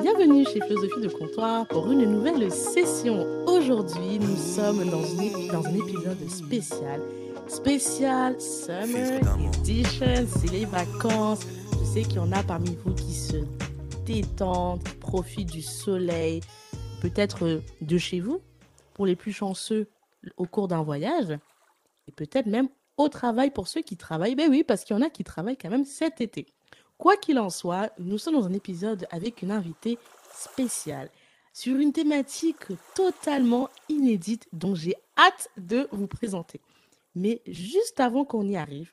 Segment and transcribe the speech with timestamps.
[0.00, 3.26] Bienvenue chez Philosophie de Comptoir pour une nouvelle session.
[3.46, 7.00] Aujourd'hui, nous sommes dans, une- dans un épisode spécial.
[7.48, 9.20] Spécial Summer
[9.60, 11.40] Edition, c'est les vacances.
[11.72, 13.36] Je sais qu'il y en a parmi vous qui se
[14.06, 16.40] détendent, qui profitent du soleil,
[17.00, 18.40] peut-être euh, de chez vous,
[18.94, 19.88] pour les plus chanceux
[20.36, 21.30] au cours d'un voyage,
[22.06, 24.34] et peut-être même au travail pour ceux qui travaillent.
[24.34, 26.46] Ben oui, parce qu'il y en a qui travaillent quand même cet été.
[26.98, 29.98] Quoi qu'il en soit, nous sommes dans un épisode avec une invitée
[30.34, 31.10] spéciale
[31.52, 36.60] sur une thématique totalement inédite dont j'ai hâte de vous présenter.
[37.14, 38.92] Mais juste avant qu'on y arrive,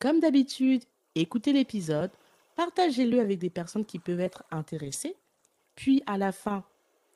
[0.00, 0.82] comme d'habitude,
[1.14, 2.10] écoutez l'épisode,
[2.56, 5.16] partagez-le avec des personnes qui peuvent être intéressées.
[5.76, 6.64] Puis à la fin,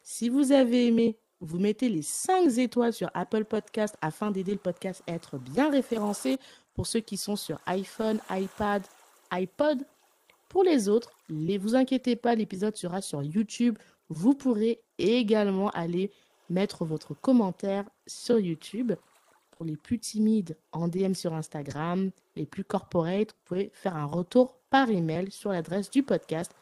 [0.03, 4.59] si vous avez aimé, vous mettez les 5 étoiles sur Apple Podcast afin d'aider le
[4.59, 6.39] podcast à être bien référencé
[6.75, 8.83] pour ceux qui sont sur iPhone, iPad,
[9.31, 9.85] iPod.
[10.49, 13.79] Pour les autres, ne vous inquiétez pas, l'épisode sera sur YouTube.
[14.09, 16.11] Vous pourrez également aller
[16.51, 18.93] mettre votre commentaire sur YouTube.
[19.53, 24.07] Pour les plus timides, en DM sur Instagram, les plus corporate, vous pouvez faire un
[24.07, 26.53] retour par email sur l'adresse du podcast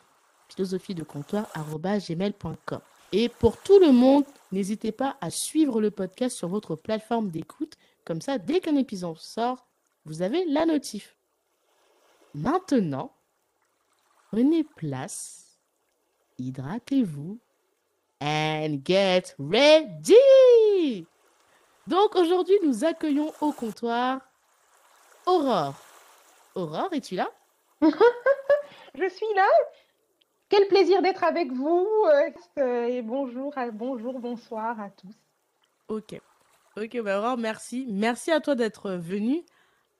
[0.48, 2.80] philosophie de comptoir@gmail.com.
[3.12, 7.74] Et pour tout le monde, n'hésitez pas à suivre le podcast sur votre plateforme d'écoute.
[8.04, 9.66] Comme ça, dès qu'un épisode sort,
[10.04, 11.16] vous avez la notif.
[12.34, 13.12] Maintenant,
[14.32, 15.58] prenez place,
[16.38, 17.38] hydratez-vous,
[18.22, 21.06] and get ready!
[21.86, 24.20] Donc aujourd'hui, nous accueillons au comptoir
[25.26, 25.74] Aurore.
[26.54, 27.30] Aurore, es-tu là?
[27.82, 29.46] Je suis là.
[30.48, 31.86] Quel plaisir d'être avec vous.
[32.58, 35.14] euh, et bonjour, bonjour, bonsoir à tous.
[35.88, 36.18] Ok.
[36.78, 37.86] Ok, bah Aurore, merci.
[37.90, 39.44] Merci à toi d'être venue.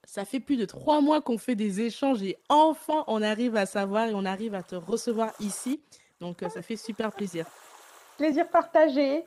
[0.05, 3.67] Ça fait plus de trois mois qu'on fait des échanges et enfin on arrive à
[3.67, 5.81] savoir et on arrive à te recevoir ici.
[6.21, 7.47] Donc euh, ça fait super plaisir.
[8.19, 9.25] Plaisir partagé.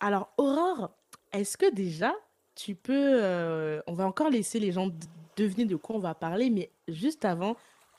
[0.00, 0.90] Alors Aurore,
[1.32, 2.14] est-ce que déjà
[2.54, 2.92] tu peux...
[3.22, 4.90] euh, on va encore laisser les gens
[5.36, 7.56] deviner de quoi on va parler, mais juste avant,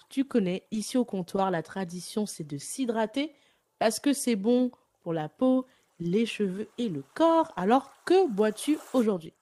[0.10, 3.34] tu connais, ici au comptoir, la tradition c'est de s'hydrater
[3.80, 4.70] parce que c'est bon
[5.02, 5.66] pour la peau,
[6.00, 7.52] les cheveux et le corps.
[7.56, 9.34] Alors que bois-tu aujourd'hui?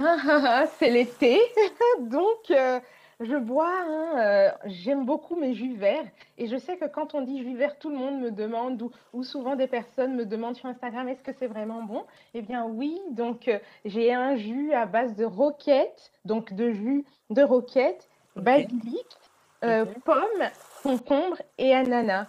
[0.00, 1.40] Ah, c'est l'été,
[2.00, 2.80] donc euh,
[3.20, 3.70] je bois.
[3.70, 6.06] hein, euh, j'aime beaucoup mes jus verts.
[6.38, 8.90] Et je sais que quand on dit jus vert, tout le monde me demande, ou,
[9.12, 12.06] ou souvent des personnes me demandent sur Instagram, est-ce que c'est vraiment bon?
[12.34, 17.04] Eh bien oui, donc euh, j'ai un jus à base de roquette, donc de jus
[17.30, 19.18] de roquette, basilic,
[19.64, 20.02] euh, Ok.
[20.04, 20.50] pomme,
[20.82, 22.28] concombre et ananas.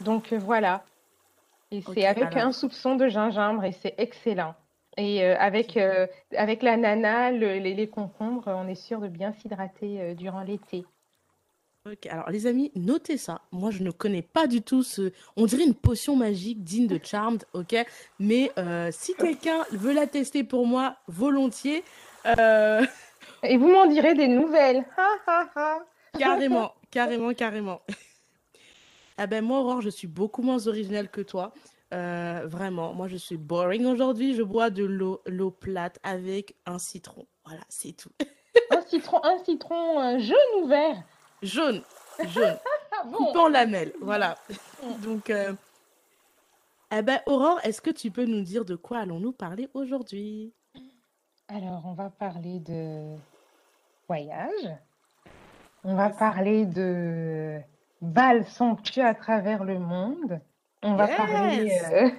[0.00, 0.84] Donc voilà.
[1.70, 2.38] Et c'est avec alors.
[2.48, 4.54] un soupçon de gingembre et c'est excellent.
[4.96, 6.06] Et euh, avec, euh,
[6.36, 10.84] avec l'ananas, le- les, les concombres, on est sûr de bien s'hydrater euh, durant l'été.
[11.86, 13.42] Ok, alors les amis, notez ça.
[13.52, 15.12] Moi, je ne connais pas du tout ce...
[15.36, 17.74] On dirait une potion magique digne de Charmed, ok?
[18.18, 21.84] Mais euh, si quelqu'un veut la tester pour moi, volontiers,
[23.42, 24.84] Et vous m'en direz des nouvelles.
[26.18, 27.80] Carrément, carrément, carrément.
[29.18, 31.52] Ah ben moi, Aurore, je suis beaucoup moins originale que toi.
[31.94, 34.34] Euh, vraiment, moi, je suis boring aujourd'hui.
[34.34, 37.26] Je bois de l'eau, l'eau plate avec un citron.
[37.44, 38.10] Voilà, c'est tout.
[38.70, 41.02] Un citron, un citron euh, jaune ou vert?
[41.42, 41.82] Jaune,
[42.28, 42.56] jaune.
[42.96, 43.16] Ah bon?
[43.16, 44.36] Coupé en lamelles, voilà.
[44.80, 45.00] Mm.
[45.02, 45.52] Donc, euh,
[46.92, 50.54] eh ben, Aurore, est-ce que tu peux nous dire de quoi allons-nous parler aujourd'hui?
[51.48, 53.16] Alors, on va parler de
[54.06, 54.70] voyage.
[55.82, 57.58] On va parler de
[58.00, 60.40] bals somptueux à travers le monde.
[60.84, 62.10] On va parler euh,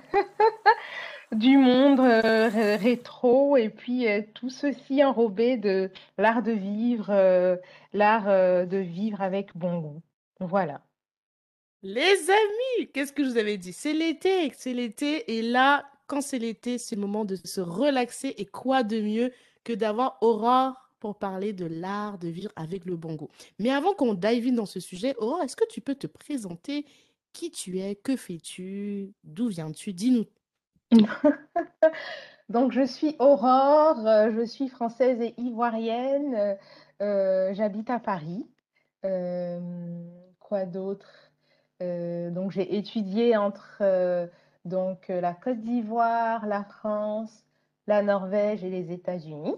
[1.31, 7.57] du monde euh, ré- rétro et puis euh, tout ceci enrobé de l'art de vivre,
[7.93, 8.25] l'art
[8.67, 10.01] de vivre avec bon goût.
[10.39, 10.81] Voilà.
[11.83, 13.71] Les amis, qu'est-ce que je vous avais dit?
[13.73, 15.37] C'est l'été, c'est l'été.
[15.37, 18.33] Et là, quand c'est l'été, c'est le moment de se relaxer.
[18.37, 19.31] Et quoi de mieux
[19.63, 23.29] que d'avoir Aurore pour parler de l'art de vivre avec le bon goût.
[23.59, 26.85] Mais avant qu'on dive in dans ce sujet, Aurore, est-ce que tu peux te présenter
[27.35, 29.93] qui tu es, que fais-tu, d'où viens-tu?
[29.93, 30.25] Dis-nous.
[32.49, 36.55] Donc, je suis Aurore, euh, je suis française et ivoirienne, euh,
[37.01, 38.45] euh, j'habite à Paris.
[39.05, 39.59] Euh,
[40.39, 41.09] quoi d'autre?
[41.81, 44.29] Donc, j'ai étudié entre
[44.65, 47.45] donc, la Côte d'Ivoire, la France,
[47.87, 49.55] la Norvège et les États-Unis.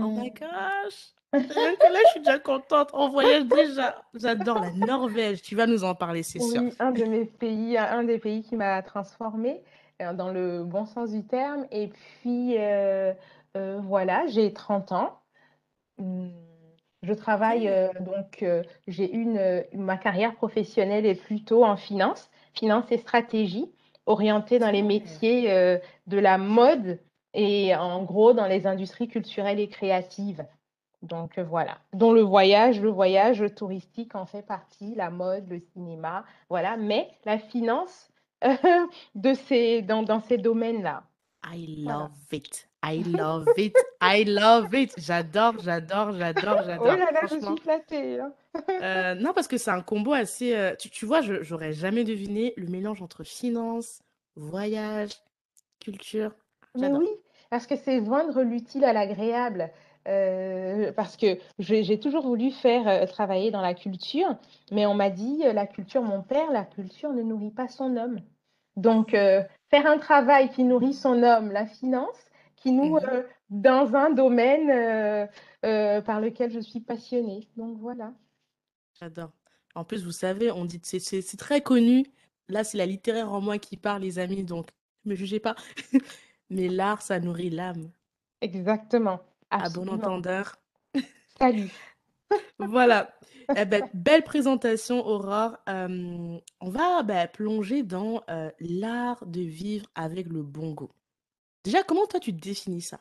[0.00, 1.14] Oh Hum, my gosh!
[1.32, 2.90] Rien que là, je suis déjà contente.
[2.92, 4.02] On voyage déjà.
[4.14, 5.42] J'adore la Norvège.
[5.42, 6.62] Tu vas nous en parler, c'est sûr.
[6.62, 9.62] Oui, un de mes pays, un des pays qui m'a transformée
[10.00, 11.66] euh, dans le bon sens du terme.
[11.70, 13.12] Et puis, euh,
[13.56, 15.20] euh, voilà, j'ai 30 ans.
[15.98, 16.32] Hum,
[17.02, 17.70] Je travaille,
[18.00, 18.44] donc
[18.86, 23.70] j'ai une, ma carrière professionnelle est plutôt en finance, finance et stratégie,
[24.06, 24.88] orientée dans les OK.
[24.88, 26.98] métiers, de la mode
[27.34, 30.44] et en gros dans les industries culturelles et créatives.
[31.02, 35.60] Donc heu, voilà, dont le voyage le voyage touristique en fait partie, la mode, le
[35.60, 38.10] cinéma, voilà, mais la finance
[39.14, 41.04] de ces dans dans ces domaines-là.
[41.42, 42.08] I Voilà.
[42.08, 44.94] love it, I love it, I love it.
[44.98, 46.98] J'adore, j'adore, j'adore, Oh j'adore.
[46.98, 48.34] là là, je suis Franchement, flattée, hein.
[48.80, 52.66] heu, non, parce que c'est un combo assez, tu tu vois, j'aurais jamais deviné le
[52.68, 54.02] mélange entre finance,
[54.36, 55.10] voyage,
[55.80, 56.34] culture.
[56.74, 57.08] Mais oui,
[57.50, 59.70] parce que c'est joindre l'utile à l'agréable.
[60.08, 64.36] Heu, parce que j'ai toujours voulu faire, heu, travailler dans la culture,
[64.72, 67.96] mais on m'a dit, heu: «La culture» mon père: «La culture ne nourrit pas son
[67.96, 68.20] homme».
[68.76, 72.16] Donc faire un travail qui nourrit son homme, la finance,
[72.56, 75.28] qui nous, Mmh dans un domaine,
[75.62, 77.48] par lequel je suis passionnée.
[77.56, 78.12] Donc voilà.
[79.00, 79.32] J'adore.
[79.74, 82.04] En plus, vous savez, on dit c'est très connu.
[82.48, 84.68] Là, c'est la littéraire en moi qui parle, les amis, donc
[85.04, 85.54] ne me jugez pas.
[86.50, 87.90] Mais l'art, ça nourrit l'âme.
[88.40, 89.20] Exactement,
[89.50, 89.92] À bon absolument.
[89.92, 90.56] entendeur.
[91.38, 91.72] Salut.
[92.58, 93.14] Voilà.
[93.56, 95.56] Eh ben, belle présentation, Aurore.
[95.68, 100.90] Euh, on va ben, plonger dans euh, l'art de vivre avec le bongo.
[101.64, 103.00] Déjà, comment toi tu définis ça?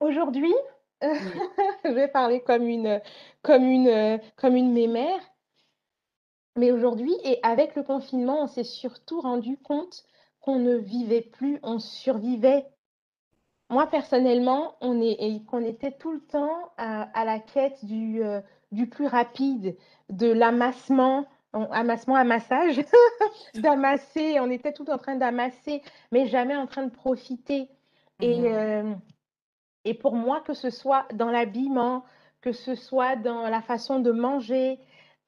[0.00, 0.54] Aujourd'hui,
[1.02, 1.30] Oui.
[1.84, 3.00] je vais parler comme une,
[3.42, 5.20] comme une, comme une mémère.
[6.56, 10.04] Mais aujourd'hui et avec le confinement, on s'est surtout rendu compte
[10.40, 12.66] qu'on ne vivait plus, on survivait.
[13.68, 15.12] Moi, personnellement, on est
[15.64, 18.42] était tout le temps à à la quête du, heu,
[18.72, 19.76] du plus rapide,
[20.08, 22.80] de l'amassement, amassement, amassage,
[23.54, 25.82] d'amasser, on était tout en train d'amasser,
[26.12, 27.68] mais jamais en train de profiter
[28.20, 28.46] et Mhm.
[28.46, 29.00] hem
[29.84, 32.04] et pour moi, que ce soit dans l'habillement,
[32.40, 34.78] que ce soit dans la façon de manger,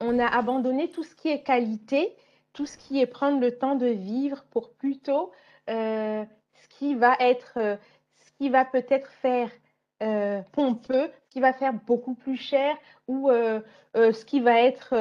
[0.01, 2.17] on a abandonné tout ce qui est qualité,
[2.53, 5.33] tout ce qui est prendre le temps de vivre pour plutôt,
[5.71, 7.79] heu, ce qui va être,
[8.39, 9.51] qui va peut-être faire,
[10.03, 12.77] heu, pompeux, ce qui va faire beaucoup plus cher
[13.09, 13.65] ou, heu
[13.97, 14.95] heu, ce qui va être,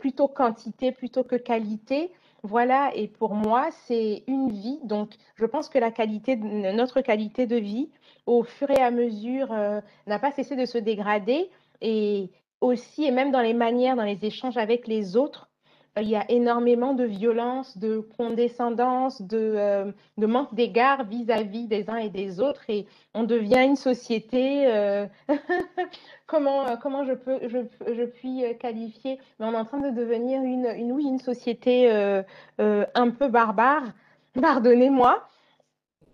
[0.00, 2.12] plutôt quantité plutôt que qualité.
[2.42, 7.46] Voilà et pour moi, c'est une vie donc je pense que la qualité notre qualité
[7.46, 7.90] de vie,
[8.26, 9.48] au fur et à mesure,
[10.06, 12.30] n'a pas cessé de se dégrader et
[12.60, 15.50] aussi et même dans les manières, dans les échanges avec les autres,
[16.02, 19.38] il y a énormément de violence, de condescendance, de,
[19.88, 24.66] heu, de manque d'égard vis-à-vis des uns et des autres et on devient une société,
[24.68, 25.08] heu,
[26.26, 27.58] comment, heu, comment je peux je
[27.94, 29.18] je puis, qualifier?
[29.38, 31.90] Mais on est en train de devenir une une oui, une société,
[32.58, 33.84] un peu barbare,
[34.40, 35.26] pardonnez-moi.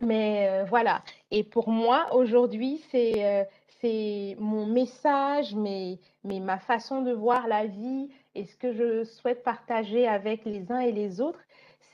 [0.01, 3.49] Mais voilà et pour moi, aujourd'hui, c'est,
[3.81, 9.05] c'est mon message, mais mais ma façon de voir la vie et ce que je
[9.05, 11.41] souhaite partager avec les uns et les autres,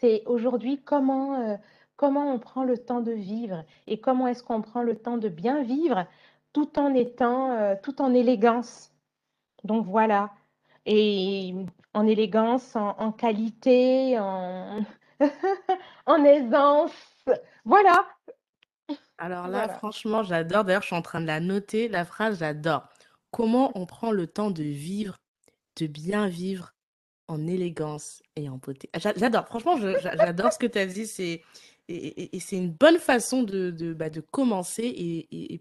[0.00, 1.58] c'est aujourd'hui comment, heu,
[1.96, 5.28] comment on prend le temps de vivre et comment est-ce qu'on prend le temps de
[5.28, 6.06] bien vivre
[6.52, 8.92] tout en étant, heu, tout en élégance.
[9.64, 10.32] Donc voilà
[10.86, 11.54] et
[11.94, 14.80] en élégance, en en qualité, en
[16.06, 16.92] en aisance.
[17.64, 18.06] Voilà,
[19.18, 19.68] Alors là, voilà.
[19.68, 20.64] franchement, j'adore.
[20.64, 22.88] D'ailleurs, je suis en train de la noter, la phrase, j'adore.
[23.30, 25.16] Comment on prend le temps de vivre,
[25.78, 26.74] de bien vivre
[27.28, 28.88] en élégance et en beauté.
[28.92, 29.46] Ah, j'a- J'adore.
[29.46, 31.06] Franchement, j'adore ce que tu as dit.
[31.06, 31.42] C'est,
[31.88, 34.84] et, et- et c'est une bonne façon de, de, bah, de commencer.
[34.84, 35.60] Et, et,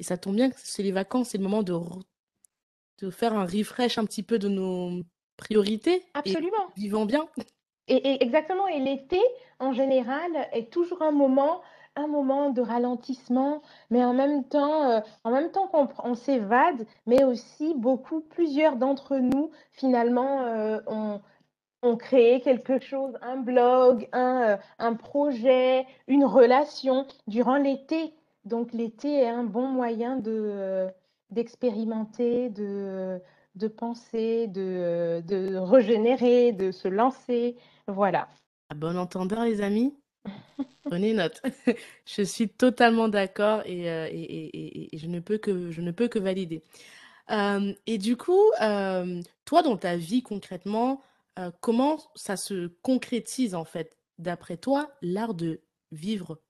[0.00, 1.74] ça tombe bien que c'est les vacances, c'est le moment de,
[2.98, 5.02] de faire un refresh un petit peu de nos
[5.36, 6.68] priorités Absolument.
[6.76, 7.26] vivons bien.
[7.88, 8.66] Et exactement.
[8.68, 9.20] Et l'été,
[9.60, 11.62] en général, est toujours un moment,
[11.98, 17.24] un moment de ralentissement, mais en même temps, euh, en même temps qu'on s'évade, mais
[17.24, 21.20] aussi beaucoup, plusieurs d'entre nous, finalement, euh, ont,
[21.82, 28.14] ont créé quelque chose, un blog, un, euh, un projet, une relation durant l'été.
[28.44, 30.86] Donc l'été est un bon moyen de,
[31.30, 33.20] d'expérimenter, de,
[33.56, 37.56] de penser, de, de régénérer, de se lancer.
[37.86, 38.28] Voilà.
[38.70, 39.94] À bon entendeur, les amis,
[40.84, 41.42] prenez note.
[42.06, 45.80] Je suis totalement d'accord et, euh, et, et- et- et je ne peux que, je
[45.80, 46.62] ne peux que valider.
[47.30, 51.00] Euh, et du coup, euh, toi, dans ta vie concrètement,
[51.60, 55.60] comment ça se concrétise en fait, d'après toi, l'art de
[55.92, 56.40] vivre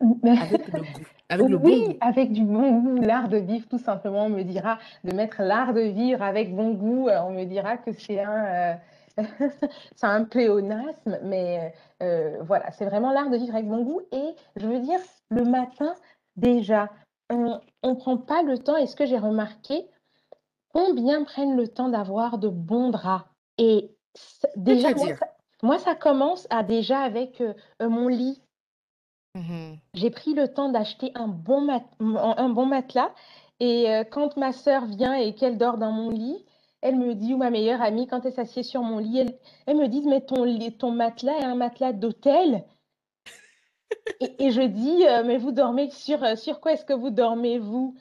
[0.38, 2.00] avec le goût, avec le Oui, bon goût?
[2.00, 5.72] avec du bon goût, l'art de vivre, tout simplement, on me dira de mettre l'art
[5.74, 7.08] de vivre avec bon goût.
[7.08, 8.78] On me dira que c'est un,
[9.96, 14.02] c'est un pléonasme, mais euh, voilà, c'est vraiment l'art de vivre avec bon goût.
[14.12, 15.00] Et je veux dire,
[15.30, 15.94] le matin,
[16.36, 16.88] déjà.
[17.30, 19.86] on ne prend pas le temps, et ce que j'ai remarqué,
[20.72, 23.26] combien prennent le temps d'avoir de bons draps?
[23.58, 23.90] Et
[24.56, 24.88] déjà,
[25.62, 28.42] moi ça, commence à déjà avec euh, euh, mon lit.
[29.34, 31.68] Mmh j'ai pris le temps d'acheter un bon,
[32.00, 33.12] un bon matelas.
[33.60, 36.44] Et euh, quand ma sœur vient et qu'elle dort dans mon lit,
[36.82, 39.24] elle me dit, ou ma meilleure amie, quand elle s'assied sur mon lit,
[39.66, 40.44] elle, me dit, mais ton,
[40.78, 42.64] ton matelas est un matelas d'hôtel.
[44.20, 47.94] et, je dis, mais vous dormez sur, sur quoi est-ce que vous dormez, vous?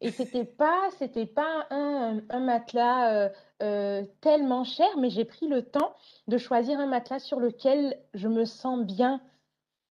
[0.00, 3.30] Et c'était pas, c'était pas un, un matelas
[3.62, 5.94] euh, tellement cher, mais j'ai pris le temps
[6.26, 9.22] de choisir un matelas sur lequel je me sens bien.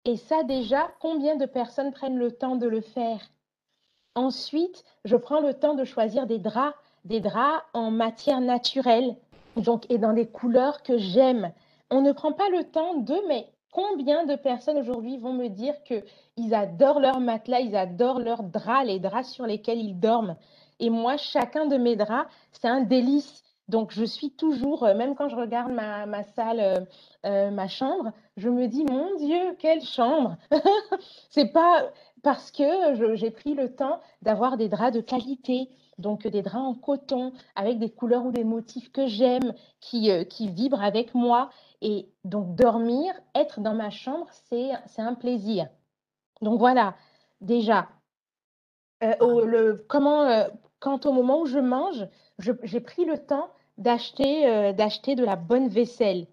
[0.04, 3.20] Et ça déjà, combien de personnes prennent le temps de le faire?
[4.14, 9.16] Ensuite, je prends le temps de choisir des draps, des draps en matière naturelle,
[9.56, 11.52] donc et dans des couleurs que j'aime.
[11.90, 15.74] On ne prend pas le temps de, mais combien de personnes aujourd'hui vont me dire
[15.84, 16.02] que
[16.36, 20.36] ils adorent leur matelas, ils adorent leurs draps, les draps sur lesquels ils dorment?
[20.80, 23.44] Et moi, chacun de mes draps, c'est un délice.
[23.68, 26.80] Donc, je suis toujours, euh, même quand je regarde ma, ma salle, euh,
[27.24, 30.36] euh, ma chambre, je me dis, mon Dieu, quelle chambre
[31.30, 31.90] C'est pas
[32.22, 36.74] parce que j'ai pris le temps d'avoir des draps de qualité, donc des draps en
[36.74, 41.50] coton, avec des couleurs ou des motifs que j'aime, qui, qui vibrent avec moi.
[41.80, 45.68] Et donc, dormir, être dans ma chambre, c'est un plaisir.
[46.42, 46.94] Donc, voilà,
[47.40, 47.88] déjà,
[49.00, 50.46] le, comment,
[50.80, 52.06] quant au moment où je mange,
[52.38, 53.48] j'ai pris le temps
[53.78, 56.26] d'acheter euh, d'acheter de la bonne vaisselle.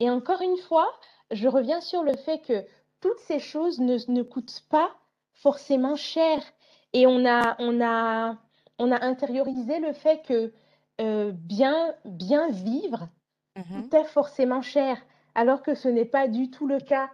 [0.00, 0.88] Et encore une fois,
[1.30, 2.64] je reviens sur le fait que
[3.00, 4.90] toutes ces choses ne, ne coûtent pas
[5.34, 6.42] forcément cher.
[6.92, 8.36] Et on a, on a,
[8.78, 10.52] on a intériorisé le fait que
[11.00, 13.08] euh, bien, bien vivre
[13.56, 14.96] mmh coûtait forcément cher,
[15.34, 17.10] alors que ce n'est pas du tout le cas.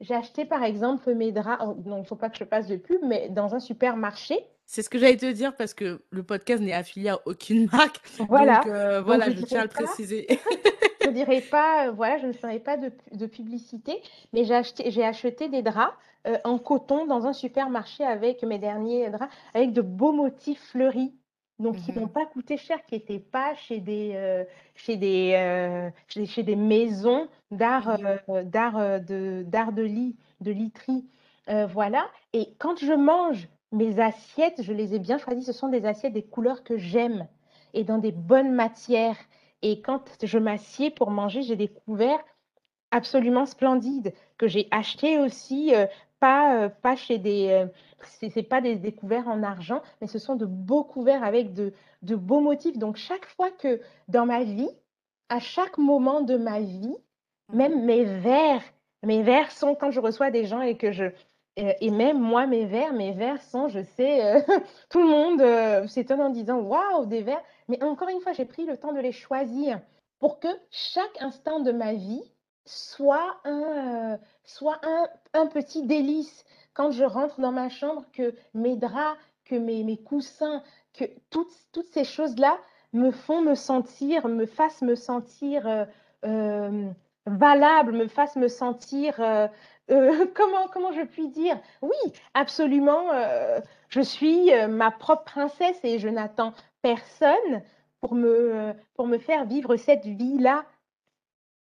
[0.00, 2.66] J'ai acheté par exemple mes draps, oh, non, il ne faut pas que je passe
[2.66, 6.22] de pub, mais dans un supermarché, c'est ce que j'allais te dire parce que le
[6.22, 8.00] podcast n'est affilié à aucune marque.
[8.28, 8.56] Voilà.
[8.56, 10.26] Donc, euh, voilà, je, tiens à le préciser.
[11.04, 14.02] je dirais pas, euh, voilà, je ne ferai pas de, de publicité,
[14.34, 15.96] mais j'ai acheté, j'ai acheté des draps
[16.26, 21.14] euh, en coton dans un supermarché avec mes derniers draps, avec de beaux motifs fleuris.
[21.58, 22.12] Donc, qui n'ont mhm.
[22.12, 24.44] pas coûté cher, qui n'étaient pas chez des,
[24.76, 28.42] chez, des, chez, chez, des maisons d'art mhm.
[28.44, 31.04] d'art de, d'art de lit, de literie.
[31.68, 32.08] voilà.
[32.32, 35.44] Et quand je mange mes assiettes, je les ai bien choisies.
[35.44, 37.26] Ce sont des assiettes des couleurs que j'aime
[37.74, 39.16] et dans des bonnes matières.
[39.62, 42.24] Et quand je m'assieds pour manger, j'ai des couverts
[42.90, 45.86] absolument splendides que j'ai achetés aussi, euh,
[46.20, 47.48] pas, euh, pas chez des.
[47.50, 47.66] Euh,
[48.30, 51.72] c'est pas des, des, couverts en argent, mais ce sont de beaux couverts avec de,
[52.02, 52.78] de beaux motifs.
[52.78, 54.70] Donc, chaque fois que dans ma vie,
[55.28, 56.96] à chaque moment de ma vie,
[57.52, 58.62] même mes verres,
[59.02, 61.06] mes verres sont quand je reçois des gens et que je,
[61.58, 64.40] et même moi, mes verres, mes verres sont, je sais, euh,
[64.90, 67.42] tout le monde euh, s'étonne en disant waouh, des verres.
[67.68, 69.80] Mais encore une fois, j'ai pris le temps de les choisir
[70.20, 72.22] pour que chaque instant de ma vie
[72.64, 76.44] soit un, soit un, un, petit délice.
[76.74, 80.62] Quand je rentre dans ma chambre, que mes draps, que mes, mes coussins,
[80.92, 82.56] que toutes, toutes ces choses-là
[82.92, 85.86] me font me sentir, me fassent me sentir
[87.26, 89.20] valable, me fassent me sentir
[89.90, 91.60] euh, comment, comment je puis dire?
[91.82, 93.12] Oui, absolument.
[93.12, 96.52] Euh, je suis euh, ma propre princesse et je n'attends
[96.82, 97.62] personne
[98.00, 100.64] pour me, pour me faire vivre cette vie-là.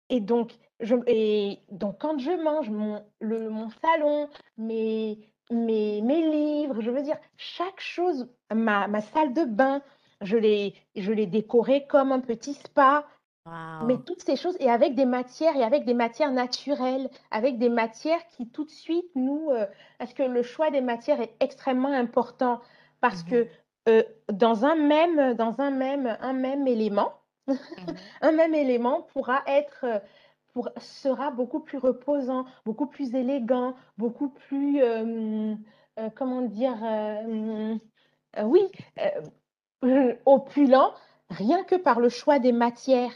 [0.09, 5.19] Et donc, je, et donc, quand je mange mon, le, mon salon, mes,
[5.51, 9.81] mes, mes livres, je veux dire, chaque chose, ma, ma salle de bain,
[10.21, 13.05] je l'ai, décorée comme un petit spa.
[13.85, 17.67] Mais toutes ces choses, et avec des matières, et avec des matières naturelles, avec des
[17.67, 19.49] matières qui tout de suite nous...
[19.49, 19.65] Euh,
[19.99, 22.61] parce que le choix des matières est extrêmement important,
[23.01, 23.47] parce mmh que
[23.89, 27.13] euh, dans, un même, dans un même, un même élément,
[27.47, 27.53] mmh
[28.21, 29.83] un même élément pourra être...
[29.83, 29.99] Euh,
[30.53, 34.83] pour, sera beaucoup plus reposant, beaucoup plus élégant, beaucoup plus...
[36.13, 36.77] comment dire
[38.43, 38.61] Oui,
[40.27, 40.93] opulent,
[41.31, 43.13] rien que par le choix des matières.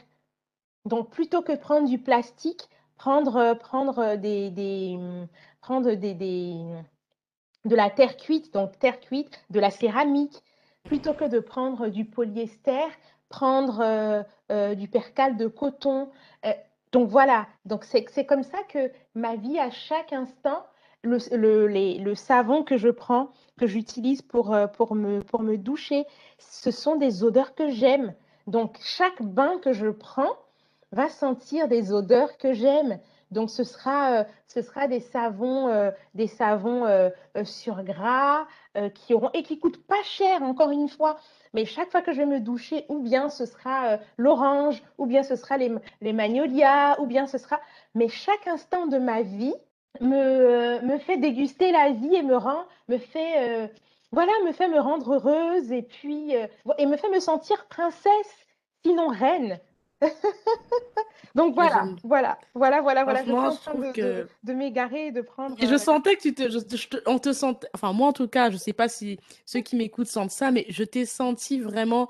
[0.88, 4.98] Donc, plutôt que de prendre du plastique, prendre, euh, prendre, des, des,
[5.60, 6.56] prendre des, des,
[7.66, 10.42] de la terre cuite, donc terre cuite, de la céramique,
[10.86, 12.88] plutôt que de prendre du polyester,
[13.28, 16.10] prendre euh, euh, du percale de coton.
[16.94, 20.66] donc voilà, donc c'est comme ça que ma vie, à chaque instant,
[21.04, 25.58] le, le, les, le savon que je prends, que j'utilise pour, pour, me, pour me
[25.58, 26.06] doucher,
[26.40, 28.14] ce sont des odeurs que j'aime.
[28.48, 30.38] Donc chaque bain que je prends,
[30.92, 33.00] va sentir des odeurs que j'aime.
[33.32, 36.86] Donc, ce sera, ce sera des savons, des savons
[37.44, 38.48] sur gras
[38.94, 41.18] qui auront et qui coûtent pas cher, encore une fois.
[41.54, 45.24] Mais chaque fois que je vais me doucher, ou bien ce sera l'orange, ou bien
[45.24, 47.60] ce sera les, les magnolias, ou bien ce sera.
[47.96, 49.56] Mais chaque instant de ma vie
[50.00, 53.70] me, me fait déguster la vie et me rend, me fait
[54.12, 58.48] voilà, me fait me rendre heureuse et puis euh, et me fait me sentir princesse,
[58.86, 59.60] sinon reine.
[61.36, 63.24] Donc voilà, voilà, voilà, voilà, voilà.
[63.24, 64.28] Je en train de, que...
[64.44, 65.56] de, m'égarer et de prendre.
[65.60, 68.50] Et je euh, sentais que tu te, on te sentait, enfin moi en tout cas,
[68.50, 72.10] je sais pas si ceux qui m'écoutent sentent ça, mais je t'ai senti vraiment,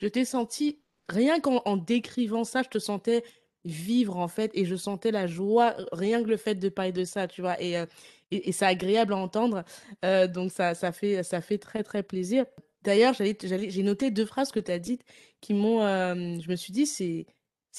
[0.00, 3.22] je t'ai senti rien qu'en décrivant ça, je te sentais
[3.64, 7.04] vivre en fait et je sentais la joie rien que le fait de parler de
[7.04, 7.86] ça tu vois et, euh,
[8.30, 9.64] et, c'est agréable à entendre
[10.04, 12.44] euh, donc ça, ça, fait, ça fait très très plaisir
[12.84, 15.02] d'ailleurs j'ai noté deux phrases que tu as dites
[15.40, 17.26] qui m'ont euh, je me suis dit c'est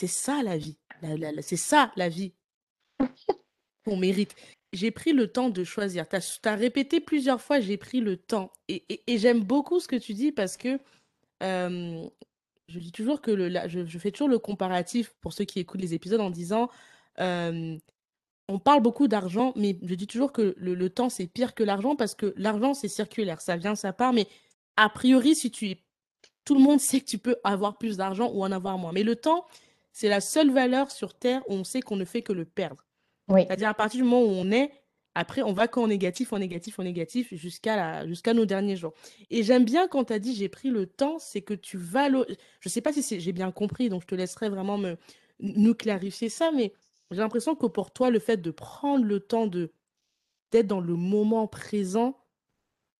[0.07, 0.77] ça la vie.
[1.41, 2.33] C'est ça la vie
[3.85, 4.35] qu'on mérite.
[4.74, 6.07] J'ai pris le temps de choisir.
[6.09, 8.51] Tu as, répété plusieurs fois j'ai pris le temps.
[8.67, 10.79] Et, et j'aime beaucoup ce que tu dis parce que
[11.41, 15.93] je dis toujours que le, je, fais toujours le comparatif pour ceux qui écoutent les
[15.93, 16.69] épisodes en disant
[18.47, 21.95] on parle beaucoup d'argent, mais je dis toujours que le, temps c'est pire que l'argent
[21.95, 24.27] parce que l'argent c'est circulaire, ça vient, ça part, mais
[24.77, 25.82] a priori, si tu es.
[26.44, 28.91] Tout le monde sait que tu peux avoir plus d'argent ou en avoir moins.
[28.91, 29.46] Mais le temps,
[29.91, 32.86] c'est la seule valeur sur Terre où on sait qu'on ne fait que le perdre.
[33.27, 33.41] Oui.
[33.48, 34.72] C'est-à-dire à partir du moment où on est,
[35.15, 38.94] après, on va qu'en négatif, en négatif, en négatif, jusqu'à jusqu'à nos derniers jours.
[39.29, 42.36] Et j'aime bien quand tu as dit j'ai pris le temps, c'est que tu valorises.
[42.60, 44.98] Je ne sais pas si j'ai bien compris, donc je te laisserai vraiment me,
[45.39, 46.74] nous clarifier ça, mais
[47.12, 49.72] j'ai l'impression que pour toi, le fait de prendre le temps de
[50.51, 52.17] d'être dans le moment présent,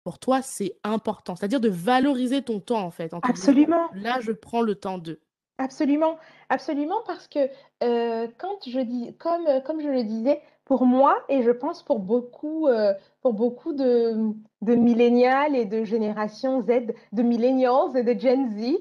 [0.06, 1.36] pour toi, c'est important.
[1.36, 3.12] C'est-à-dire de valoriser ton temps, en fait.
[3.24, 3.90] Absolument.
[3.96, 5.20] là, je prends le temps de.
[5.58, 6.20] Absolument,
[6.50, 7.50] absolument, parce que
[7.82, 12.00] euh, quand je dis, comme, comme je le disais, pour moi et je pense pour
[12.00, 18.20] beaucoup, euh, pour beaucoup de, de millénials et de génération Z, de millennials et de
[18.20, 18.78] Gen Z.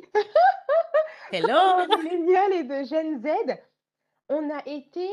[1.33, 1.87] Hello!
[2.03, 3.57] millénials et de Gen Z,
[4.29, 5.09] on a été,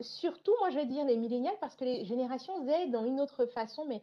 [0.00, 3.46] surtout, moi je vais dire les millénials, parce que les générations Z, dans une autre
[3.46, 4.02] façon, mais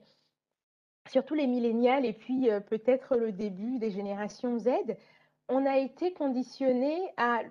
[1.10, 4.70] surtout les millénials et puis euh, peut-être le début des générations Z,
[5.48, 7.42] on a été conditionnés à,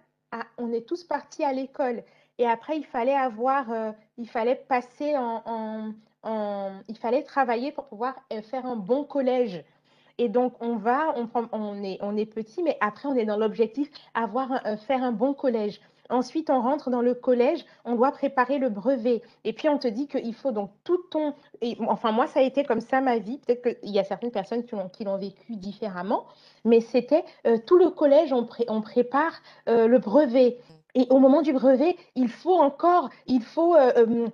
[0.57, 2.03] on est tous partis à l'école.
[2.39, 5.93] Et après, il fallait avoir, euh, il fallait passer en,
[6.89, 9.65] il fallait travailler pour pouvoir euh, faire un bon collège.
[10.19, 13.37] Et donc, on va, on, on, est, on est petit, mais après, on est dans
[13.37, 15.81] l'objectif avoir faire un bon collège.
[16.11, 19.23] Ensuite, on rentre dans le collège, on doit préparer le brevet.
[19.45, 21.35] Et puis, on te dit qu'il faut donc tout ton...
[21.87, 23.39] Enfin, moi, ça a été comme ça ma vie.
[23.39, 26.27] Peut-être qu'il y a certaines personnes qui l'ont vécu différemment.
[26.65, 29.33] Mais c'était euh, tout le collège, on, on prépare
[29.69, 30.59] euh, le brevet.
[30.95, 34.27] Et au moment du brevet, il faut encore, il faut euh,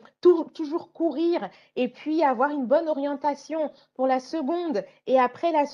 [0.53, 5.65] toujours courir et puis avoir une bonne orientation pour la seconde et après la,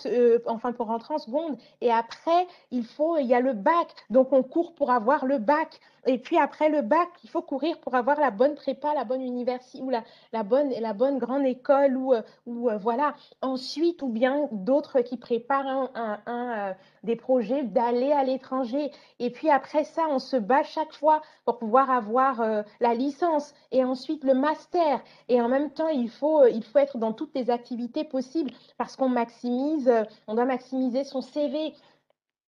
[0.47, 4.33] enfin pour rentrer en seconde et après il faut, il y a le bac, donc
[4.33, 5.81] on court pour avoir le bac.
[6.07, 9.21] Et puis après le bac, il faut courir pour avoir la bonne prépa, la bonne
[9.21, 13.15] université ou la, la, bonne, la bonne grande école ou, euh, euh, voilà.
[13.43, 18.91] Ensuite, ou bien d'autres qui préparent un, euh, des projets d'aller à l'étranger.
[19.19, 22.43] Et puis après ça, on se bat chaque fois pour pouvoir avoir
[22.81, 25.03] la licence et ensuite le master.
[25.29, 28.97] Et en même temps, il faut, il faut être dans toutes les activités possibles parce
[28.97, 29.93] qu'on maximise,
[30.27, 31.75] on doit maximiser son CV.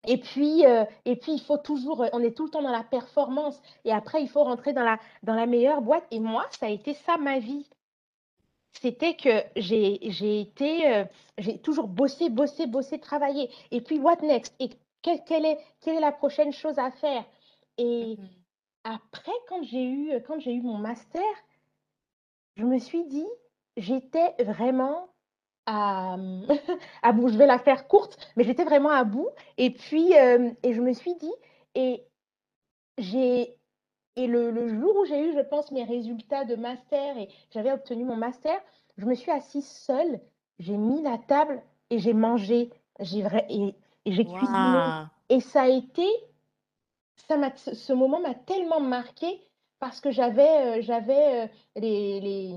[0.07, 2.71] Et puis, euh, et puis, il faut toujours, euh, on est tout le temps dans
[2.71, 3.61] la performance.
[3.85, 6.07] Et après, il faut rentrer dans la, dans la meilleure boîte.
[6.11, 7.69] Et moi, ça a été ça ma vie.
[8.73, 11.05] C'était que j'ai été, euh,
[11.39, 13.51] j'ai toujours bossé, bossé, bossé, travaillé.
[13.73, 14.55] Et puis, what next?
[14.59, 14.71] Et
[15.03, 17.25] quelle, est, quelle est la prochaine chose à faire?
[17.79, 18.29] Et mmh
[18.85, 21.23] après, quand j'ai eu, quand j'ai eu mon master,
[22.61, 23.27] je me suis dit,
[23.77, 25.09] j'étais vraiment
[25.67, 26.17] à,
[27.03, 27.29] à bout.
[27.29, 29.29] Je vais la faire courte, mais j'étais vraiment à bout.
[29.57, 31.33] Et puis, euh, et je me suis dit,
[31.75, 32.05] et
[32.99, 33.57] j'ai
[34.17, 37.73] et le, le, jour où j'ai eu, je pense, mes résultats de master et j'avais
[37.73, 38.61] obtenu mon master,
[38.99, 40.21] je me suis assise seule,
[40.59, 42.71] j'ai mis la table et j'ai mangé.
[42.99, 45.05] J'ai et, et j'ai cuisiné.
[45.31, 46.07] Et ça a été,
[47.29, 49.41] ça m'a, ce moment m'a tellement marqué
[49.81, 52.57] parce que j'avais, euh, j'avais euh, les, les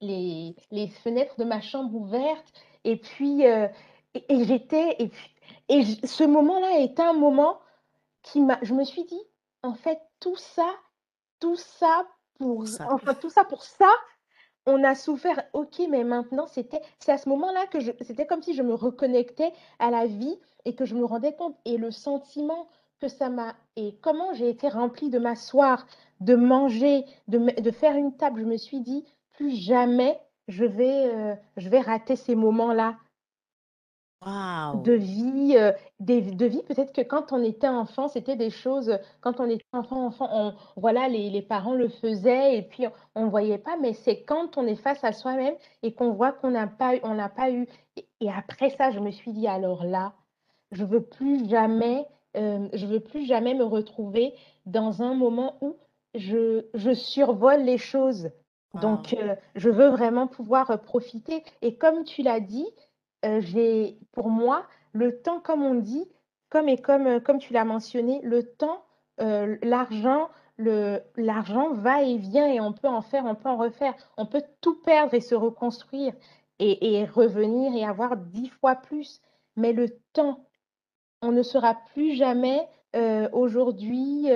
[0.00, 2.52] les, les, fenêtres de ma chambre ouvertes.
[2.84, 3.68] Et puis, euh,
[4.14, 4.96] et, j'étais.
[4.98, 5.10] Et,
[5.68, 7.60] et ce moment-là est un moment
[8.22, 8.58] qui m'a.
[8.62, 9.22] Je me suis dit,
[9.62, 10.68] en fait, tout ça,
[11.40, 12.06] tout ça
[12.38, 12.64] pour.
[12.90, 13.90] Enfin, tout ça pour ça.
[14.66, 18.42] On a souffert, ok, mais maintenant, c'était, c'est à ce moment-là que je, c'était comme
[18.42, 21.58] si je me reconnectais à la vie et que je me rendais compte.
[21.66, 22.68] Et le sentiment
[23.00, 25.86] que ça m'a et comment j'ai été remplie de m'asseoir,
[26.20, 31.08] de manger, de, de, faire une table, je me suis dit, plus jamais je vais,
[31.14, 32.96] euh, je vais rater ces moments-là
[34.26, 39.38] de vie, euh, de vie peut-être que quand on était enfant, c'était des choses, quand
[39.38, 43.30] on était enfant, enfant, on, voilà, les, les parents le faisaient et puis on ne
[43.30, 46.66] voyait pas, mais c'est quand on est face à soi-même et qu'on voit qu'on n'a
[46.66, 47.66] pas, on n'a pas eu.
[47.96, 50.14] Et, après ça, je me suis dit, alors là,
[50.72, 54.34] je veux plus jamais, euh, je veux plus jamais me retrouver
[54.66, 55.76] dans un moment où
[56.14, 58.30] je, je survole les choses.
[58.74, 61.44] Donc, euh, je veux vraiment pouvoir profiter.
[61.62, 62.66] Et comme tu l'as dit,
[63.24, 66.08] euh, j'ai, pour moi, le temps, comme on dit,
[66.50, 68.84] comme et comme, euh, comme tu l'as mentionné, le temps,
[69.20, 73.56] euh, l'argent, le, l'argent va et vient et on peut en faire, on peut en
[73.56, 76.12] refaire, on peut tout perdre et se reconstruire
[76.58, 79.20] et, et revenir et avoir dix fois plus.
[79.56, 80.44] Mais le temps,
[81.24, 82.60] on ne sera plus jamais
[83.32, 84.28] aujourd'hui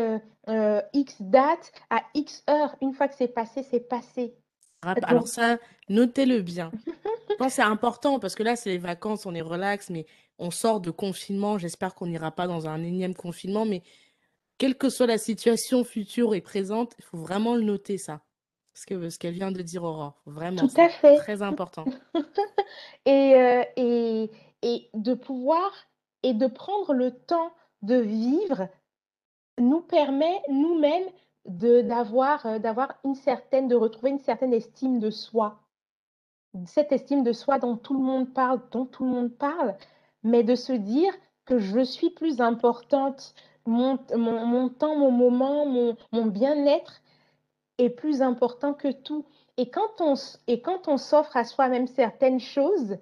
[0.92, 2.74] X date à X heure.
[2.80, 4.34] Une fois que c'est passé, c'est passé.
[4.82, 6.70] Alors ça, notez-le bien.
[7.38, 10.06] pense c'est important parce que là, c'est les vacances, on est relax, mais
[10.38, 11.58] on sort de confinement.
[11.58, 13.82] J'espère qu'on n'ira pas dans un énième confinement, mais
[14.58, 18.20] quelle que soit la situation future et présente, il faut vraiment le noter, ça.
[18.74, 20.20] Ce que ce qu'elle vient de dire, Aurore.
[20.26, 21.16] Vraiment, Tout à fait.
[21.16, 21.84] très important.
[23.06, 24.30] et, euh, et,
[24.62, 25.72] et de pouvoir
[26.22, 27.52] et de prendre le temps
[27.82, 28.68] de vivre
[29.58, 31.08] nous permet nous-mêmes
[31.44, 35.60] d'avoir euh, d'avoir une certaine de retrouver une certaine estime de soi
[36.66, 39.74] cette estime de soi dont tout le monde parle, dont tout le monde parle,
[40.22, 41.12] mais de se dire
[41.44, 43.34] que je suis plus importante,
[43.66, 47.00] mon, mon, temps, mon moment, mon, mon bien-être
[47.78, 49.24] est plus important que tout.
[49.56, 50.14] Et quand on,
[50.46, 52.96] et quand on s'offre à soi-même certaines choses,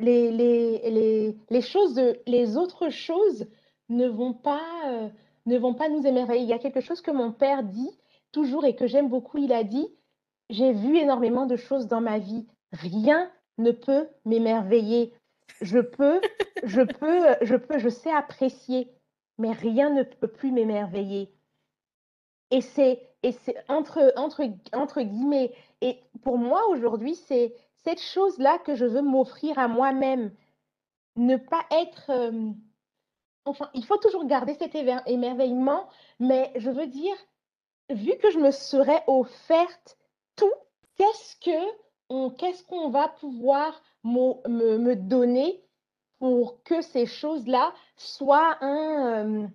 [0.00, 3.46] les, les, les, les, choses les autres choses
[3.88, 5.08] ne vont pas, euh,
[5.46, 6.42] ne vont pas nous émerveiller.
[6.42, 7.90] Il y a quelque chose que mon père dit
[8.32, 9.38] toujours et que j'aime beaucoup.
[9.38, 9.88] Il a dit,
[10.50, 15.12] j'ai vu énormément de choses dans ma vie, rien ne peut m'émerveiller.
[15.60, 16.20] Je peux,
[16.64, 18.90] je peux, je peux, je sais apprécier,
[19.38, 21.30] mais rien ne peut plus m'émerveiller.
[22.50, 28.58] Et c'est, et c'est entre, entre, entre guillemets, et pour moi aujourd'hui, c'est cette chose-là
[28.58, 30.34] que je veux m'offrir à moi-même.
[31.16, 32.50] Ne pas être, euh,
[33.44, 37.16] enfin, il faut toujours garder cet émerveillement, mais je veux dire,
[37.90, 39.98] vu que je me serais offerte
[40.36, 40.52] tout,
[40.96, 41.82] qu'est-ce que
[42.38, 45.62] qu'est-ce qu'on va pouvoir me, donner
[46.18, 49.48] pour que ces choses-là soient un, euh,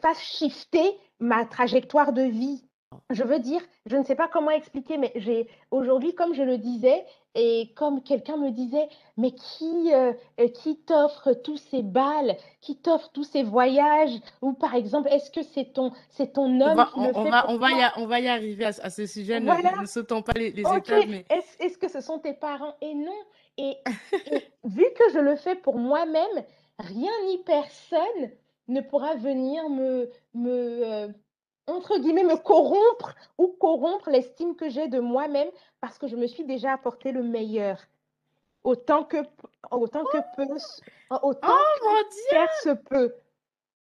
[0.00, 2.67] fassent shifter ma trajectoire de vie?
[3.10, 6.58] Je veux dire, je ne sais pas comment expliquer, mais j'ai aujourd'hui, comme je le
[6.58, 12.36] disais, et comme quelqu'un me disait, mais qui, euh, euh, qui t'offre tous ces balles,
[12.60, 14.18] qui t'offre tous ces voyages?
[14.42, 17.50] Ou par exemple, est-ce que c'est ton, c'est ton homme qui le on, fait va,
[17.50, 20.62] on, va y on va y arriver à, ce sujet, ne, sautons pas les, les
[20.62, 21.06] étapes.
[21.08, 21.24] Mais...
[21.30, 22.74] Est-ce, que ce sont tes parents?
[22.80, 23.18] Et non.
[23.58, 23.76] Et,
[24.64, 26.44] vu que je le fais pour moi-même,
[26.78, 28.30] rien ni personne
[28.68, 31.08] ne pourra venir me, me euh,
[31.68, 35.48] entre guillemets, me corrompre ou corrompre l'estime que j'ai de moi-même
[35.80, 37.78] parce que je me suis déjà apporté le meilleur.
[38.64, 39.18] Autant que,
[39.70, 40.54] autant que peu,
[41.22, 43.14] autant oh, que faire se peut.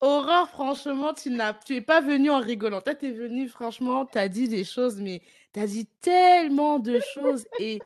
[0.02, 2.82] Aurore, franchement, tu n'as, tu es pas venue en rigolant.
[2.82, 5.22] Toi, tu es venue, franchement, tu as dit des choses, mais
[5.54, 7.48] tu as dit tellement de choses.
[7.60, 7.80] Et,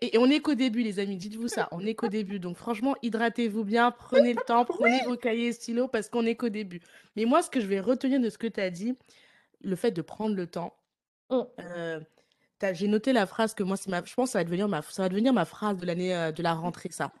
[0.00, 2.38] et, on est qu'au début, les amis, dites-vous ça, on est qu'au début.
[2.38, 6.36] Donc, franchement, hydratez-vous bien, prenez le temps, prenez vos cahiers et stylos parce qu'on est
[6.36, 6.80] qu'au début.
[7.16, 8.94] Mais moi, ce que je vais retenir de ce que tu as dit,
[9.62, 10.74] le fait de prendre le temps,
[11.30, 11.36] mmh.
[11.60, 12.00] euh,
[12.72, 15.02] j'ai noté la phrase que moi, ma, je pense que ça va devenir ma, ça
[15.02, 17.12] va devenir ma phrase de l'année euh, de la rentrée, ça.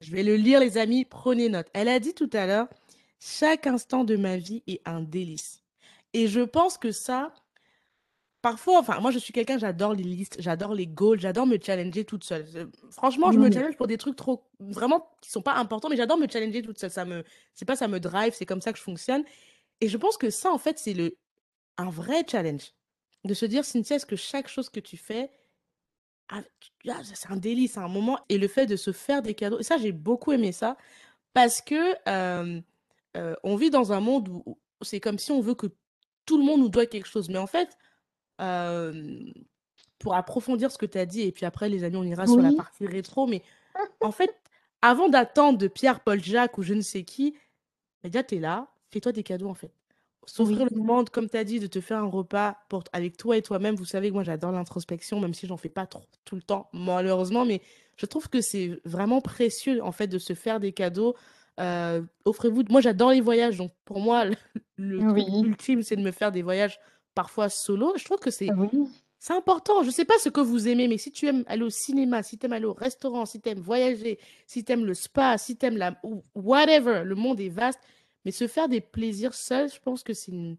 [0.00, 1.68] Je vais le lire, les amis, prenez note.
[1.72, 2.68] Elle a dit tout à l'heure,
[3.20, 5.62] chaque instant de ma vie est un délice.
[6.12, 7.32] Et je pense que ça,
[8.44, 12.04] parfois, enfin, moi, je suis quelqu'un, j'adore les listes, j'adore les goals, j'adore me challenger
[12.04, 12.44] toute seule.
[12.90, 16.18] Franchement, je me challenge pour des trucs trop, vraiment, qui sont pas importants, mais j'adore
[16.18, 16.90] me challenger toute seule.
[16.90, 19.24] Ça me, c'est pas, ça me drive, c'est comme ça que je fonctionne.
[19.80, 21.16] Et je pense que ça, en fait, c'est le,
[21.78, 22.74] un vrai challenge.
[23.24, 25.30] De se dire, Cynthia, est-ce que chaque chose que tu fais,
[26.28, 26.42] ah,
[26.90, 28.18] ah, c'est un délice, c'est un moment.
[28.28, 30.76] Et le fait de se faire des cadeaux, et ça, j'ai beaucoup aimé ça,
[31.32, 32.60] parce que euh,
[33.42, 35.68] on vit dans un monde où c'est comme si on veut que
[36.26, 37.30] tout le monde nous doit quelque chose.
[37.30, 37.78] Mais en fait,
[38.36, 42.40] pour approfondir ce que tu as dit, et puis après, les amis, on ira sur
[42.40, 43.42] la partie rétro, mais
[44.00, 44.34] en fait,
[44.82, 47.32] avant d'attendre de Pierre, Paul, Jacques ou je ne sais qui,
[48.02, 49.72] bah, déjà, tu es là, fais-toi des cadeaux, en fait.
[50.26, 53.36] S'ouvrir le monde, comme tu as dit, de te faire un repas pour, avec toi
[53.36, 53.74] et toi-même.
[53.74, 56.68] Vous savez que moi, j'adore l'introspection, même si j'en fais pas trop, tout le temps,
[56.72, 57.60] malheureusement, mais
[57.96, 61.14] je trouve que c'est vraiment précieux, en fait, de se faire des cadeaux
[62.24, 62.64] offrez-vous.
[62.68, 64.24] Moi, j'adore les voyages, donc pour moi,
[64.76, 66.78] le, Oui, ultime, c'est de me faire des voyages
[67.14, 67.92] parfois solo.
[67.96, 68.68] Je trouve que c'est oui,
[69.18, 69.82] c'est important.
[69.82, 72.36] Je sais pas ce que vous aimez, mais si tu aimes aller au cinéma, si
[72.36, 75.56] tu aimes aller au restaurant, si tu aimes voyager, si tu aimes le spa, si
[75.56, 75.98] tu aimes la
[76.34, 77.80] whatever, le monde est vaste,
[78.26, 80.58] mais se faire des plaisirs seuls, je pense que c'est une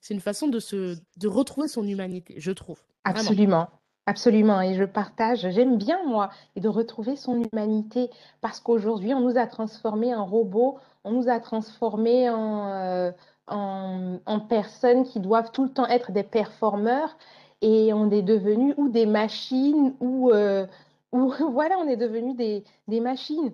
[0.00, 2.80] c'est une façon de se de retrouver son humanité, je trouve.
[3.04, 3.20] Vraiment.
[3.20, 3.68] absolument,
[4.06, 4.62] absolument.
[4.62, 8.08] Et je partage, j'aime bien moi, et de retrouver son humanité,
[8.40, 13.12] parce qu'aujourd'hui, on nous a transformés en robots, on nous a transformés en, euh,
[13.46, 17.16] en, en personnes qui doivent tout le temps être des performeurs,
[17.62, 20.66] et on est devenus ou des machines, ou, euh,
[21.12, 23.52] ou voilà, on est devenus des, des machines.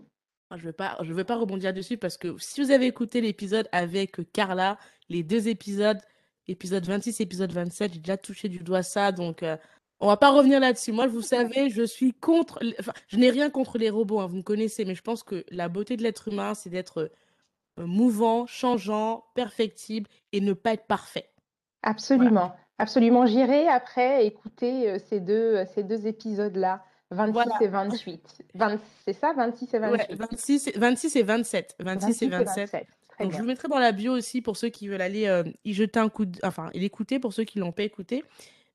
[0.51, 2.87] Ah, Je ne vais pas, je vais pas rebondir dessus parce que si vous avez
[2.87, 4.79] écouté l'épisode avec Carla,
[5.09, 5.99] les deux épisodes,
[6.49, 9.57] épisode 26 et épisode 27, j'ai déjà touché du doigt ça, donc euh,
[10.01, 10.93] on va pas revenir là-dessus.
[10.93, 14.39] Moi, vous savez, je suis contre, enfin, je n'ai rien contre les robots, hein, vous
[14.39, 17.11] me connaissez, mais je pense que la beauté de l'être humain, c'est d'être
[17.79, 21.31] mouvant, changeant, perfectible et ne pas être parfait.
[21.83, 21.95] Voilà.
[21.95, 23.27] Absolument, absolument.
[23.27, 27.55] J'irai après écouter euh, ces deux, euh, ces deux épisodes-là, 26 Voilà.
[27.61, 28.43] et 28.
[28.55, 30.15] 20 c'est ça, 26 et Ouais, 28.
[30.17, 31.77] 26, et- 26 et 27.
[31.81, 32.57] 26 et 26 et 27.
[32.73, 32.87] 27.
[33.09, 35.43] Très Donc, je vous mettrai dans la bio aussi pour ceux qui veulent aller euh,
[35.67, 36.39] y jeter un coup de...
[36.45, 38.25] Enfin, l'écouter pour ceux qui l'ont pas écouté.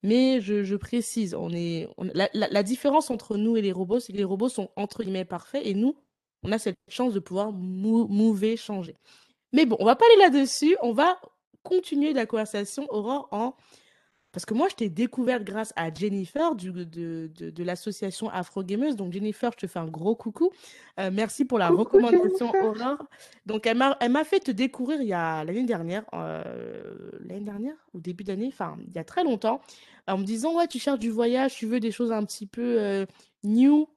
[0.03, 3.71] Mais je, je précise, on est, on- la, la- la différence entre nous et les
[3.71, 5.95] robots, c'est que les robots sont entre guillemets parfaits et nous,
[6.43, 8.95] on a cette chance de pouvoir mou mouver, changer.
[9.53, 10.77] Mais bon, on va pas aller là-dessus.
[10.81, 11.19] On va
[11.63, 13.55] continuer la conversation, Aurore, en
[14.37, 18.61] parce que moi, je t'ai découverte grâce à Jennifer du, de, de, de l'association Afro
[18.61, 18.95] Gameuse.
[18.95, 20.51] Donc, Jennifer, je te fais un gros coucou.
[20.99, 22.65] Euh, merci pour la Coucou recommandation, Jennifer.
[22.65, 23.07] Aurore.
[23.47, 26.43] Donc, elle m'a, elle m'a fait te découvrir il y a l'année dernière, euh,
[27.21, 29.59] l'année dernière, au début d'année, enfin, il y a très longtemps,
[30.07, 32.79] en me disant, ouais, tu cherches du voyage, tu veux des choses un petit peu
[32.79, 33.05] euh,
[33.43, 33.87] new,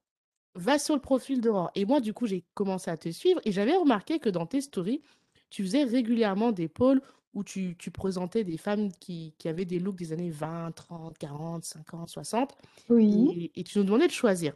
[0.55, 1.71] va sur le profil d'Aurore.
[1.75, 4.61] Et moi, du coup, j'ai commencé à te suivre et j'avais remarqué que dans tes
[4.61, 5.03] stories,
[5.51, 7.01] tu faisais régulièrement des polls
[7.35, 11.17] où tu, tu présentais des femmes qui, qui avaient des looks des années 20, 30,
[11.19, 12.57] 40, 50, 60
[12.89, 14.55] Oui, et, et tu nous demandais de choisir.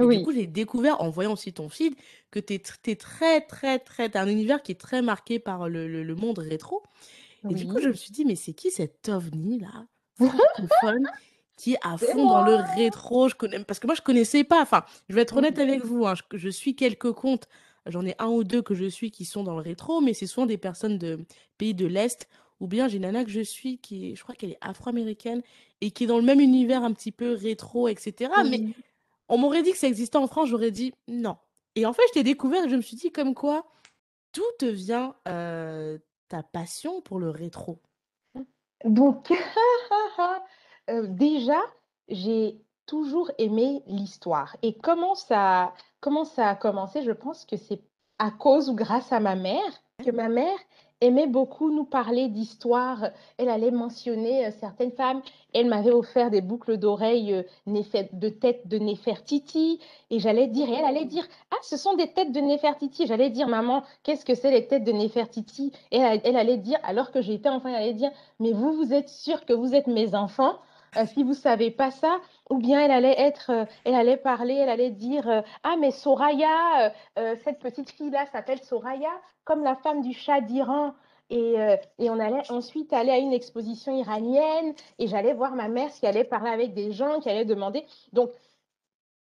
[0.00, 1.94] Et du coup, oui, j'ai découvert en voyant aussi ton feed
[2.30, 4.08] que tu es, très, très, très.
[4.10, 6.84] T'as un univers qui est très marqué par le, le- le monde rétro.
[7.50, 7.82] Et du coup, oui.
[7.82, 9.86] je me suis dit, mais c'est qui cet ovni là,
[11.58, 13.28] qui est à fond dans le rétro?
[13.28, 13.62] Je connais...
[13.64, 14.62] Parce que moi, je connaissais pas.
[14.62, 16.06] Enfin, je vais être honnête avec vous.
[16.06, 17.48] hein, Je, je suis quelques comptes.
[17.86, 20.26] J'en ai un ou deux que je suis qui sont dans le rétro, mais c'est
[20.26, 21.20] souvent des personnes de
[21.58, 22.28] pays de l'Est.
[22.60, 25.42] Ou bien j'ai une nana que je suis qui est, je crois qu'elle est afro-américaine
[25.80, 28.32] et qui est dans le même univers un petit peu rétro, etc.
[28.50, 28.62] Mais
[29.28, 31.36] on m'aurait dit que ça existait en France, j'aurais dit non.
[31.76, 33.64] Et en fait, je t'ai découvert et je me suis dit comme quoi,
[34.34, 37.78] d'où te vient euh, ta passion pour le rétro?
[38.84, 39.32] Donc,
[40.88, 41.60] euh, déjà,
[42.08, 44.56] j'ai toujours aimé l'histoire.
[44.62, 45.74] Et comment ça,
[46.38, 47.02] a commencé?
[47.02, 47.82] Je pense que c'est
[48.18, 50.58] à cause ou grâce à ma mère, que ma mère
[51.00, 53.10] aimait beaucoup nous parler d'histoire.
[53.36, 55.22] Elle allait mentionner euh, certaines femmes.
[55.54, 57.42] Elle m'avait offert des boucles d'oreilles euh,
[58.12, 59.78] de tête de Néfertiti.
[60.10, 63.06] Et j'allais dire, et elle allait dire, ah, ce sont des têtes de Néfertiti.
[63.06, 65.72] J'allais dire, maman, qu'est-ce que c'est les têtes de Néfertiti?
[65.92, 68.92] Et elle, elle allait dire, alors que j'étais enfant, elle allait dire, mais vous, vous
[68.92, 70.56] êtes sûr que vous êtes mes enfants?
[70.96, 72.20] Euh, si vous savez pas ça,
[72.50, 75.90] ou bien elle allait être, euh, elle allait parler, elle allait dire, euh, ah mais
[75.90, 76.92] Soraya,
[77.44, 79.10] cette petite fille-là s'appelle Soraya,
[79.44, 80.94] comme la femme du Shah d'Iran.
[81.30, 81.56] Et,
[81.98, 86.06] et on allait ensuite aller à une exposition iranienne et j'allais voir ma mère qui
[86.06, 87.84] allait parler avec des gens, qui allaient demander.
[88.14, 88.30] Donc,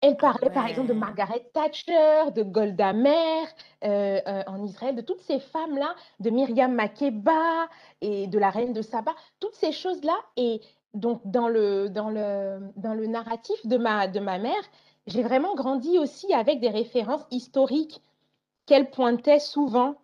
[0.02, 0.94] elle parlait par exemple de.
[0.94, 3.48] Margaret Thatcher, de Golda Meir
[3.84, 7.68] euh, euh, en Israël, de toutes ces femmes-là, de Myriam Makeba
[8.02, 10.16] et de la reine de Saba, toutes ces choses-là.
[10.38, 10.62] Et
[10.96, 14.64] donc, dans le, dans le, dans le narratif de ma, de ma mère,
[15.08, 18.02] j'ai vraiment grandi aussi avec des références historiques
[18.66, 19.96] qu'elle pointait souvent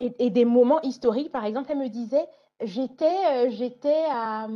[0.00, 1.32] et, et des moments historiques.
[1.32, 2.26] Par exemple, elle me disait,
[2.60, 4.48] j'étais euh, j'étais à,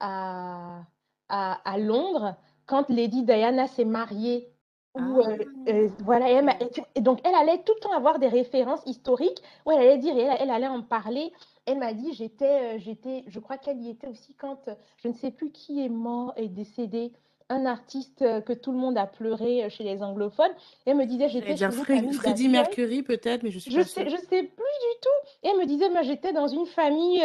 [0.00, 0.82] à,
[1.28, 2.34] à, à Londres
[2.66, 4.48] quand Lady Diana s'est mariée.
[4.96, 8.82] Ah, euh, euh, voilà, et, elle donc elle allait tout le temps avoir des références
[8.86, 11.32] historiques où elle allait dire, elle, elle allait en parler.
[11.66, 15.08] Elle m'a dit, j'étais, euh, j'étais, je crois qu'elle y était aussi quand, euh, je
[15.08, 17.12] ne sais plus qui est mort et décédé,
[17.52, 20.52] un artiste euh, que tout le monde a pleuré chez les anglophones.
[20.86, 22.48] Elle me disait, j'étais dire chez une Fred- famille Freddie d'accueil.
[22.52, 24.10] Mercury peut-être, mais je suis Je pas sais, sûre.
[24.10, 25.28] je sais plus du tout.
[25.42, 27.20] Et elle me disait, moi j'étais dans une famille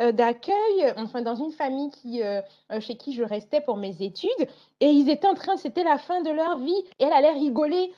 [0.00, 2.42] euh, d'accueil, enfin dans une famille qui, euh,
[2.80, 4.30] chez qui je restais pour mes études,
[4.80, 7.90] et ils étaient en train, c'était la fin de leur vie, et elle allait rigoler.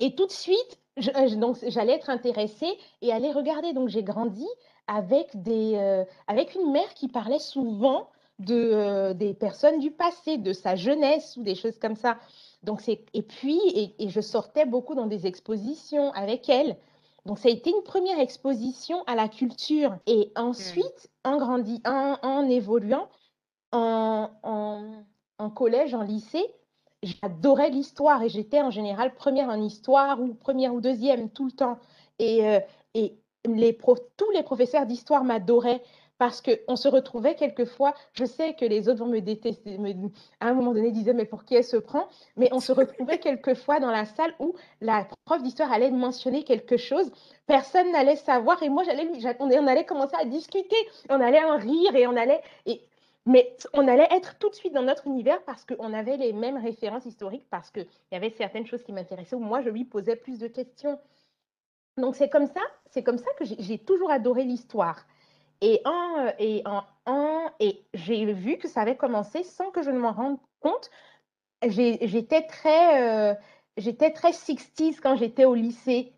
[0.00, 3.72] Et tout de suite, je- donc j'allais être intéressée et aller regarder.
[3.72, 4.46] Donc j'ai grandi
[4.90, 8.08] avec des, euh, avec une mère qui parlait souvent
[8.40, 12.18] de, euh, des personnes du passé, de sa jeunesse ou des choses comme ça.
[12.64, 13.60] Donc et puis
[13.98, 16.76] et, je sortais beaucoup dans des expositions avec elle.
[17.24, 19.96] Donc ça a été une première exposition à la culture.
[20.06, 23.08] Et ensuite, en grandi, en, évoluant,
[23.72, 26.44] en, en, collège, en lycée,
[27.02, 31.52] j'adorais l'histoire et j'étais en général première en histoire ou première ou deuxième tout le
[31.52, 31.78] temps.
[32.18, 32.60] Et, euh,
[32.94, 33.76] et les
[34.16, 35.82] tous les professeurs d'histoire m'adoraient
[36.18, 39.78] parce qu'on se retrouvait quelquefois, je sais que les autres vont me détester,
[40.40, 43.18] à un moment donné disaient mais pour qui elle se prend, mais on se retrouvait
[43.20, 47.10] quelquefois dans la salle où la prof d'histoire allait mentionner quelque chose,
[47.46, 50.76] personne n'allait savoir et moi j'allais on, on allait commencer à discuter,
[51.08, 52.82] on allait en rire et on allait et
[53.26, 56.56] mais on allait être tout de suite dans notre univers parce qu'on avait les mêmes
[56.56, 60.16] références historiques, parce qu'il y avait certaines choses qui m'intéressaient où moi je lui posais
[60.16, 60.98] plus de questions.
[62.00, 62.60] Donc c'est comme ça,
[62.90, 65.06] c'est comme ça que j'ai toujours adoré l'histoire.
[65.60, 66.62] Et, en, euh, et,
[67.06, 70.90] en, et j'ai vu que ça avait commencé sans que je ne m'en rende compte.
[71.62, 73.34] J'étais très, euh,
[73.76, 76.12] j'étais très 60s quand j'étais au lycée.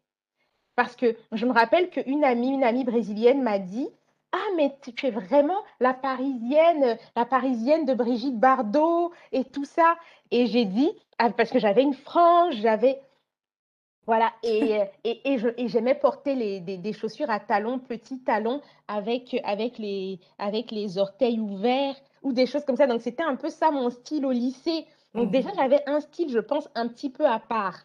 [0.77, 3.89] Parce que je me rappelle qu'une amie, une amie brésilienne m'a dit
[4.33, 9.97] Ah, mais tu es vraiment la parisienne, la parisienne de Brigitte Bardot et tout ça.
[10.31, 13.01] Et j'ai dit, ah, parce que j'avais une frange, j'avais.
[14.07, 19.79] Voilà, et, et, et j'aimais porter les, des, chaussures à talons, petits talons, avec, avec,
[19.79, 22.87] les, avec les orteils ouverts ou des choses comme ça.
[22.87, 24.87] Donc, c'était un peu ça mon style au lycée.
[25.15, 25.57] Donc, déjà, mmh.
[25.57, 27.81] j'avais un style, je pense, un petit peu à part.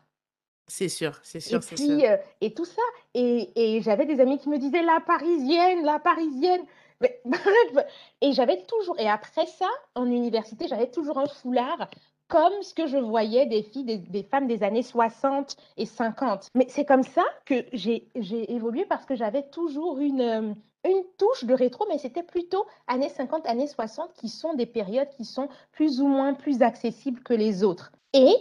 [0.68, 2.04] C'est sûr, c'est sûr, c'est sûr.
[2.04, 2.82] Euh, et tout ça.
[3.14, 6.62] Et, et j'avais des amis qui me disaient la parisienne, la parisienne.
[7.00, 7.22] Mais,
[8.22, 11.90] et j'avais toujours, et après ça, en université, j'avais toujours un foulard
[12.28, 16.50] comme ce que je voyais des filles, des, femmes des années 60 et 50.
[16.56, 18.10] Mais c'est comme ça que j'ai
[18.52, 20.54] évolué parce que j'avais toujours une, euh,
[20.86, 25.10] une touche de rétro, mais c'était plutôt années 50, années 60 qui sont des périodes
[25.10, 27.92] qui sont plus ou moins plus accessibles que les autres.
[28.14, 28.36] Et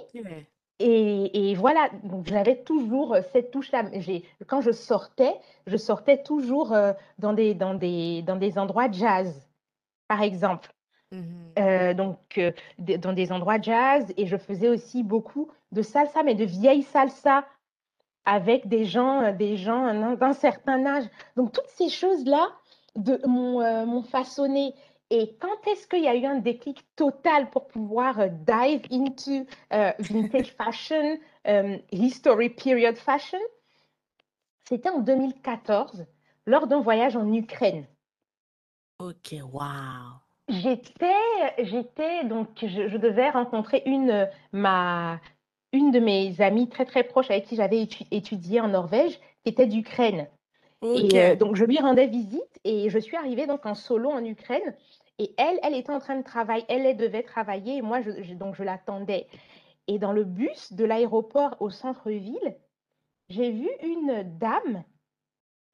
[0.78, 3.84] et, et, voilà, donc j'avais toujours euh, cette touche-là.
[4.46, 5.34] Quand je sortais,
[5.66, 9.48] je sortais toujours euh, dans des, dans des, dans des endroits jazz,
[10.06, 10.75] par exemple.
[11.16, 16.22] Mmh euh, donc, euh, dans des endroits jazz, et je faisais aussi beaucoup de salsa,
[16.22, 17.46] mais de vieille salsa
[18.26, 21.04] avec des gens, euh, des gens d'un certain âge.
[21.36, 22.50] Donc, toutes ces choses-là
[23.26, 24.74] m'ont façonné.
[25.08, 30.54] Et quand est-ce qu'il y a eu un déclic total pour pouvoir dive into vintage
[30.58, 31.18] fashion,
[31.90, 33.38] history period fashion?
[34.68, 36.04] C'était en 2014,
[36.44, 37.86] lors d'un voyage en Ukraine.
[38.98, 40.25] Ok, wow.
[40.48, 41.06] J'étais,
[41.58, 45.20] j'étais donc je, devais rencontrer une ma
[45.72, 49.66] une de mes amies très très proches avec qui j'avais étudié en Norvège, qui était
[49.66, 50.28] d'Ukraine.
[50.82, 54.24] Et euh, donc je lui rendais visite et je suis arrivée donc en solo en
[54.24, 54.74] Ukraine.
[55.18, 58.34] Et elle, elle était en train de travailler, elle, elle devait travailler et moi je,
[58.34, 59.26] donc je l'attendais.
[59.88, 62.56] Et dans le bus de l'aéroport au centre-ville,
[63.28, 64.84] j'ai vu une dame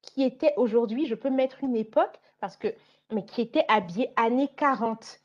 [0.01, 2.73] qui était aujourd'hui, je peux mettre une époque parce que
[3.11, 5.19] mais qui était habillée années 40.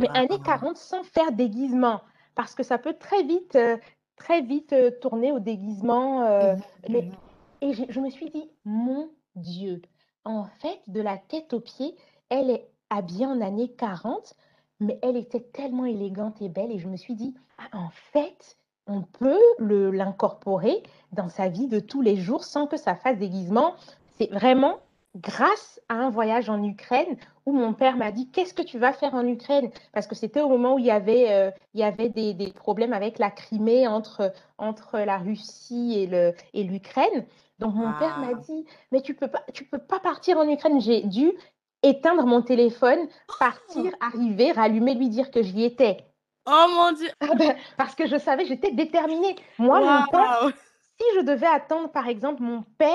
[0.00, 2.00] Mais années 40 sans faire déguisement,
[2.34, 3.76] parce que ça peut très vite, euh,
[4.16, 6.22] très vite euh, tourner au déguisement.
[6.22, 6.54] Euh,
[6.88, 7.10] mais,
[7.60, 9.82] et je, me suis dit, mon Dieu,
[10.24, 11.96] en fait, de la tête aux pieds,
[12.28, 14.34] elle est habillée en années 40,
[14.78, 16.70] mais elle était tellement élégante et belle.
[16.70, 21.80] Et je me suis dit, ah, en fait, on peut l'incorporer dans sa vie de
[21.80, 23.74] tous les jours sans que ça fasse déguisement.
[24.16, 24.78] C'est vraiment
[25.16, 27.16] grâce à un voyage en Ukraine
[27.46, 29.70] où mon père m'a dit qu'est-ce que tu vas faire en Ukraine?
[29.92, 32.52] Parce que c'était au moment où il y avait, euh, il y avait des, des,
[32.52, 37.26] problèmes avec la Crimée entre, entre la Russie et, le, et l'Ukraine.
[37.58, 40.80] Donc mon père m'a dit mais tu peux pas tu peux pas partir en Ukraine.
[40.80, 41.32] J'ai dû
[41.82, 44.04] éteindre mon téléphone, partir, oh!
[44.04, 46.04] arriver, rallumer, lui dire que j'y étais.
[46.46, 49.36] Oh mon dieu ah ben, Parce que je savais, j'étais déterminée.
[49.58, 50.50] Moi, mon
[51.00, 52.88] si je devais attendre, par exemple, mon père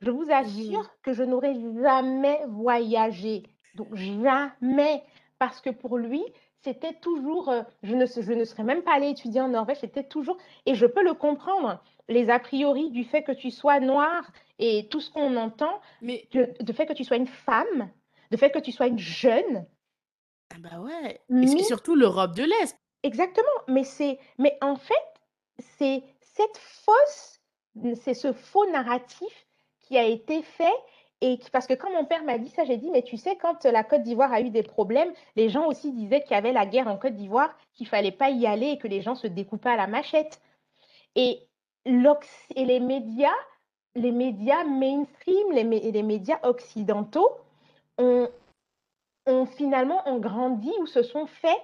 [0.00, 3.42] je vous assure que je n'aurais jamais voyagé.
[3.74, 5.02] Donc jamais.
[5.38, 6.22] Parce que pour lui,
[6.60, 10.04] c'était toujours, euh, je ne, je ne serais même pas allée étudier en Norvège, c'était
[10.04, 14.30] toujours, et je peux le comprendre, les a priori du fait que tu sois noir
[14.58, 17.90] et tout ce qu'on entend, mais de, fait que tu sois une femme,
[18.30, 19.66] de fait que tu sois une jeune.
[20.50, 22.76] Ah bah ouais, et surtout l'Europe de l'Est.
[23.04, 24.94] Exactement, mais c'est, mais en fait,
[25.58, 27.40] c'est cette fausse,
[27.94, 29.47] c'est ce faux narratif
[29.88, 30.74] qui a été fait
[31.20, 33.64] et parce que quand mon père m'a dit ça, j'ai dit, mais tu sais, quand
[33.64, 36.64] la Côte d'Ivoire a eu des problèmes, les gens aussi disaient qu'il y avait la
[36.64, 39.70] guerre en Côte d'Ivoire, qu'il fallait pas y aller et que les gens se découpaient
[39.70, 40.40] à la machette.
[41.16, 41.40] Et,
[41.84, 43.34] et les médias,
[43.96, 47.30] les médias mainstream, les, les médias occidentaux
[47.96, 48.28] ont,
[49.26, 51.62] ont finalement ont grandi ou se sont faits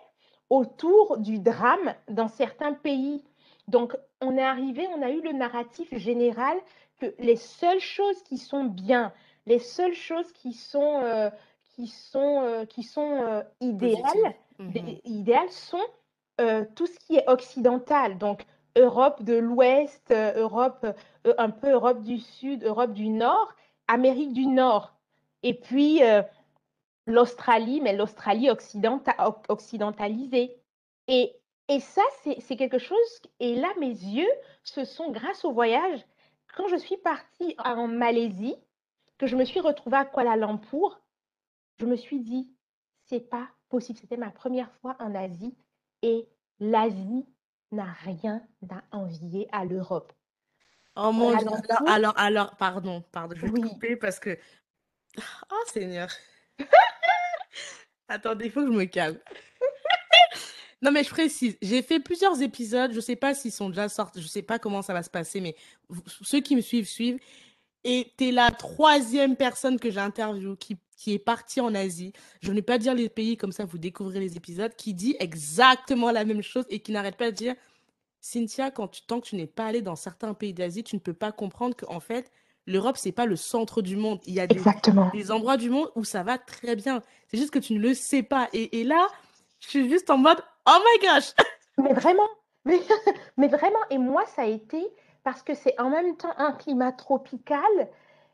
[0.51, 3.23] autour du drame dans certains pays.
[3.69, 6.59] Donc, on est arrivé, on a eu le narratif général
[6.99, 9.13] que les seules choses qui sont bien,
[9.47, 11.31] les seules choses qui sont, euh,
[11.75, 14.99] qui sont, euh, qui sont euh, idéales, Mhm.
[15.05, 15.83] idéales sont
[16.75, 18.19] tout ce qui est occidental.
[18.19, 18.45] Donc,
[18.77, 20.85] Europe de l'Ouest, Europe,
[21.39, 23.55] un peu Europe du Sud, Europe du Nord,
[23.87, 24.95] Amérique du Nord.
[25.45, 26.01] Et puis,
[27.07, 28.51] l'Australie, mais l'Australie
[29.49, 30.57] occidentalisée.
[31.07, 31.37] Et,
[31.69, 32.03] et ça,
[32.41, 32.99] c'est quelque chose,
[33.39, 34.31] et là, mes yeux,
[34.65, 36.05] ce sont grâce au voyage,
[36.57, 38.57] quand je suis partie en Malaisie,
[39.19, 41.01] que je me suis retrouvée à Kuala Lumpur,
[41.79, 42.53] je me suis dit,
[43.07, 43.99] c'est pas possible.
[43.99, 45.57] C'était ma première fois en Asie
[46.03, 46.29] et
[46.61, 47.27] l'Asie
[47.73, 50.13] n'a rien à envier à l'Europe.
[50.97, 54.39] Oh mon Dieu, alors, alors, alors, pardon, pardon, je vais te couper parce que.
[55.19, 56.09] Oh Seigneur.
[58.09, 59.19] Attendez, il faut que je me calme.
[60.85, 63.89] Non, mais je précise, j'ai fait plusieurs épisodes, je ne sais pas s'ils sont déjà
[63.89, 65.57] sortis, je ne sais pas comment ça va se passer, mais
[66.21, 67.19] ceux qui me suivent, suivent.
[67.85, 72.13] Et tu es la troisième personne que j'ai interviewée qui, qui est partie en Asie.
[72.43, 75.17] Je ne vais pas dire les pays, comme ça vous découvrez les épisodes, qui dit
[75.21, 77.55] exactement la même chose et qui n'arrête pas de dire
[78.21, 81.01] Cynthia, quand tu, tant que tu n'es pas allé dans certains pays d'Asie, tu ne
[81.01, 82.31] peux pas comprendre qu'en fait,
[82.67, 84.21] l'Europe, c'est pas le centre du monde.
[84.27, 87.03] Il y a des, endroits du monde où ça va très bien.
[87.29, 88.49] C'est juste que tu ne le sais pas.
[88.53, 89.07] Et, là,
[89.65, 91.33] je suis juste en mode Oh my gosh
[91.79, 92.29] Mais vraiment,
[93.37, 94.87] mais, vraiment, et moi, ça a été
[95.25, 97.89] parce que c'est en même temps un climat tropical,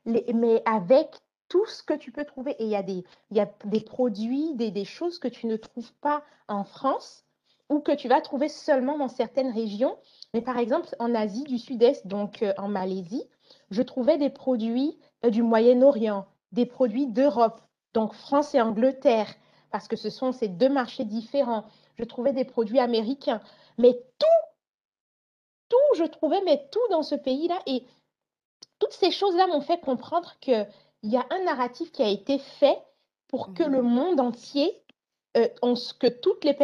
[0.05, 1.09] mais avec
[1.49, 2.53] tout ce que tu peux trouver.
[2.59, 5.57] Et il y a des, y a des produits, des, des choses que tu ne
[5.57, 7.25] trouves pas en France
[7.69, 9.97] ou que tu vas trouver seulement dans certaines régions.
[10.35, 13.25] Mais par exemple, en Asie du Sud-Est, donc euh, en Malaisie,
[13.71, 17.61] je trouvais des produits euh, du Moyen-Orient, des produits d'Europe,
[17.95, 19.33] donc France et Angleterre,
[19.71, 21.65] parce que ce sont ces deux marchés différents.
[21.99, 23.41] Je trouvais des produits américains.
[23.79, 24.27] Mais tout,
[25.69, 27.59] tout, je trouvais, mais tout dans ce pays-là.
[27.67, 27.85] Et
[28.79, 30.67] toutes ces choses-là m'ont fait comprendre qu'il
[31.05, 32.79] y a un narratif qui a été fait
[33.29, 33.89] pour que le mhm.
[33.89, 34.83] monde entier,
[35.37, 35.47] euh,
[36.01, 36.57] que toutes les,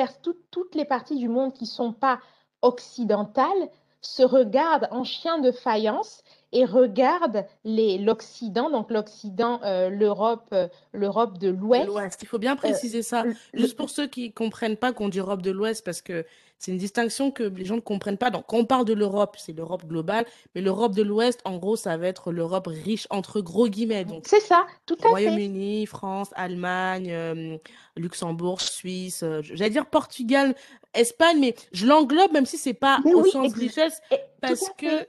[0.51, 2.21] toutes les parties du monde qui ne sont pas
[2.63, 3.71] occidentales
[4.07, 11.39] se regardent en chien de faïence et regarde l'Occident, donc l'Occident, euh, l'Europe, euh, l'Europe
[11.39, 12.23] de l'Ouest.
[12.23, 15.43] Il faut bien euh, préciser ça, juste pour ceux qui comprennent pas qu'on dit Europe
[15.43, 16.25] de l'Ouest, parce que
[16.59, 18.31] c'est une distinction que les gens ne comprennent pas.
[18.31, 21.77] Donc, quand on parle de l'Europe, c'est l'Europe globale, mais l'Europe de l'Ouest, en gros,
[21.77, 24.05] ça va être l'Europe riche entre gros guillemets.
[24.05, 27.59] Donc, c'est ça, tout à Royaume-Uni, France, Allemagne,
[27.97, 30.55] Luxembourg, Suisse, j'allais dire Portugal,
[30.95, 34.01] Espagne, mais je l'englobe même si c'est pas au sens richesse,
[34.41, 35.07] parce que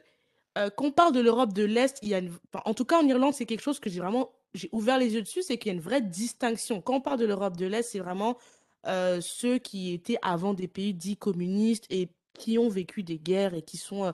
[0.58, 2.22] euh, qu'on parle de l'Europe de l'Est, il y a
[2.66, 5.22] en tout cas en Irlande, c'est quelque chose que j'ai vraiment j'ai ouvert les yeux
[5.22, 6.82] dessus, c'est qu'il y a une vraie distinction.
[6.82, 8.38] Quand on parle de l'Europe de l'Est, c'est vraiment
[8.86, 13.54] euh, ceux qui étaient avant des pays dits communistes et qui ont vécu des guerres
[13.54, 14.12] et qui sont euh,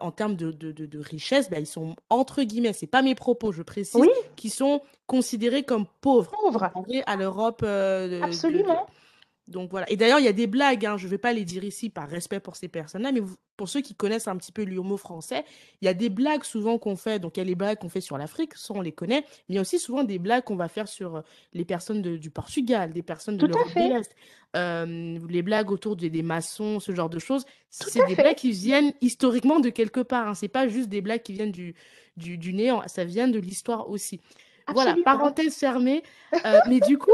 [0.00, 3.52] en termes de, de, de, richesse, ben, ils sont entre guillemets, c'est pas mes propos,
[3.52, 4.04] je précise,
[4.36, 6.70] qui sont considérés comme pauvres, pauvres.
[7.06, 7.62] à l'Europe.
[7.62, 8.86] Absolument.
[9.50, 9.90] Donc voilà.
[9.90, 11.90] Et d'ailleurs, il y a des blagues, hein, je ne vais pas les dire ici
[11.90, 13.20] par respect pour ces personnes-là, mais
[13.56, 15.44] pour ceux qui connaissent un petit peu l'humour français,
[15.82, 17.18] il y a des blagues souvent qu'on fait.
[17.18, 19.50] Donc il y a les blagues qu'on fait sur l'Afrique, ça on les connaît, mais
[19.50, 21.20] il y a aussi souvent des blagues qu'on va faire sur euh,
[21.52, 24.14] les personnes du Portugal, des personnes de l'Europe de l'Est,
[24.56, 27.44] euh, les blagues autour des, maçons, ce genre de choses.
[27.68, 30.28] C'est des blagues qui viennent historiquement de quelque part.
[30.28, 30.34] Hein.
[30.34, 31.74] Ce n'est pas juste des blagues qui viennent du,
[32.16, 34.20] du, néant, ça vient de l'histoire aussi.
[34.68, 36.02] Voilà, parenthèse fermée.
[36.46, 37.10] Euh, mais du coup,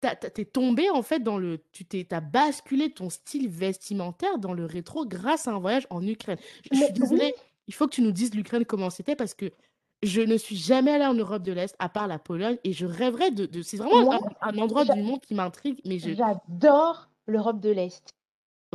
[0.00, 1.62] t'es tombé en fait dans le.
[1.72, 6.06] Tu t'es, as basculé ton style vestimentaire dans le rétro grâce à un voyage en
[6.06, 6.38] Ukraine.
[6.70, 7.34] Je, suis désolée,
[7.66, 9.50] il faut que tu nous dises l'Ukraine comment c'était parce que
[10.02, 12.86] je ne suis jamais allée en Europe de l'Est à part la Pologne et je
[12.86, 13.62] rêverais de.
[13.62, 15.80] c'est vraiment un, endroit du monde qui m'intrigue.
[15.84, 16.14] mais je...
[16.14, 18.14] J'adore l'Europe de l'Est.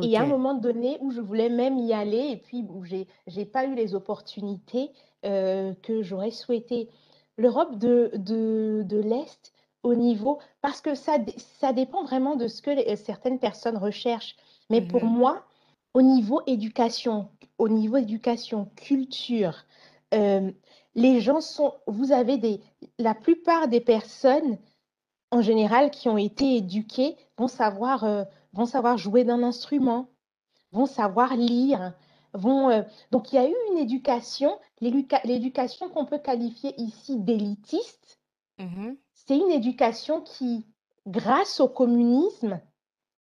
[0.02, 2.66] Et il y a un moment donné où je voulais même y aller et puis
[2.68, 4.90] où j'ai n'ai pas eu les opportunités
[5.24, 6.90] euh, que j'aurais souhaité.
[7.38, 9.54] L'Europe de, de, de l'Est,
[9.84, 11.18] au niveau, parce que ça,
[11.60, 14.36] ça dépend vraiment de ce que certaines personnes recherchent.
[14.70, 15.46] Mais pour mmh moi,
[15.94, 19.66] au niveau éducation, au niveau éducation, culture,
[20.14, 20.52] euh,
[20.96, 22.62] les gens sont, vous avez des,
[22.98, 24.58] la plupart des personnes
[25.32, 28.24] en général qui ont été éduquées vont savoir, euh,
[28.54, 30.10] vont savoir jouer d'un instrument,
[30.72, 31.94] vont savoir lire,
[32.34, 32.70] vont.
[32.70, 38.20] Euh, donc il y a eu une éducation, l'éducation qu'on peut qualifier ici d'élitiste.
[38.60, 40.66] Mmh c'est une éducation qui,
[41.08, 42.60] grâce au communisme,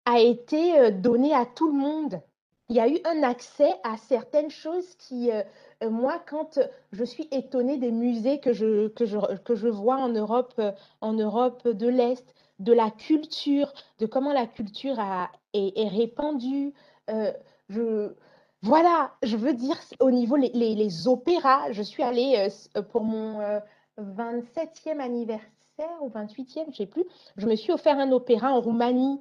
[0.05, 2.21] a été euh, donnée à tout le monde.
[2.69, 5.43] il y a eu un accès à certaines choses qui, euh,
[5.83, 6.59] euh, moi, quand
[6.93, 10.61] je suis étonnée des musées que je, que je, que je vois en Europe,
[11.01, 16.73] en Europe de l'Est, de la culture, de comment la culture a, est, répandue.
[17.69, 18.15] je,
[18.63, 22.49] voilà, je veux dire, au niveau les opéras, je suis allée
[22.91, 23.41] pour mon
[23.99, 25.51] 27e anniversaire
[26.01, 27.05] ou 28e, je ne sais plus,
[27.37, 29.21] je me suis offert un opéra en Roumanie.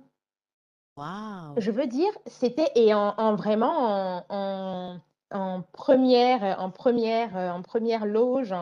[1.58, 8.54] Je veux dire, c'était et en, vraiment en, première, en première, en première loge,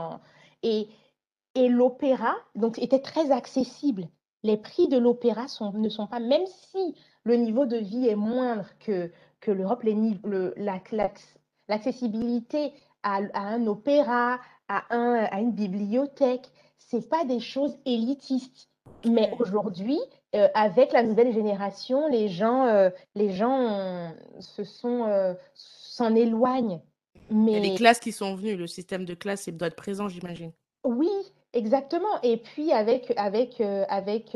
[0.64, 0.89] et,
[1.56, 4.08] et l'opéra donc était très accessible.
[4.43, 8.66] Les prix de l'opéra ne sont pas, même si le niveau de vie est moindre
[8.80, 9.84] que, que l'Europe,
[11.68, 12.74] l'accessibilité
[13.04, 18.69] à, à, un opéra, à, un, à une bibliothèque, c'est pas des choses élitistes.
[19.05, 19.99] Mais aujourd'hui,
[20.36, 26.82] euh, avec la nouvelle génération, les gens, euh, les gens se sont, euh, s'en éloignent.
[27.30, 27.51] Mais...
[27.51, 30.09] Il y a les classes qui sont venues, le système de classe doit être présent,
[30.09, 30.51] j'imagine.
[30.84, 31.09] Oui,
[31.53, 32.21] exactement.
[32.23, 34.36] Et puis avec, avec, avec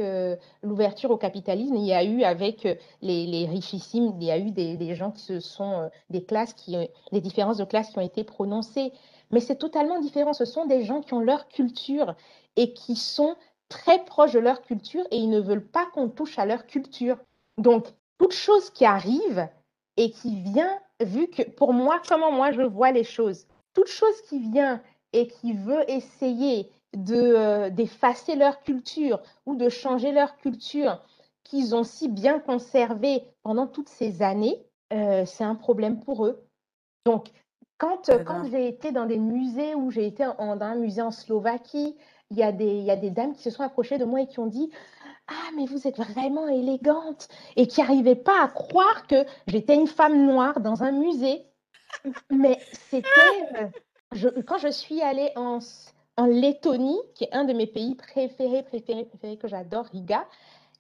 [0.62, 2.64] l'ouverture au capitalisme, il y a eu avec
[3.02, 6.54] les, les richissimes, il y a eu des, des, gens qui se sont, des classes
[6.54, 6.76] qui,
[7.12, 8.92] des différences de classe qui ont été prononcées.
[9.34, 10.34] Mais c'est totalement différent.
[10.34, 12.16] Ce sont des gens qui ont leur culture
[12.56, 13.36] et qui sont
[13.68, 17.18] très proches de leur culture et ils ne veulent pas qu'on touche à leur culture.
[17.58, 17.88] Donc,
[18.20, 19.50] toute chose qui arrive
[19.98, 24.22] et qui vient, vu que pour moi, comment moi je vois les choses, toute chose
[24.30, 24.82] qui vient
[25.14, 31.02] et qui veut essayer de euh, d'effacer leur culture ou de changer leur culture
[31.44, 34.64] qu'ils ont si bien conservée pendant toutes ces années,
[34.94, 36.46] euh, c'est un problème pour eux.
[37.06, 37.32] Donc,
[37.78, 41.96] quand, quand j'ai été dans des musées, où j'ai été dans un musée en Slovaquie,
[42.30, 44.22] il y, a des, il y a des dames qui se sont approchées de moi
[44.22, 44.72] et qui ont dit
[45.28, 49.88] Ah, mais vous êtes vraiment élégante et qui n'arrivaient pas à croire que j'étais une
[49.88, 51.44] femme noire dans un musée.
[52.32, 52.58] Mais
[52.90, 53.10] c'était.
[53.60, 53.68] Euh,
[54.14, 55.60] je, quand je suis allée en,
[56.18, 60.26] en Lettonie, qui est un de mes pays préférés, préférés, préférés, que j'adore, Riga,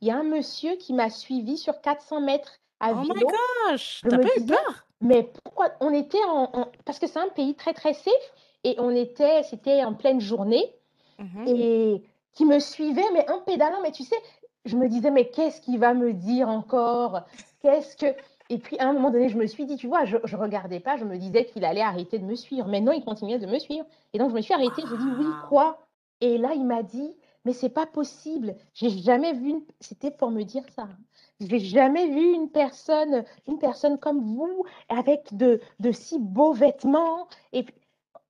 [0.01, 3.05] il y a un monsieur qui m'a suivi sur 400 mètres à vélo.
[3.09, 3.23] Oh my
[3.71, 4.87] gosh T'as pas eu peur?
[5.03, 6.71] Mais pourquoi On était en.
[6.85, 8.33] Parce que c'est un pays très, très safe
[8.63, 9.43] et on était.
[9.43, 10.73] C'était en pleine journée.
[11.19, 13.81] Mmh et qui me suivait, mais en pédalant.
[13.83, 14.15] Mais tu sais,
[14.65, 17.21] je me disais, mais qu'est-ce qu'il va me dire encore?
[17.61, 18.07] Qu'est-ce que.
[18.49, 20.81] Et puis à un moment donné, je me suis dit, tu vois, je ne regardais
[20.81, 22.67] pas, je me disais qu'il allait arrêter de me suivre.
[22.67, 23.85] Mais non, il continuait de me suivre.
[24.11, 25.79] Et donc je me suis arrêtée, je dis, oui, quoi?
[26.19, 27.15] Et là, il m'a dit,
[27.45, 28.55] mais c'est pas possible.
[28.73, 29.55] J'ai jamais vu.
[29.79, 30.87] C'était pour me dire ça.
[31.39, 35.59] J'ai jamais vu une personne, une personne comme vous, avec de,
[35.91, 37.27] si beaux vêtements.
[37.51, 37.65] Et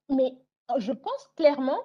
[0.09, 0.35] mais
[0.77, 1.79] je pense clairement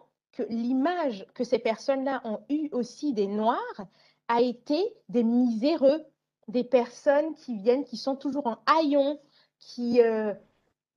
[0.49, 3.87] l'image que ces personnes-là ont eue aussi des Noirs
[4.29, 6.05] a été des miséreux,
[6.49, 9.19] des personnes qui viennent, qui sont toujours en haillons,
[9.59, 10.33] qui, euh,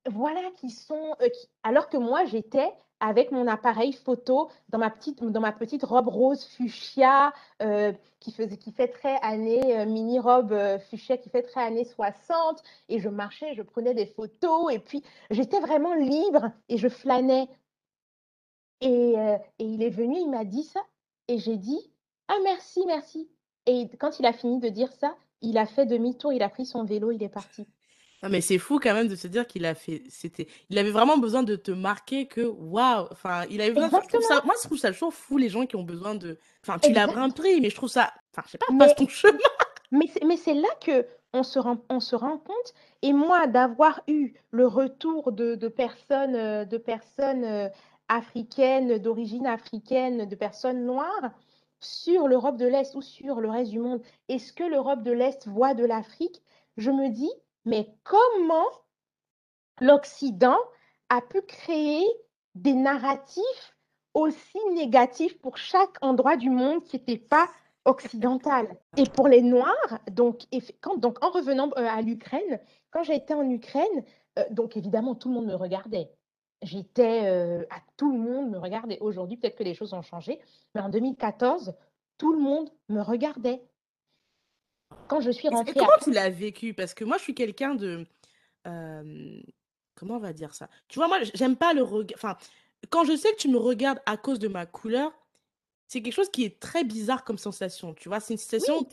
[0.09, 1.15] voilà, qui sont...
[1.21, 1.29] Euh,
[1.63, 6.07] alors que moi, j'étais avec mon appareil photo dans ma petite, dans ma petite robe
[6.07, 10.55] rose fuchsia euh, qui, faisait, qui très année, mini robe
[10.89, 12.61] fuchsia qui fait très années 60.
[12.89, 17.47] Et je marchais, je prenais des photos et puis j'étais vraiment libre et je flânais.
[18.83, 20.81] Euh, et, il est venu, il m'a dit ça,
[21.27, 21.79] et j'ai dit
[22.27, 23.29] Ah, merci, merci.
[23.65, 26.65] Et quand il a fini de dire ça, il a fait demi-tour, il a pris
[26.65, 27.67] son vélo, il est parti.
[28.23, 30.03] Non, mais c'est fou quand même de se dire qu'il a fait.
[30.09, 33.07] C'était, il avait vraiment besoin de te marquer que waouh.
[33.11, 33.89] Enfin, il avait besoin.
[33.89, 36.37] ça, moi, je trouve ça toujours fou les gens qui ont besoin de.
[36.63, 38.13] Enfin, tu l'as pris, mais je trouve ça.
[38.31, 39.37] Enfin, je sais pas, passe ton chemin.
[39.91, 42.73] Mais c'est, mais c'est là que on se rend, on se rend compte.
[43.01, 47.69] Et moi, d'avoir eu le retour de, de personnes, euh, de personnes euh,
[48.07, 51.31] africaines, d'origine africaine, de personnes noires
[51.79, 55.11] sur l'Europe de l'Est ou sur le reste du monde est ce que l'Europe de
[55.11, 56.41] l'Est voit de l'Afrique,
[56.77, 57.31] je me dis,
[57.65, 58.67] mais comment
[59.79, 60.57] l'Occident
[61.09, 62.05] a pu créer
[62.55, 63.77] des narratifs
[64.13, 67.47] aussi négatifs pour chaque endroit du monde qui n'était pas
[67.85, 68.77] occidental?
[68.97, 70.45] Et pour les Noirs, donc,
[71.21, 72.59] en revenant euh, à l'Ukraine,
[72.91, 74.03] quand été en Ukraine,
[74.39, 76.11] euh, donc évidemment tout le monde me regardait
[76.61, 78.99] j'étais à tout le monde me regardait.
[78.99, 80.39] Aujourd'hui, peut-être que les choses ont changé,
[80.75, 81.73] mais en 2014,
[82.17, 83.63] tout le monde me regardait.
[85.07, 85.73] Quand je suis rentrée.
[85.73, 86.73] comment tu l'as vécu?
[86.73, 88.05] Parce que moi, je suis quelqu'un de.
[88.63, 90.69] comment on va dire ça?
[90.87, 92.17] Tu vois, moi, j'aime pas le regard.
[92.17, 92.37] Enfin,
[92.89, 95.11] quand je sais que tu me regardes à cause de ma couleur,
[95.87, 97.93] c'est quelque chose qui est très bizarre comme sensation.
[97.93, 98.87] Tu vois, c'est une sensation où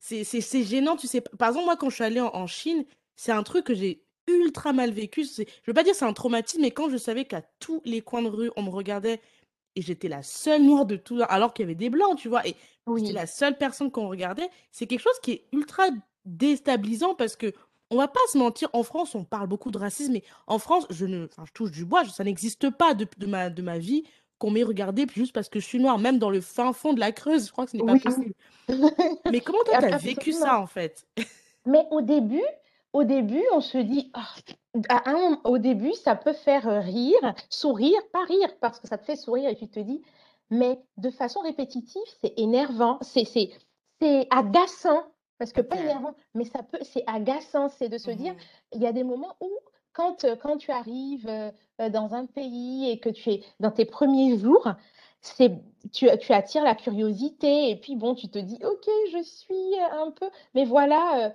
[0.00, 0.96] c'est gênant.
[0.96, 2.84] Tu sais, par exemple, moi, quand je suis allée en Chine,
[3.16, 5.24] c'est un truc que j'ai ultra mal vécu.
[5.24, 8.22] Je veux pas dire c'est un traumatisme, mais quand je savais qu'à tous les coins
[8.22, 9.20] de rue, on me regardait
[9.76, 12.46] et j'étais la seule noire de tout, alors qu'il y avait des blancs, tu vois,
[12.46, 12.56] et
[12.96, 15.84] j'étais la seule personne qu'on regardait, c'est quelque chose qui est ultra
[16.24, 17.52] déstabilisant parce que
[17.90, 20.86] on va pas se mentir, en France, on parle beaucoup de racisme, mais en France,
[20.90, 23.78] je ne, enfin, je touche du bois, ça n'existe pas de, de ma, de ma
[23.78, 24.04] vie
[24.38, 27.00] qu'on m'ait regardé juste parce que je suis noire, même dans le fin fond de
[27.00, 28.34] la Creuse, je crois que ce n'est pas Oui, possible.
[29.32, 31.06] Mais comment toi, tu as vécu ça, en fait?
[31.66, 32.42] Mais au début
[32.92, 34.34] au début, on se dit: «Ah»
[34.88, 38.88] à un mom au début, ça peut faire, heu, rire, sourire, pas rire parce que
[38.88, 40.02] ça te fait sourire et tu te dis
[40.50, 43.50] mais de façon répétitive, c'est énervant, c'est c'est
[44.00, 45.02] c'est agaçant
[45.38, 48.34] parce que pas énervant, mais ça peut c'est agaçant, c'est de se dire
[48.72, 49.50] il y a des moments où
[49.92, 54.38] quand, quand tu arrives, heu, dans un pays et que tu es dans tes premiers
[54.38, 54.68] jours,
[55.20, 55.52] c'est
[55.92, 60.10] tu tu attires la curiosité et puis bon, tu te dis: «OK, je suis, un
[60.12, 61.32] peu» mais voilà,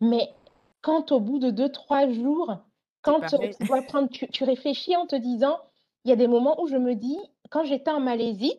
[0.00, 0.30] mais
[0.86, 2.58] quand au bout de deux trois jours,
[3.02, 5.58] quand, tu dois prendre tu tu réfléchis en te disant
[6.04, 7.18] il y a des moments où je me dis
[7.50, 8.54] quand j'étais en Malaisie,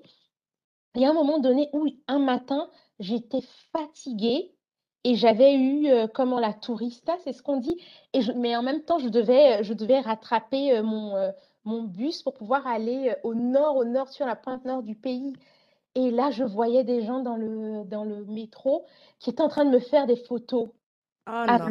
[0.95, 2.69] il y a un moment donné où un matin,
[2.99, 3.39] j'étais
[3.71, 4.51] fatiguée
[5.05, 7.77] et j'avais eu, heu, comment la tourista, c'est ce qu'on dit?
[8.11, 11.31] Et je mais en même temps, je devais, heu, je devais rattraper, heu, mon, heu,
[11.63, 15.31] mon bus pour pouvoir aller, au nord au nord, sur la pointe nord du pays.
[15.95, 18.85] Et là, je voyais des gens dans le dans le métro
[19.19, 20.69] qui étaient en train de me faire des photos.
[21.27, 21.69] Ah non!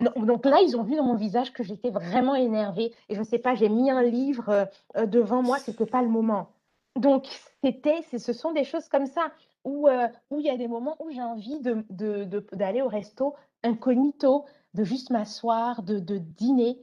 [0.00, 3.14] non, non, donc là, ils ont vu dans mon visage que j'étais vraiment énervée et
[3.16, 4.50] je sais pas, j'ai mis un livre,
[4.96, 6.50] heu heu, devant moi, c'était pas le moment.
[6.96, 7.26] Donc
[7.62, 9.32] c'était c'est ce sont des choses comme ça
[9.64, 12.82] où, heu, où il y a des moments où j'ai envie de de de d'aller
[12.82, 16.78] au resto incognito, de juste m'asseoir, de de dîner.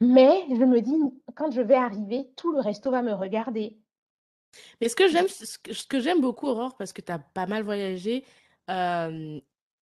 [0.00, 0.94] Mais je me dis:
[1.36, 3.78] «Quand je vais arriver, tout le resto va me regarder».
[4.80, 7.18] Mais ce que j'aime, ce que ce que j'aime beaucoup, Aurore, parce que tu as
[7.18, 8.24] pas mal voyagé,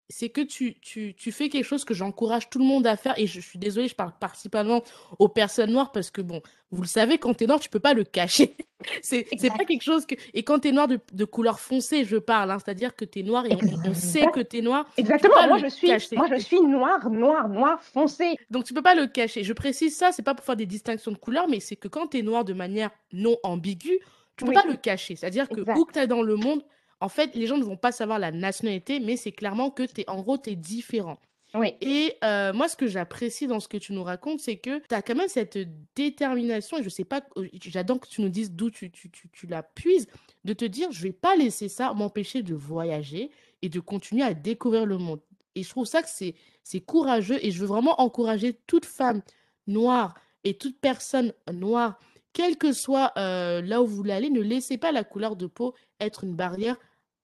[0.10, 3.18] c'est que tu tu tu fais quelque chose que j'encourage tout le monde à faire
[3.18, 4.84] et je suis désolée, je parle principalement
[5.20, 6.42] aux personnes noires parce que bon,
[6.72, 8.56] vous le savez, quand tu es noir, tu peux pas le cacher.
[9.02, 9.26] C'est
[9.58, 12.52] pas quelque chose que et quand tu es noir de de couleur foncée, je parle,
[12.52, 14.96] hein, c'est-à-dire que tu es noir et on sait que exact tu es noir, tu
[14.96, 16.16] peux exactement, pas moi le je suis cacher.
[16.16, 18.38] moi je suis noire, noire, noire foncé.
[18.52, 19.44] Donc tu peux pas le cacher.
[19.44, 22.08] Je précise ça, c'est pas pour faire des distinctions de couleurs, mais c'est que quand
[22.08, 24.00] tu es noir de manière non ambiguë,
[24.38, 25.16] tu peux pas le cacher.
[25.16, 26.62] C'est-à-dire que où que tu es dans le monde,
[27.06, 30.02] en fait, les gens ne vont pas savoir la nationalité, mais c'est clairement que tu
[30.02, 31.20] es, en gros, tu es différent.
[31.54, 31.76] Oui.
[31.80, 34.96] Et euh, moi, ce que j'apprécie dans ce que tu nous racontes, c'est que tu
[34.96, 35.60] as quand même cette
[35.96, 39.30] détermination, et je sais pas, euh, j'adore que tu nous dises d'où tu, tu, tu,
[39.30, 40.08] tu la puises,
[40.46, 43.30] de te dire, je vais pas laisser ça m'empêcher de voyager
[43.62, 45.22] et de continuer à découvrir le monde.
[45.54, 46.34] Et je trouve ça que c'est,
[46.64, 49.22] c'est courageux, et je veux vraiment encourager toute femme
[49.68, 52.00] noire et toute personne noire,
[52.34, 55.46] quel que soit euh, là où vous voulez aller, ne laissez pas la couleur de
[55.46, 56.78] peau être une barrière.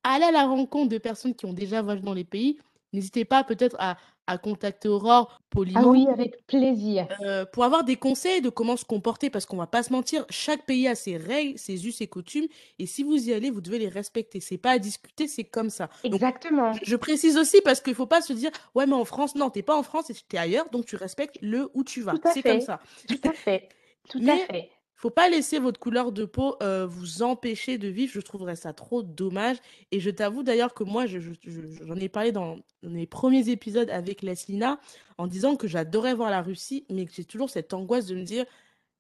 [0.04, 2.58] Allez à la rencontre de personnes qui ont déjà voyagé dans les pays.
[2.94, 3.98] N'hésitez pas peut-être à
[4.28, 5.42] à contacter Aurore
[5.74, 7.08] Ah poliment oui, avec plaisir.
[7.22, 10.26] euh, pour avoir des conseils de comment se comporter, parce qu'on va pas se mentir,
[10.30, 12.48] chaque pays a ses règles, ses us et coutumes,
[12.80, 14.40] et si vous y allez, vous devez les respecter.
[14.40, 15.90] C'est pas à discuter, c'est comme ça.
[16.10, 16.80] Donc, je, Exactement.
[16.82, 19.64] je précise aussi parce qu'il faut pas se dire, ouais, mais en France, non, t'es
[19.64, 22.20] pas en France, t'es ailleurs, donc tu respectes le où tu vas.
[22.26, 22.82] C'est comme ça.
[23.08, 23.70] Tout à fait.
[24.10, 24.72] Tout à fait.
[25.02, 28.14] Faut pas laisser votre couleur de peau euh, vous empêcher de vivre.
[28.14, 29.58] Je trouverais ça trop dommage.
[29.92, 33.50] Et je t'avoue d'ailleurs que moi, je- je- je- j'en ai parlé dans les premiers
[33.50, 34.80] épisodes avec Leslina
[35.18, 38.22] en disant que j'adorais voir la Russie, mais que j'ai toujours cette angoisse de me
[38.22, 38.46] dire,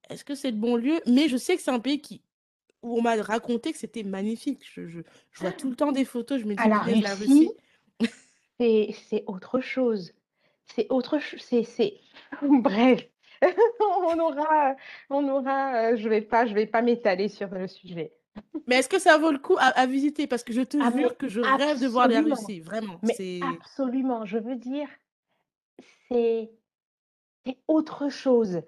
[0.09, 0.99] est-ce que c'est le bon lieu?
[1.05, 2.23] Mais je sais que c'est un pays qui,
[2.81, 4.63] où on m'a raconté que c'était magnifique.
[4.73, 4.81] Je,
[5.35, 6.63] vois tout le temps des photos, je me dis,
[7.03, 7.51] la Russie,
[8.59, 10.13] c'est autre chose.
[10.65, 11.41] C'est autre chose.
[11.41, 11.93] c'est
[12.41, 13.07] bref.
[13.79, 14.75] On aura
[15.09, 18.13] on aura, heu, je vais pas je vais pas m'étaler sur le sujet.
[18.67, 20.25] Mais est-ce que ça vaut le coup à, à visiter?
[20.27, 22.59] Parce que je te Ah jure que je rêve de voir la Russie.
[22.59, 24.25] Vraiment, mais absolument.
[24.25, 24.89] Je veux dire,
[26.09, 26.51] c'est
[27.67, 28.61] autre chose.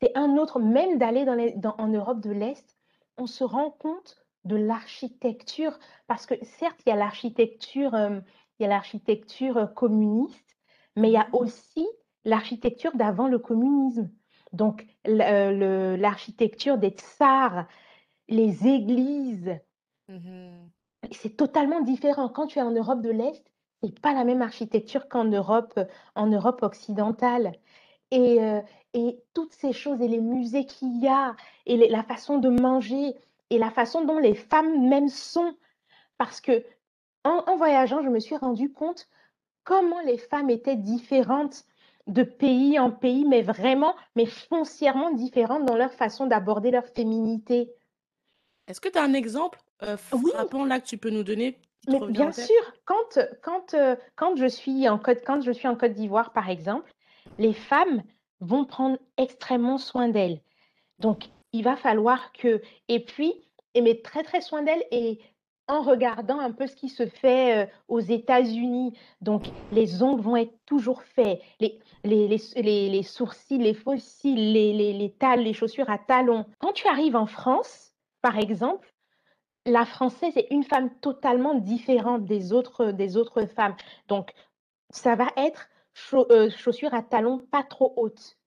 [0.00, 1.24] C'est un autre même d'aller
[1.56, 2.76] dans en Europe de l'Est,
[3.18, 5.78] on se rend compte de l'architecture
[6.08, 8.24] parce que certes, il y a l'architecture, hem,
[8.58, 10.56] il y a l'architecture, heu, communiste,
[10.96, 11.86] mais il y a Mhm, aussi
[12.24, 14.10] l'architecture d'avant le communisme.
[14.52, 17.66] Donc le l'architecture des tsars,
[18.28, 19.58] les églises,
[20.08, 20.70] mhm.
[21.12, 22.28] c'est totalement différent.
[22.28, 23.44] Quand tu es en Europe de l'Est,
[23.82, 25.78] c'est pas la même architecture qu'en Europe,
[26.14, 27.52] en Europe occidentale.
[28.10, 28.62] Et heu
[28.94, 32.48] et toutes ces choses et les musées qu'il y a et les la façon de
[32.48, 33.14] manger
[33.50, 35.54] et la façon dont les femmes même sont.
[36.16, 36.60] Parce qu'en
[37.24, 39.08] en voyageant, je me suis rendu compte
[39.64, 41.64] comment les femmes étaient différentes
[42.08, 47.70] de pays en pays, mais vraiment, mais foncièrement différentes dans leur façon d'aborder leur féminité.
[48.66, 51.58] Est-ce que tu as un exemple euh, Oui, frappant là que tu peux nous donner
[51.86, 55.76] mais bien sûr, quand, quand, heu, quand je suis en Côte quand je suis en
[55.76, 56.92] Côte d'Ivoire, par exemple,
[57.38, 58.02] les femmes
[58.40, 60.40] vont prendre extrêmement soin d'elles.
[60.98, 63.32] Donc, il va falloir que et puis
[63.80, 65.20] mais très, très soin d'elle et
[65.68, 68.94] en regardant un peu ce qui se fait euh, aux États-Unis.
[69.20, 74.72] Donc, les ongles vont être toujours faits, les, les, les, les sourcils, les fossiles, les,
[74.72, 76.46] les, les, les chaussures à talons.
[76.58, 77.92] Quand tu arrives en France,
[78.22, 78.92] par exemple,
[79.66, 83.76] la française est une femme totalement différente des autres, des autres femmes.
[84.08, 84.32] Donc,
[84.90, 85.68] ça va être
[86.14, 88.38] euh, chaussures à talons pas trop hautes,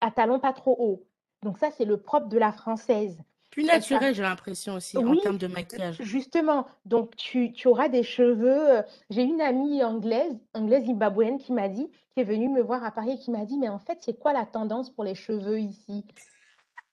[0.00, 1.04] à talons pas trop hauts.
[1.42, 3.18] Donc ça, c'est le propre de la française.
[3.52, 5.98] Plus naturel, j'ai l'impression aussi, en termes de maquillage.
[6.00, 8.78] Justement, donc tu, tu auras des cheveux.
[8.78, 12.82] Euh, j'ai une amie anglaise, anglaise zimbabwéenne, qui m'a dit, qui est venue me voir
[12.82, 15.60] à Paris qui m'a dit, mais en fait, c'est quoi la tendance pour les cheveux
[15.60, 16.06] ici?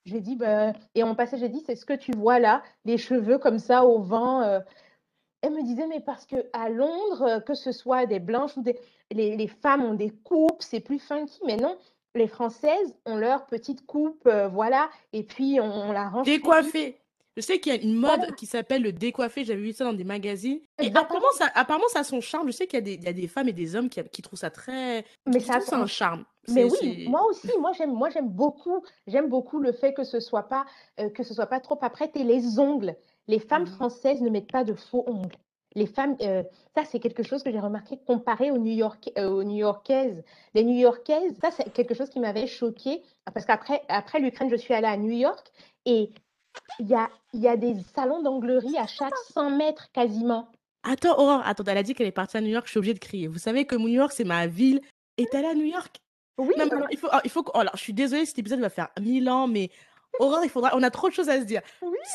[0.04, 2.98] J'ai dit, bah, et en passé, j'ai dit, c'est ce que tu vois là, les
[2.98, 4.42] cheveux comme ça au vent.
[4.42, 4.60] Euh.
[5.42, 8.62] Elle me disait, mais parce que à Londres, euh, que ce soit des blanches ou
[8.62, 8.78] des.
[9.12, 11.40] Les, les femmes ont des coupes, c'est plus funky.
[11.48, 11.78] Mais non,
[12.16, 16.26] les Françaises ont leur petite coupe, euh, voilà, et puis on, la range.
[16.26, 17.00] Décoiffée.
[17.38, 19.94] Je sais qu'il y a une mode qui s'appelle le décoiffé, j'avais vu ça dans
[19.94, 20.60] des magazines.
[20.78, 22.48] Et apparemment ça, apparemment, ça a son charme.
[22.48, 24.50] Je sais qu'il y, y, a des femmes et des hommes qui, qui trouvent ça
[24.50, 25.06] très.
[25.26, 26.26] Mais ça a un charme.
[26.50, 30.20] Mais oui, moi aussi, moi j'aime, moi j'aime beaucoup, j'aime beaucoup le fait que ce
[30.20, 30.66] soit pas,
[31.00, 32.24] euh, que ce soit pas trop apprêté.
[32.24, 32.96] Les ongles,
[33.28, 35.38] les femmes mmh françaises ne mettent pas de faux ongles.
[35.76, 36.44] Les femmes, euh,
[36.76, 40.24] ça c'est quelque chose que j'ai remarqué comparé aux, New York, euh, aux New-Yorkaises.
[40.54, 43.04] Les New-Yorkaises, ça c'est quelque chose qui m'avait choqué
[43.34, 45.52] parce qu'après après, l'Ukraine, je suis allée à New York
[45.86, 46.12] et
[46.80, 50.50] il y a, y a des salons d'onglerie à chaque 100 mètres quasiment.
[50.84, 52.94] Attends, Aurore, attends, elle a dit qu'elle est partie à New York, je suis obligée
[52.94, 53.28] de crier.
[53.28, 54.82] Vous savez que New York, c'est ma ville.
[55.18, 55.98] Et allée à New York?
[56.38, 56.54] Oui.
[56.58, 59.48] Non, il faut, il faut alors, je suis désolée, cet épisode va faire mille ans,
[59.48, 59.70] mais
[60.18, 60.72] Aurore, il faudra.
[60.76, 61.62] On a trop de choses à se dire.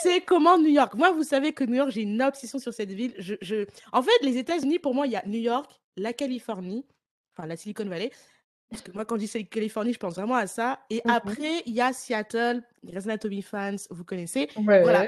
[0.03, 0.95] C'est comment New York?
[0.95, 3.15] Moi, vous savez que New York, j'ai une obsession sur cette ville.
[3.19, 3.67] Je, je...
[3.93, 6.85] En fait, les États-Unis, pour moi, il y a New York, la Californie,
[7.33, 8.11] enfin la Silicon Valley.
[8.71, 10.81] Parce que moi, quand je dis Californie, je pense vraiment à ça.
[10.91, 14.49] Et mmh après, il y a Seattle, Grey's Anatomy fans, vous connaissez.
[14.57, 15.07] Voilà.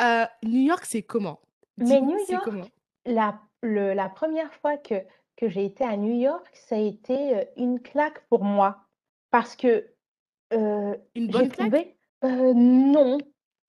[0.00, 1.40] Euh, New York, c'est comment?
[1.78, 2.66] Mais New York, comment?
[3.06, 4.94] la, le, la première fois que,
[5.36, 8.84] que j'ai été à New York, ça a été euh, une claque pour moi.
[9.30, 9.86] Parce que
[10.52, 11.96] euh, une bonne claque?
[12.22, 13.18] Non.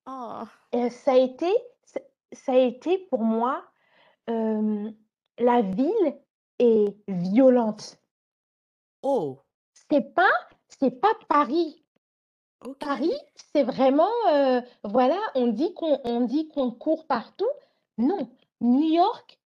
[0.06, 0.42] Oh.
[0.90, 1.52] ça a été
[2.32, 3.64] ça a été pour moi,
[4.28, 6.20] la ville
[6.60, 7.98] est violente.
[9.02, 9.40] Oh!
[9.74, 10.30] C'est pas
[10.68, 11.84] c'est pas Paris.
[12.80, 13.16] Paris,
[13.54, 14.12] c'est vraiment,
[14.84, 17.50] voilà, on dit qu'on on dit qu'on court partout.
[17.98, 18.30] Non,
[18.62, 19.40] New York,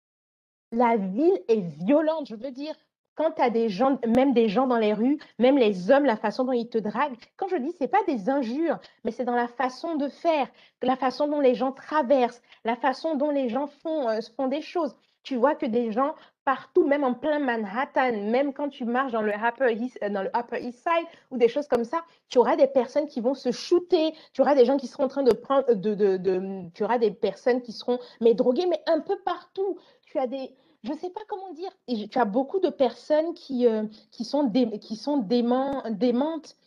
[0.72, 2.28] la ville est violente.
[2.28, 2.76] Je veux dire,
[3.22, 6.18] quand tu as des gens, même des gens dans les rues, même les hommes, la
[6.18, 9.36] façon dont ils te draguent, quand je dis, c'est pas des injures, mais c'est dans
[9.36, 10.48] la façon de faire,
[10.82, 14.62] la façon dont les gens traversent, la façon dont les gens font, euh, font des
[14.62, 14.96] choses.
[15.22, 16.16] Tu vois que des gens
[16.46, 20.24] partout, même en plein Manhattan, même quand tu marches dans le, Upper East, euh, dans
[20.24, 23.52] le East Side ou des choses comme ça, tu auras des personnes qui vont se
[23.52, 26.84] shooter, tu auras des gens qui seront en train de prendre, de, de, de tu
[26.84, 29.78] auras des personnes qui seront, mais droguées, mais un peu partout.
[30.08, 31.72] Tu as des, je ne sais pas comment dire.
[31.88, 36.58] Et tu as beaucoup de personnes qui, euh, qui sont, dé, qui sont dément, démentes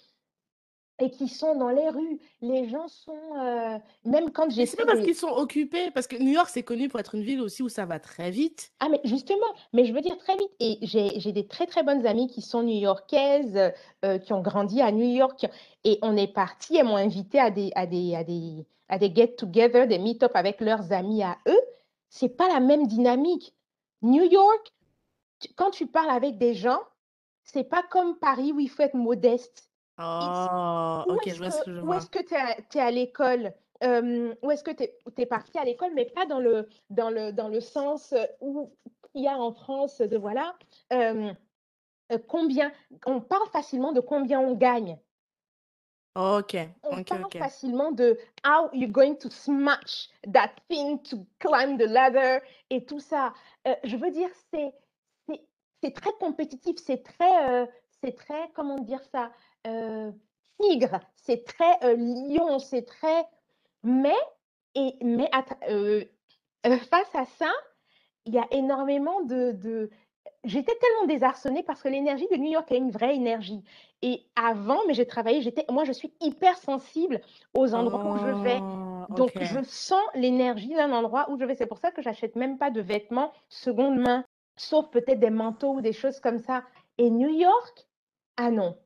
[1.01, 2.21] et qui sont dans les rues.
[2.41, 3.19] Les gens sont.
[3.37, 4.67] Euh, même quand j'ai.
[4.67, 7.23] C'est pas parce qu'ils sont occupés, parce que New York, c'est connu pour être une
[7.23, 8.71] ville aussi où ça va très vite.
[8.79, 10.51] Ah, mais justement, mais je veux dire très vite.
[10.61, 13.73] Et j'ai des très, très bonnes amies qui sont new-yorkaises,
[14.05, 15.47] euh, qui ont grandi à New York.
[15.83, 19.13] Et on est parti, elles m'ont invité à des, à des, à des, à des
[19.13, 21.61] get-together, des meet-up avec leurs amis à eux.
[22.09, 23.53] C'est pas la même dynamique.
[24.05, 24.73] New York,
[25.57, 26.81] quand tu parles avec des gens,
[27.43, 29.71] c'est pas comme Paris où il faut être modeste.
[29.99, 31.97] Oh, ok, je vois ce que je vois.
[31.97, 32.35] Où est-ce que tu
[32.79, 33.53] es, à l'école?
[33.83, 34.85] Où est-ce que tu
[35.19, 38.73] es, parti à l'école, mais pas dans le, dans le, dans le sens où
[39.15, 40.55] il y a en France de voilà,
[42.29, 42.73] combien,
[43.07, 44.99] on parle facilement de combien on gagne.
[46.15, 47.39] Ok, On ok, parle ok.
[47.39, 52.39] facilement de how you're going to smash that thing to climb the ladder
[52.71, 53.33] et tout ça.
[53.67, 54.73] Euh, je veux dire, c'est
[55.29, 55.43] c'est
[55.83, 57.67] c'est très compétitif, c'est très euh,
[58.03, 59.33] c'est très comment dire ça
[59.67, 60.13] euh,
[60.61, 63.27] tigre, c'est très euh, lion, c'est très
[63.83, 64.15] mais
[64.77, 65.31] et mais
[65.69, 66.05] euh,
[66.67, 67.51] euh, face à ça,
[68.27, 69.91] il y a énormément de de
[70.45, 73.63] j'étais tellement désarçonnée parce que l'énergie de New York est une vraie énergie.
[74.03, 77.21] Et avant, mais j'ai travaillé, j'étais, moi, je suis hyper sensible
[77.55, 78.59] aux endroits où je vais.
[78.61, 81.55] Oh, Donc, je sens l'énergie d'un endroit où je vais.
[81.55, 84.25] C'est pour ça que j'achète même pas de vêtements seconde main,
[84.57, 86.65] sauf peut-être des manteaux ou des choses comme ça.
[86.99, 87.87] Et New York,
[88.37, 88.77] ah non,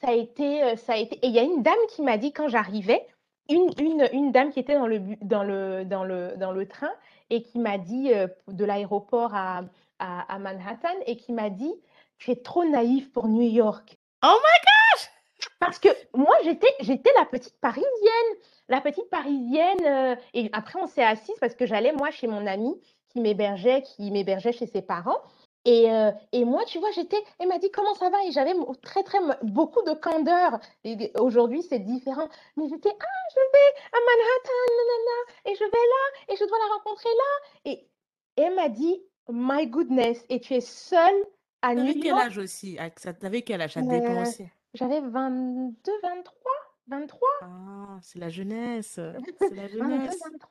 [0.00, 1.16] ça a été, euh, ça a été.
[1.22, 3.06] Et il y a une dame qui m'a dit quand j'arrivais,
[3.48, 6.90] une, une, une dame qui était dans le, dans le, dans le, dans le train
[7.30, 9.62] et qui m'a dit euh, de l'aéroport à,
[10.04, 11.74] à, à Manhattan et qui m'a dit,
[12.18, 13.96] tu es trop naïf pour New York.
[14.22, 18.30] Oh my Parce que moi, j'étais, j'étais la petite parisienne.
[18.68, 19.84] La petite parisienne.
[19.84, 23.82] euh, et après, on s'est assis parce que j'allais, moi, chez mon amie qui m'hébergeait,
[23.82, 25.20] qui m'hébergeait chez ses parents.
[25.66, 27.22] Et, euh, et moi, tu vois, j'étais.
[27.38, 28.18] Elle m'a dit comment ça va?
[28.26, 28.52] Et j'avais
[28.82, 30.58] très, très beaucoup de candeur.
[30.84, 32.28] Et Aujourd'hui, c'est différent.
[32.56, 36.58] Mais j'étais ah, je vais à Manhattan, nanana, et je vais là et je dois
[36.58, 37.70] la rencontrer là.
[37.70, 37.88] Et,
[38.36, 41.24] et elle m'a dit my goodness, et tu es seule
[41.62, 42.22] à New T'avais quel York?
[42.26, 42.76] âge aussi?
[42.78, 43.72] Ah, T'avais quel âge?
[43.74, 44.44] Ça dépend Euh, aussi.
[44.74, 46.52] j'avais 22, 23,
[46.88, 49.00] 23, Ah, c'est la jeunesse.
[49.38, 50.20] C'est la 22, jeunesse.
[50.22, 50.50] 23.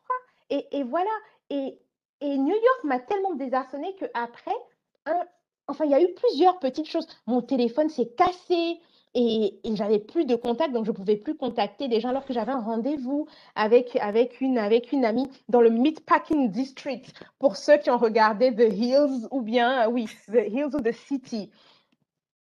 [0.50, 1.12] Et, et voilà.
[1.50, 1.80] Et,
[2.22, 4.56] et New York m'a tellement désarçonnée qu'après,
[5.68, 7.08] enfin, il y a eu plusieurs petites choses.
[7.28, 8.80] Mon téléphone s'est cassé
[9.16, 12.26] et, et j'avais plus de contact, donc je ne pouvais plus contacter des gens alors
[12.26, 17.14] que j'avais un rendez-vous avec, avec, une, avec une amie dans le Meatpacking District.
[17.40, 20.92] Pour ceux qui ont regardé The Hills ou bien, euh, oui, The Hills ou The
[20.94, 21.52] City.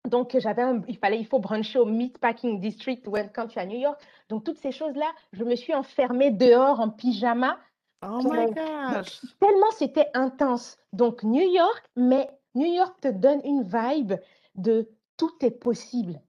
[0.09, 3.65] Donc, j'avais il fallait, il faut bruncher au Meatpacking District when- quand tu es à
[3.65, 4.01] New York.
[4.29, 7.57] Donc, toutes ces choses-là, je me suis enfermée dehors en pyjama.
[8.01, 9.21] Oh my gosh.
[9.39, 10.77] tellement c'était intense.
[10.91, 14.13] Donc, New York, mais New York te donne une vibe
[14.55, 16.19] de tout est possible.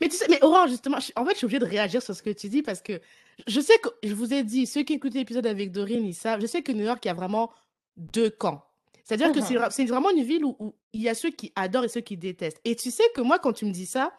[0.00, 2.14] Mais tu sais, mais Orange, justement, je- en fait, je suis obligée de réagir sur
[2.14, 3.00] ce que tu dis parce que
[3.46, 6.40] je sais que, je vous ai dit, ceux qui écoutent l'épisode avec Dorine, ils savent,
[6.40, 7.50] je sais que New York, il y a vraiment
[7.96, 8.64] deux camps.
[9.04, 11.52] C'est-à-dire que c'est vra- c'est vraiment une ville où, où il y a ceux qui
[11.54, 12.60] adorent et ceux qui détestent.
[12.64, 14.12] Et tu sais que moi, quand tu me dis ça,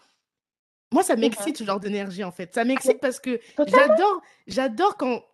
[0.93, 1.21] moi, ça Mhm.
[1.21, 2.53] m'excite ce genre d'énergie, en fait.
[2.53, 5.25] Ça m'excite parce que j'adore, j'adore quand,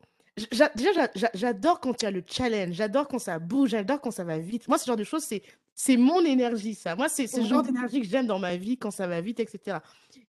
[0.76, 4.01] déjà, j'a- j'a- j'adore quand il y a le challenge, j'adore quand ça bouge, j'adore
[4.01, 4.67] quand ça va vite.
[4.67, 5.43] Moi, ce genre de choses, c'est,
[5.76, 6.95] c'est mon énergie, ça.
[6.95, 9.78] Moi, c'est ce genre d'énergie que j'aime dans ma vie quand ça va vite, etc.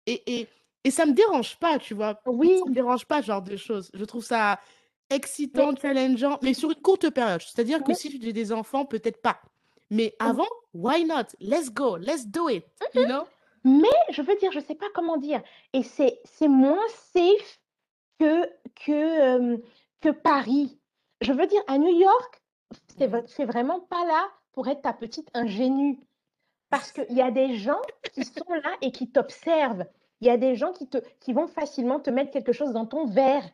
[0.06, 0.48] Et, et,
[0.84, 2.20] et ça me dérange pas, tu vois.
[2.26, 3.90] Oui, Ça me dérange pas, ce genre de choses.
[3.94, 4.58] Je trouve ça
[5.10, 7.42] excitant, challengeant, mais sur une courte période.
[7.42, 9.40] C'est-à-dire que si j'ai des enfants, peut-être pas.
[9.90, 10.26] Mais Mhm.
[10.28, 11.26] avant, why not?
[11.40, 12.64] Let's go, let's do it,
[12.94, 13.24] you know?
[13.64, 15.42] mais je veux dire, je ne sais pas comment dire.
[15.72, 16.82] Et c'est moins
[17.12, 17.60] safe
[18.18, 18.46] que,
[18.86, 18.92] que,
[19.52, 19.56] euh,
[20.00, 20.78] que Paris.
[21.20, 22.42] Je veux dire, à New York,
[23.26, 26.00] c'est vraiment pas là pour être ta petite ingénue.
[26.70, 27.80] Parce qu'il y a des gens
[28.14, 29.84] qui sont là et qui t'observent.
[30.20, 32.86] Il y a des gens qui, te, qui vont facilement te mettre quelque chose dans
[32.86, 33.44] ton verre.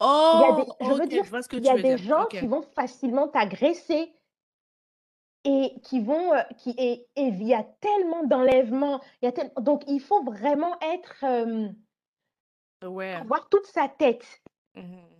[0.00, 1.96] Il y a Oh, des, je veux ok, dire, je il y a veux des
[1.96, 1.98] dire.
[1.98, 4.12] gens qui vont facilement t'agresser
[5.44, 9.00] et qui vont, euh, qui, et, et il y a tellement d'enlèvements.
[9.20, 11.68] Il y a tel- donc, il faut vraiment être, euh,
[12.84, 13.14] Ouais.
[13.14, 14.42] avoir toute sa tête.
[14.74, 15.11] Mhm.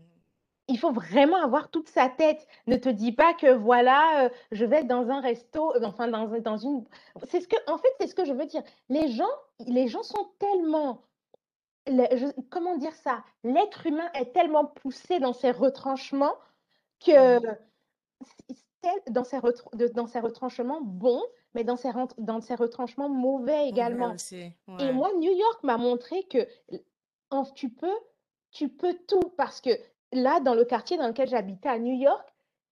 [0.73, 2.47] Il faut vraiment avoir toute sa tête.
[2.67, 6.33] Ne te dis pas que voilà, euh, je vais dans un resto, euh, enfin dans,
[6.33, 6.85] un- dans une.
[7.29, 8.63] C'est ce que, en fait, c'est ce que je veux dire.
[8.89, 9.35] Les gens,
[9.67, 11.03] les gens sont tellement,
[11.87, 13.23] le- je- comment dire ça?
[13.45, 16.37] L'être humain est tellement poussé dans ses retranchements
[17.05, 17.39] que
[18.81, 19.39] tel- dans ses,
[19.95, 21.23] dans ses retranchements bons,
[21.55, 24.09] mais dans ses, dans ses retranchements mauvais également.
[24.81, 26.39] Et moi, New York m'a montré que
[27.31, 27.99] en- tu peux,
[28.51, 29.71] tu peux tout parce que
[30.13, 32.27] là, dans le quartier dans lequel j'habitais à New York,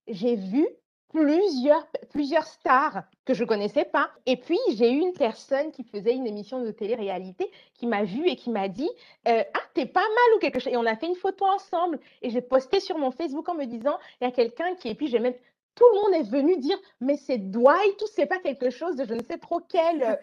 [0.09, 0.67] j'ai vu
[1.13, 4.11] plusieurs, plusieurs stars que je connaissais pas.
[4.27, 8.29] Et puis, j'ai eu une personne qui faisait une émission de télé-réalité qui m'a vue
[8.29, 8.89] et qui m'a dit
[9.29, 10.73] euh, Ah, t'es pas mal ou quelque chose?
[10.73, 11.99] Et on a fait une photo ensemble.
[12.23, 14.89] Et j'ai posté sur mon Facebook en me disant Il y a quelqu'un qui.
[14.89, 15.35] Et puis, j'ai même.
[15.75, 19.05] Tout le monde est venu dire Mais c'est Dwight ou c'est pas quelque chose de
[19.05, 20.03] je ne sais trop quel.
[20.03, 20.17] euh,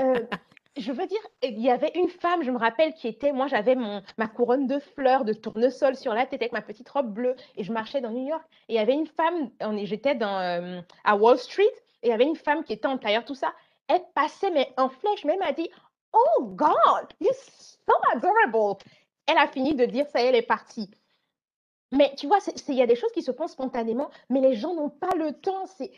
[0.00, 0.26] euh,
[0.76, 3.74] je veux dire, il y avait une femme, je me rappelle, qui était, moi j'avais
[3.74, 7.36] mon ma couronne de fleurs, de tournesol sur la tête avec ma petite robe bleue
[7.56, 8.44] et je marchais dans New York.
[8.68, 9.50] Et il y avait une femme,
[9.84, 11.64] j'étais dans euh, à Wall Street
[12.02, 13.52] et il y avait une femme qui était en tailleur, tout ça.
[13.88, 15.70] Elle passait mais en flèche, elle m'a dit,
[16.12, 18.78] Oh God, you're so adorable.
[19.26, 20.90] Elle a fini de dire ça, elle est partie.
[21.90, 24.74] Mais tu vois, il y a des choses qui se font spontanément, mais les gens
[24.74, 25.66] n'ont pas le temps.
[25.66, 25.92] C'est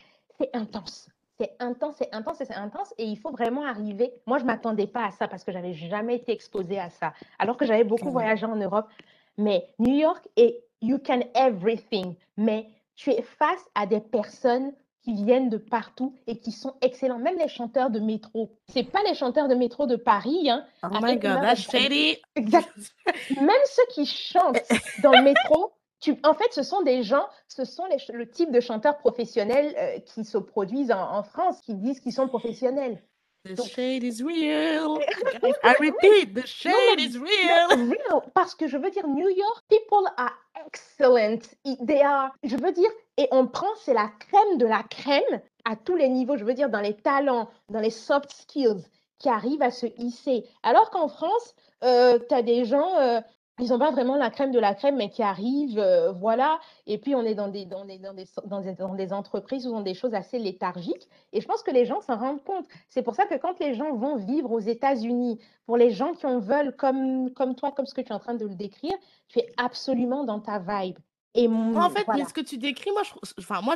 [0.53, 1.09] intense.
[1.39, 2.95] C'est intense, c'est intense c'est intense.
[2.99, 4.13] Et il faut vraiment arriver.
[4.27, 7.13] Moi, je ne m'attendais pas à ça parce que j'avais jamais été exposée à ça.
[7.39, 8.89] Alors que j'avais beaucoup voyagé en Europe.
[9.37, 12.15] Mais New York et you can everything.
[12.37, 14.73] Mais tu es face à des personnes
[15.05, 17.19] qui viennent de partout et qui sont excellents.
[17.19, 18.57] Même les chanteurs de métro.
[18.69, 22.17] C'est pas les chanteurs de métro de Paris, hein, Oh my God, that's shady.
[22.37, 22.71] Exact.
[23.39, 24.63] Même ceux qui chantent
[25.03, 25.74] dans le métro,
[26.05, 29.75] tu, en fait, ce sont des gens, ce sont les le type de chanteurs professionnels
[29.79, 33.03] euh, qui se produisent en, en France, qui disent qu'ils sont professionnels.
[33.47, 34.99] The Donc, shade is real.
[35.65, 37.89] I repeat, the non, shade mais, is real.
[37.89, 40.35] real, parce que je veux dire, New York, people are
[40.67, 41.41] excellent.
[41.87, 45.75] They are, je veux dire, et on prend, c'est la crème de la crème à
[45.77, 48.85] tous les niveaux, je veux dire, dans les talents, dans les soft skills,
[49.19, 50.45] qui arrivent à se hisser.
[50.63, 51.87] Alors qu'en France, tu
[52.35, 53.21] as des gens, euh,
[53.61, 56.59] ils ont pas vraiment la crème de la crème, mais qui arrive, euh, voilà.
[56.87, 59.67] Et puis, on est dans des, dans des, dans des, dans des, dans des entreprises
[59.67, 61.09] où on des choses assez léthargiques.
[61.33, 62.67] Et je pense que les gens s'en rendent compte.
[62.89, 66.27] C'est pour ça que quand les gens vont vivre aux États-Unis, pour les gens qui
[66.27, 68.95] en veulent comme, comme toi, comme ce que tu es en train de le décrire,
[69.29, 70.99] tu es absolument dans ta vibe.
[71.35, 73.75] Et en fait, mais ce que tu décris, moi, je, enfin, moi,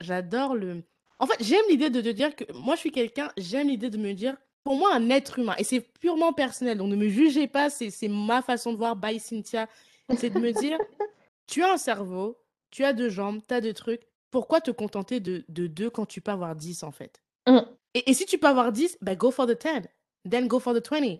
[0.00, 0.84] j'adore le.
[1.18, 3.98] En fait, j'aime l'idée de te dire que moi, je suis quelqu'un, j'aime l'idée de
[3.98, 7.48] me dire, pour moi, un être humain, et c'est purement personnel, donc ne me jugez
[7.48, 9.68] pas, c'est ma façon de voir, bye Cynthia,
[10.16, 10.78] c'est de me dire,
[11.46, 12.38] tu as un cerveau,
[12.70, 16.06] tu as deux jambes, tu as deux trucs, pourquoi te contenter de, de deux quand
[16.06, 17.22] tu peux avoir dix, en fait?
[17.48, 17.58] Mmh.
[17.94, 19.88] et, si tu peux avoir dix, bah, go for the ten.
[20.28, 21.04] Then go for the 20.
[21.04, 21.18] Eh,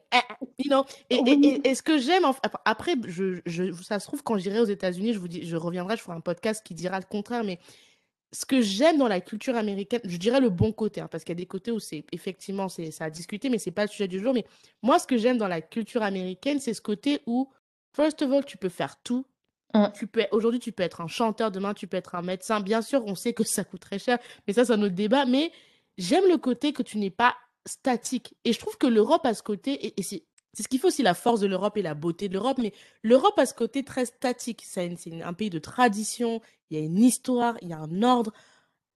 [0.59, 0.85] you know?
[1.11, 2.23] et, ce que j'aime,
[2.65, 5.97] après, je, je, ça se trouve, quand j'irai aux États-Unis, je vous dis, je reviendrai,
[5.97, 7.59] je ferai un podcast qui dira le contraire, mais
[8.33, 11.33] ce que j'aime dans la culture américaine, je dirais le bon côté, hein, parce qu'il
[11.33, 13.91] y a des côtés où c'est effectivement c'est ça a discuté, mais c'est pas le
[13.91, 14.33] sujet du jour.
[14.33, 14.47] Mais
[14.83, 17.51] moi, ce que j'aime dans la culture américaine, c'est ce côté où,
[17.95, 19.27] first of all, tu peux faire tout.
[19.75, 19.87] Mmh.
[19.95, 22.61] Tu peux aujourd'hui, tu peux être un chanteur, demain tu peux être un médecin.
[22.61, 25.27] Bien sûr, on sait que ça coûte très cher, mais ça c'est un autre débat.
[25.27, 25.53] Mais
[25.99, 28.35] j'aime le côté que tu n'es pas statique.
[28.45, 30.25] Et je trouve que l'Europe a ce côté, et, c'est
[30.55, 32.73] c'est ce qu'il faut aussi la force de l'Europe et la beauté de l'Europe, mais
[33.03, 34.63] l'Europe a ce côté très statique.
[34.67, 36.41] C'est un pays de tradition,
[36.71, 38.33] il y a une histoire, il y a un ordre.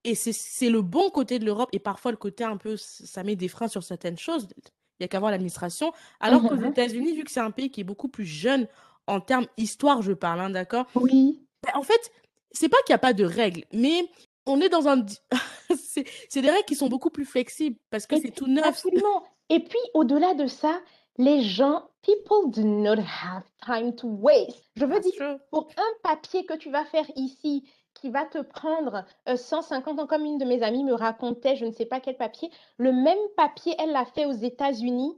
[0.04, 3.34] Et c'est le bon côté de l'Europe et parfois le côté un peu, ça met
[3.34, 4.46] des freins sur certaines choses.
[4.56, 5.92] Il n'y a qu'à voir l'administration.
[6.20, 8.68] Alors qu'aux mmh États-Unis, vu que c'est un pays qui est beaucoup plus jeune
[9.06, 10.86] en termes histoire, je parle, hein, d'accord?
[10.94, 11.40] Oui.
[11.62, 12.12] Ben, en fait,
[12.52, 14.08] c'est pas qu'il n'y a pas de règles, mais
[14.46, 15.04] on est dans un.
[15.76, 18.64] c'est des règles qui sont beaucoup plus flexibles parce que c'est tout neuf.
[18.64, 19.24] Absolument.
[19.48, 20.80] Et puis, au-delà de ça,
[21.18, 24.64] les gens, people do not have time to waste.
[24.76, 29.04] Je veux dire, pour un papier que tu vas faire ici, qui va te prendre
[29.34, 32.16] 150 euh, ans, comme une de mes amies me racontait, je ne sais pas quel
[32.16, 35.16] papier, le même papier, elle l'a fait aux États-Unis.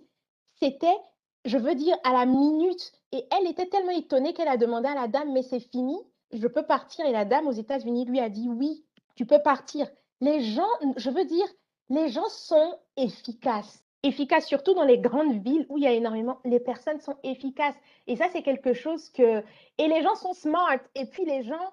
[0.60, 0.96] C'était,
[1.44, 2.92] je veux dire, à la minute.
[3.10, 5.96] Et elle était tellement étonnée qu'elle a demandé à la dame, mais c'est fini,
[6.32, 7.04] je peux partir.
[7.06, 8.84] Et la dame aux États-Unis lui a dit, oui,
[9.16, 9.88] tu peux partir.
[10.20, 11.46] Les gens, je veux dire,
[11.90, 16.38] les gens sont efficaces efficace, surtout dans les grandes villes où il y a énormément,
[16.44, 17.74] les personnes sont efficaces.
[18.06, 19.42] Et ça, c'est quelque chose que,
[19.78, 20.78] et les gens sont smart.
[20.94, 21.72] Et puis les gens,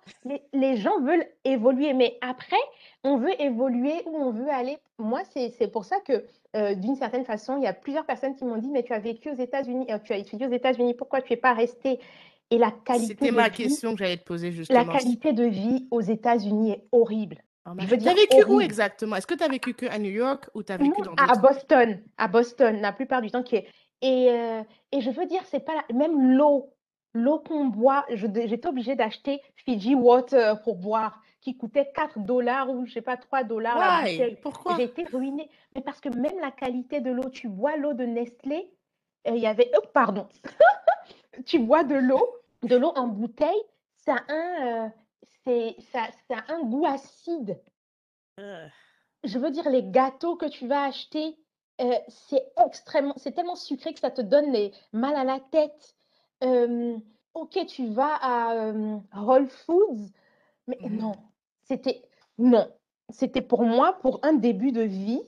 [0.54, 1.94] les, gens veulent évoluer.
[1.94, 2.56] Mais après,
[3.04, 4.78] on veut évoluer où on veut aller.
[4.98, 8.46] Moi, c'est pour ça que, euh, d'une certaine façon, il y a plusieurs personnes qui
[8.46, 11.22] m'ont dit, mais tu as vécu aux États-Unis, euh, tu as étudié aux États-Unis, pourquoi
[11.22, 12.00] tu n'es pas resté
[12.52, 13.16] et la qualité.
[13.20, 14.80] C'était ma question que j'allais te poser justement.
[14.80, 17.38] La qualité de vie aux États-Unis est horrible.
[17.66, 19.16] Tu as vécu où exactement?
[19.16, 21.36] Est-ce que tu as vécu que à New York ou tu as vécu dans À
[21.36, 23.44] Boston, à Boston, la plupart du temps.
[23.44, 23.68] Qui est...
[24.02, 24.62] et, euh,
[24.92, 25.96] et je veux dire, c'est pas la...
[25.96, 26.74] même l'eau,
[27.14, 28.06] l'eau qu'on boit.
[28.10, 33.18] J'étais obligée d'acheter Fiji Water pour boire, qui coûtait 4 dollars ou je sais pas
[33.18, 34.06] 3 dollars.
[34.44, 34.76] Pourquoi?
[34.78, 35.50] J'ai été ruinée.
[35.74, 38.70] Mais parce que même la qualité de l'eau, tu bois l'eau de Nestlé,
[39.28, 40.28] euh, il y avait, oh, pardon,
[41.46, 43.64] tu bois de l'eau, de l'eau en bouteille,
[43.96, 44.90] ça a un, euh,
[45.46, 47.62] c'est ça, ça a un goût acide.
[48.38, 51.38] Je veux dire, les gâteaux que tu vas acheter,
[51.82, 55.96] euh, c'est extrêmement, c'est tellement sucré que ça te donne les mal à la tête.
[57.34, 58.72] ok, tu vas à
[59.16, 60.12] Whole Foods,
[60.68, 61.16] mais mmh non,
[61.64, 62.04] c'était
[62.38, 62.70] non,
[63.10, 65.22] c'était pour moi pour un début de vie.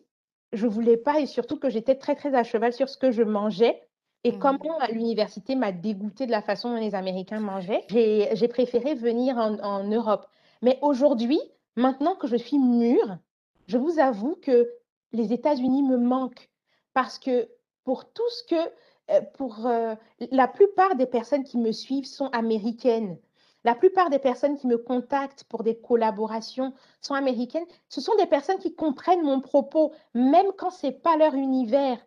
[0.53, 3.24] Je voulais pas et surtout que j'étais très très à cheval sur ce que je
[3.24, 3.86] mangeais.
[4.28, 4.39] Et mmh.
[4.39, 9.38] comme à l'université m'a dégoûté de la façon dont les Américains mangeaient, j'ai préféré venir
[9.38, 10.28] en, Europe.
[10.61, 11.39] Mais aujourd'hui,
[11.78, 13.19] maintenant que je suis mûre,
[13.67, 14.69] je vous avoue que
[15.13, 16.49] les États-Unis me manquent
[16.93, 17.47] parce que
[17.86, 18.69] pour tout ce que,
[19.11, 19.95] euh, pour euh,
[20.32, 23.17] la plupart des personnes qui me suivent sont américaines.
[23.63, 27.65] La plupart des personnes qui me contactent pour des collaborations sont américaines.
[27.88, 31.97] Ce sont des personnes qui comprennent mon propos, même quand ce n'est pas leur univers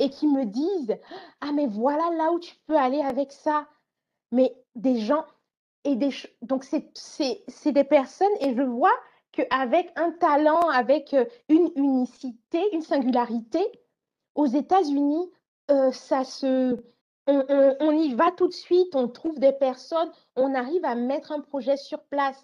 [0.00, 0.98] et qui me disent
[1.40, 3.68] Ah, mais voilà là où tu peux aller avec ça.
[4.32, 5.24] Mais des gens,
[5.84, 6.10] et des,
[6.42, 8.94] donc c'est des personnes, et je vois
[9.32, 13.64] qu'avec un talent, avec euh, une unicité, une singularité,
[14.34, 15.30] aux États-Unis,
[15.70, 16.76] euh, ça se.
[17.26, 17.44] On,
[17.80, 21.40] on, y va tout de suite, on trouve des personnes, on arrive à mettre un
[21.40, 22.42] projet sur place.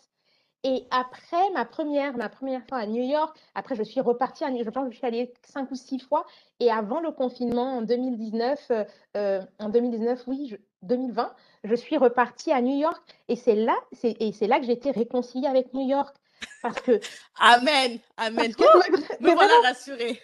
[0.65, 4.51] Et après ma première, ma première fois à New York, après je suis repartie à
[4.51, 6.27] New York, je pense que je suis allée cinq ou six fois.
[6.61, 8.85] Et avant le confinement en 2019, euh,
[9.17, 11.33] euh, en 2019, oui, 2020,
[11.65, 13.03] je suis repartie à New York.
[13.29, 16.17] Et c'est là, et c'est là que j'ai été réconciliée avec New York.
[16.63, 17.01] Parce que.
[17.39, 18.53] Amen, amen.
[19.21, 20.21] me voilà rassurée.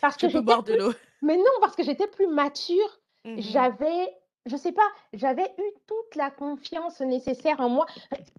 [0.00, 0.92] Parce que je peux boire de l'eau.
[1.22, 3.00] Mais non, parce que j'étais plus mature.
[3.24, 4.14] Mmh j'avais
[4.46, 7.86] je sais pas, j'avais eu toute la confiance nécessaire en moi.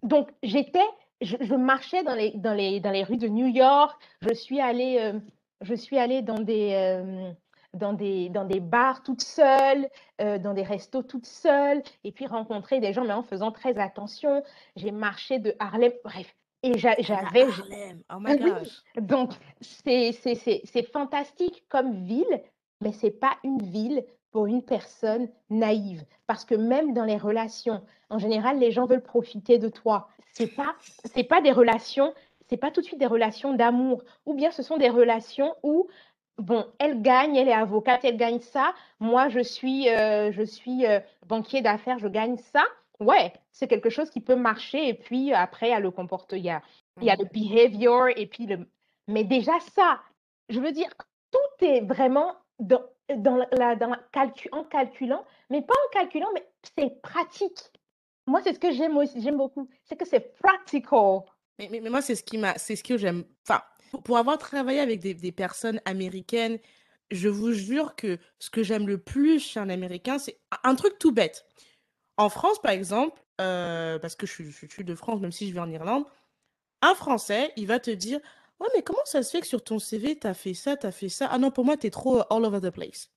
[0.04, 0.80] Donc, j'étais
[1.22, 4.98] je, marchais dans les, dans, les, dans les rues de New York, je suis allée,
[5.00, 5.20] euh,
[5.62, 7.32] je suis allée dans des, euh,
[7.74, 9.88] dans des, dans des bars toute seule,
[10.22, 13.78] euh, dans des restos toute seule, et puis rencontrer des gens, mais en faisant très
[13.78, 14.44] attention.
[14.76, 16.36] J'ai marché de Harlem, bref.
[16.64, 17.48] Et j'avais.
[18.14, 18.84] Oh my gosh.
[19.00, 22.42] Donc, c'est fantastique comme ville,
[22.82, 26.04] mais c'est pas une ville pour une personne naïve.
[26.28, 30.10] Parce que même dans les relations, en général, les gens veulent profiter de toi.
[30.34, 30.76] C'est pas,
[31.06, 32.14] c'est pas des relations,
[32.50, 34.04] c'est pas tout de suite des relations d'amour.
[34.26, 35.88] Ou bien ce sont des relations où,
[36.38, 38.74] bon, elle gagne, elle est avocate, elle gagne ça.
[39.00, 42.64] Moi, je suis, euh, je suis euh, banquier d'affaires, je gagne ça.
[43.00, 44.88] Ouais, c'est quelque chose qui peut marcher.
[44.88, 46.62] Et puis après, il y a le comportement, il y a,
[47.02, 48.68] il y a le behavior et puis le.
[49.08, 50.00] Mais déjà ça,
[50.50, 50.90] je veux dire,
[51.32, 52.82] tout est vraiment dans,
[53.16, 53.92] dans la, dans
[54.52, 57.72] en calculant, mais pas en calculant, mais c'est pratique.
[58.28, 61.22] Moi, c'est ce que j'aime aussi, j'aime beaucoup, c'est que c'est practical.
[61.60, 63.24] Mais, mais, moi, c'est ce qui m'a, c'est ce que j'aime.
[63.48, 63.62] Enfin,
[64.04, 66.60] pour, avoir travaillé avec des, des, personnes américaines,
[67.10, 70.98] je vous jure que ce que j'aime le plus chez un Américain, c'est un truc
[70.98, 71.46] tout bête.
[72.18, 75.48] En France, par exemple, euh, parce que je suis, je suis de France, même si
[75.48, 76.06] je vis en Irlande,
[76.82, 78.20] un Français, il va te dire
[78.62, 81.10] Ouais, mais comment ça se fait que sur ton CV, t'as fait ça, t'as fait
[81.10, 81.28] ça?
[81.32, 83.10] Ah non, pour moi, t'es trop euh, all over the place.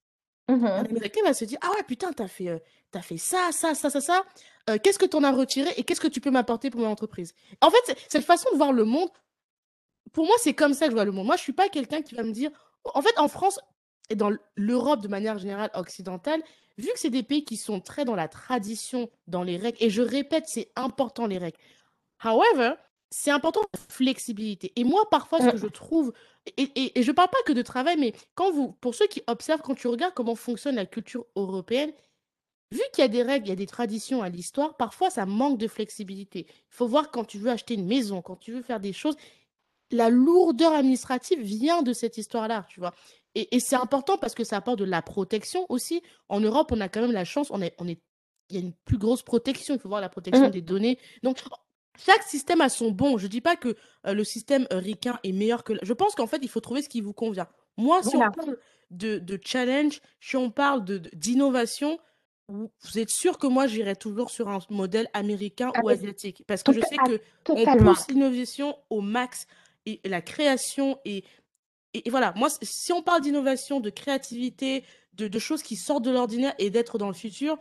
[0.77, 0.89] Un Mhm.
[0.91, 2.61] Américain va se dire, ah ouais, putain, t'as fait, euh,
[2.93, 4.25] t'as fait ça, ça, ça, ça, ça.
[4.71, 7.35] Euh, qu'est-ce que t'en as retiré et qu'est-ce que tu peux m'apporter pour mon entreprise?
[7.63, 9.11] En fait, c'est- cette façon de voir le monde,
[10.13, 11.27] pour moi, c'est comme ça que je vois le monde.
[11.27, 12.51] Moi, je suis pas quelqu'un qui va me dire,
[12.95, 13.59] en fait, en France
[14.11, 16.43] et dans l'Europe de manière générale occidentale,
[16.79, 19.91] vu que c'est des pays qui sont très dans la tradition, dans les règles, et
[19.91, 21.59] je répète, c'est important les règles.
[22.25, 22.75] However,
[23.17, 24.73] c'est important la flexibilité.
[24.75, 26.13] Et moi, parfois, ce que je trouve,
[26.57, 29.23] et, et, et je parle pas que de travail, mais quand vous, pour ceux qui
[29.29, 31.93] observent, quand tu regardes comment fonctionne la culture européenne,
[32.73, 35.27] vu qu'il y a des règles, il y a des traditions à l'histoire, parfois ça
[35.27, 36.47] manque de flexibilité.
[36.49, 39.15] Il faut voir quand tu veux acheter une maison, quand tu veux faire des choses,
[39.93, 42.95] la lourdeur administrative vient de cette histoire-là, tu vois.
[43.37, 46.03] Et, et c'est important parce que ça apporte de la protection aussi.
[46.29, 48.01] En Europe, on a quand même la chance, on est, on est,
[48.51, 49.77] il y a une plus grosse protection.
[49.77, 50.99] Il faut voir la protection des données.
[51.23, 51.39] Donc,
[51.99, 53.19] chaque système a son bon.
[53.19, 53.77] Je dis pas que
[54.07, 55.75] euh, le système ricain est meilleur que.
[55.83, 57.49] Je pense qu'en fait, il faut trouver ce qui vous convient.
[57.77, 58.59] Moi, si on parle
[58.91, 61.99] de, de challenge, si on parle de, de- d'innovation,
[62.49, 66.45] vous êtes sûr que moi, j'irai toujours sur un modèle américain ou Avec- asiatique?
[66.47, 69.47] Parce que je sais ah, que on pousse l'innovation au max
[69.87, 71.25] et la création et,
[71.95, 74.85] et, et voilà, moi, si on parle d'innovation, de créativité,
[75.15, 77.59] de, de choses qui sortent de l'ordinaire et d'être dans le futur,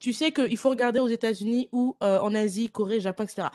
[0.00, 3.48] tu sais qu'il faut regarder aux États-Unis ou euh, en Asie, Corée, Japon, etc.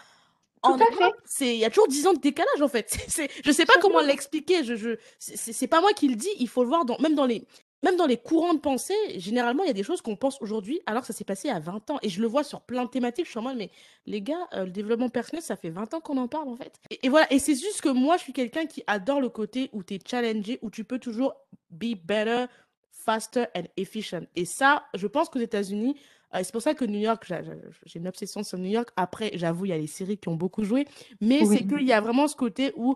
[0.63, 2.97] Tout En à il y a toujours 10 ans de décalage en fait.
[3.43, 4.63] Je sais pas comment l'expliquer.
[4.63, 6.29] Je, je, c'est, pas moi qui le dis.
[6.39, 7.45] Il faut le voir dans, même dans les,
[7.83, 8.95] même dans les courants de pensée.
[9.15, 11.59] Généralement, il y a des choses qu'on pense aujourd'hui alors que ça s'est passé a
[11.59, 11.99] 20 ans.
[12.01, 13.25] Et je le vois sur plein de thématiques.
[13.25, 13.69] Je suis en mode, mais
[14.05, 16.73] les gars, euh, le développement personnel, ça fait 20 ans qu'on en parle en fait.
[16.89, 17.31] Et, et voilà.
[17.31, 19.99] Et c'est juste que moi, je suis quelqu'un qui adore le côté où tu es
[20.05, 21.33] challengé, où tu peux toujours
[21.69, 22.45] be better,
[22.91, 24.25] faster and efficient.
[24.35, 25.95] Et ça, je pense qu'aux États-Unis,
[26.34, 27.53] euh, c'est pour ça que New York, j'a- j'a-
[27.86, 28.89] j'ai une obsession sur New York.
[28.95, 30.86] Après, j'avoue, il y a les séries qui ont beaucoup joué.
[31.21, 31.67] Mais c'est Oui.
[31.67, 32.95] qu'il y a vraiment ce côté où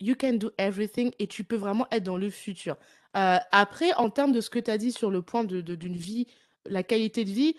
[0.00, 2.76] you can do everything et tu peux vraiment être dans le futur.
[3.16, 5.74] Euh, après, en termes de ce que tu as dit sur le point de, de-
[5.74, 6.26] d'une vie,
[6.66, 7.56] la qualité de vie,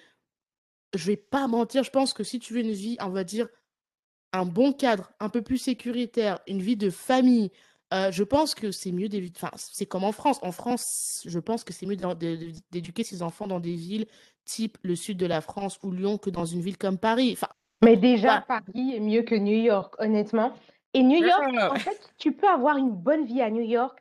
[0.93, 3.47] je vais pas mentir, je pense que si tu veux une vie, on va dire,
[4.33, 7.51] un bon cadre, un peu plus sécuritaire, une vie de famille,
[7.93, 9.39] euh, je pense que c'est mieux d'éviter.
[9.41, 10.39] Enfin, c'est comme en France.
[10.41, 11.97] En France, je pense que c'est mieux
[12.71, 14.07] d'éduquer ses enfants dans des villes
[14.45, 17.31] type le sud de la France ou Lyon que dans une ville comme Paris.
[17.33, 17.51] Enfin,
[17.83, 18.41] Mais déjà.
[18.47, 20.53] Paris est mieux que New York, honnêtement.
[20.93, 23.97] Et New York, en fait, tu peux avoir une bonne vie à New York,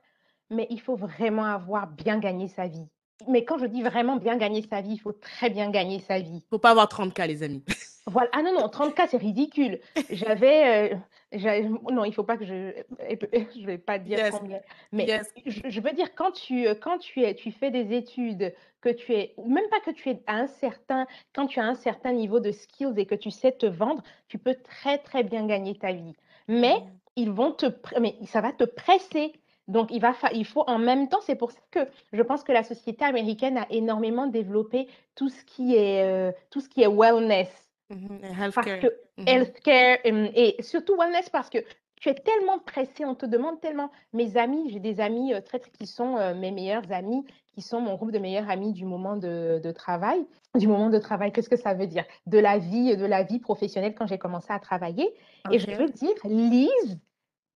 [0.50, 2.86] mais il faut vraiment avoir bien gagné sa vie.
[3.28, 6.18] Mais quand je dis vraiment bien gagner sa vie, il faut très bien gagner sa
[6.18, 6.44] vie.
[6.50, 7.64] Faut pas avoir 30 cas, les amis.
[8.10, 8.28] Voilà.
[8.32, 9.80] Ah non, non, 30K, c'est ridicule.
[10.10, 10.92] J'avais.
[10.92, 12.72] euh, non, il faut pas que je.
[13.60, 14.30] Je vais pas dire Yes.
[14.38, 14.60] combien.
[14.92, 15.32] Mais Yes.
[15.46, 18.88] je, je veux dire, quand tu, euh, quand tu, es, tu fais des études, que
[18.88, 19.34] tu es.
[19.46, 21.06] Même pas que tu es à un certain.
[21.34, 24.38] Quand tu as un certain niveau de skills et que tu sais te vendre, tu
[24.38, 26.14] peux très, très bien gagner ta vie.
[26.48, 26.76] Mais
[27.16, 27.66] ils vont te.
[28.00, 29.32] Mais ça va te presser.
[29.68, 31.80] Donc, il, va il faut en même temps, c'est pour ça que
[32.12, 36.60] je pense que la société américaine a énormément développé tout ce qui est, euh, tout
[36.60, 37.69] ce qui est wellness.
[37.90, 38.80] Mhm, et Parce Healthcare.
[38.80, 38.86] que
[39.18, 39.26] Mhm.
[39.26, 41.58] healthcare hum, et surtout wellness parce que
[41.96, 43.90] tu es tellement pressé, on te demande tellement.
[44.14, 47.60] Mes amis, j'ai des amis euh, très, très- qui sont euh, mes meilleurs amis, qui
[47.60, 50.26] sont mon groupe de meilleurs amis du moment de, de travail.
[50.54, 52.04] Du moment de travail, qu'est-ce que ça veut dire?
[52.26, 55.14] De la vie, de la vie professionnelle quand j'ai commencé à travailler.
[55.50, 55.78] Et je Ok.
[55.78, 56.98] veux dire, Lise,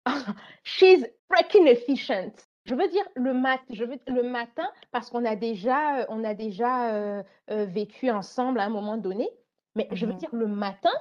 [0.64, 2.32] she's freaking efficient.
[2.66, 6.24] Je veux dire le mat, je veux le matin parce qu'on a déjà, euh, on
[6.24, 9.30] a déjà euh, euh, vécu ensemble à un moment donné.
[9.76, 10.20] Mais je veux Mhm.
[10.20, 10.92] dire le matin,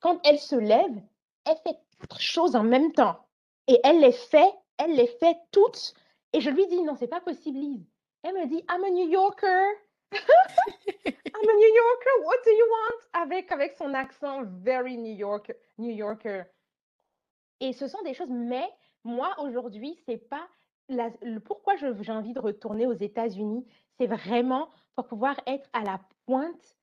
[0.00, 1.02] quand elle se lève,
[1.44, 3.26] elle fait quatre choses en même temps
[3.68, 5.94] et elle les fait, elle les fait toutes.
[6.32, 7.86] Et je lui dis non, c'est pas possible, Lise.
[8.22, 9.64] Elle me dit, I'm a New Yorker.
[10.12, 12.24] I'm a New Yorker.
[12.24, 13.22] What do you want?
[13.22, 16.44] Avec, avec son accent very New, York, New Yorker.
[17.60, 18.68] Et ce sont des choses, mais
[19.04, 20.46] moi, aujourd'hui, c'est pas
[20.88, 23.66] la, le, pourquoi j'ai envie de retourner aux États-Unis.
[23.98, 26.76] C'est vraiment pour pouvoir être à la pointe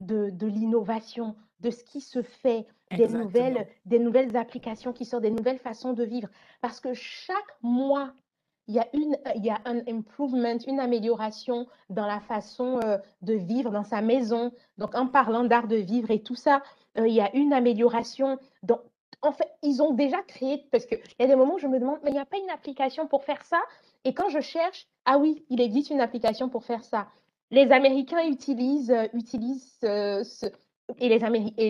[0.00, 5.22] de, de l'innovation, de ce qui se fait, des nouvelles, des nouvelles applications qui sortent,
[5.22, 6.28] des nouvelles façons de vivre.
[6.60, 8.12] Parce que chaque mois,
[8.68, 12.98] il y a, une, il y a un improvement, une amélioration dans la façon euh,
[13.22, 14.52] de vivre dans sa maison.
[14.78, 16.62] Donc, en parlant d'art de vivre et tout ça,
[16.98, 18.38] euh, il y a une amélioration.
[18.62, 18.80] Donc,
[19.22, 21.78] en fait, ils ont déjà créé, parce qu'il y a des moments où je me
[21.78, 23.60] demande, mais il n'y a pas une application pour faire ça?
[24.04, 27.08] Et quand je cherche, ah oui, il existe une application pour faire ça.
[27.50, 30.50] Les Américains utilisent, euh, utilisent ce,
[30.98, 31.08] et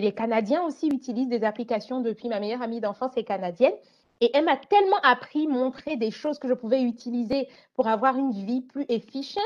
[0.01, 3.73] les, Canadiens aussi utilisent des applications depuis ma meilleure amie d'enfance est canadienne.
[4.21, 8.31] Et elle m'a tellement appris, montré des choses que je pouvais utiliser pour avoir une
[8.31, 9.43] vie plus efficiente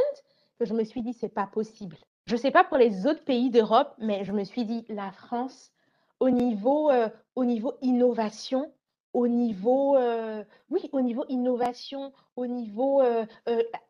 [0.60, 1.98] que je me suis dit, c'est pas possible.
[2.28, 5.12] Je ne sais pas pour les autres pays d'Europe, mais je me suis dit, la
[5.12, 5.72] France,
[6.20, 8.72] au niveau, euh, au niveau innovation,
[9.14, 13.26] au niveau, euh, oui, au niveau innovation, au niveau euh,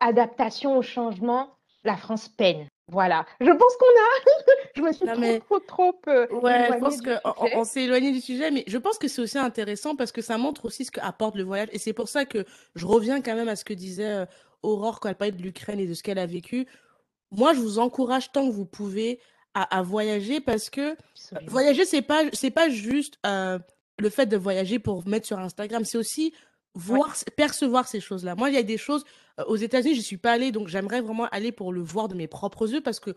[0.00, 1.50] adaptation au changement,
[1.84, 2.66] la France peine.
[2.88, 4.56] Voilà, je pense qu'on a.
[4.76, 6.10] je me suis trop, trop, trop.
[6.10, 9.22] Euh, ouais, je pense qu'on on, s'est éloigné du sujet, mais je pense que c'est
[9.22, 11.68] aussi intéressant parce que ça montre aussi ce qu'apporte le voyage.
[11.72, 12.44] Et c'est pour ça que
[12.74, 14.26] je reviens quand même à ce que disait euh,
[14.62, 16.66] Aurore quand elle parlait de l'Ukraine et de ce qu'elle a vécu.
[17.30, 19.20] Moi, je vous encourage tant que vous pouvez
[19.54, 20.96] à, voyager parce que
[21.46, 23.58] voyager, c'est pas, c'est pas juste euh,
[23.98, 26.32] le fait de voyager pour mettre sur Instagram, c'est aussi
[26.74, 28.34] voir, percevoir ces choses-là.
[28.34, 29.04] Moi, il y a des choses
[29.46, 32.26] aux États-Unis, je suis pas allée, donc j'aimerais vraiment aller pour le voir de mes
[32.26, 33.14] propres yeux parce que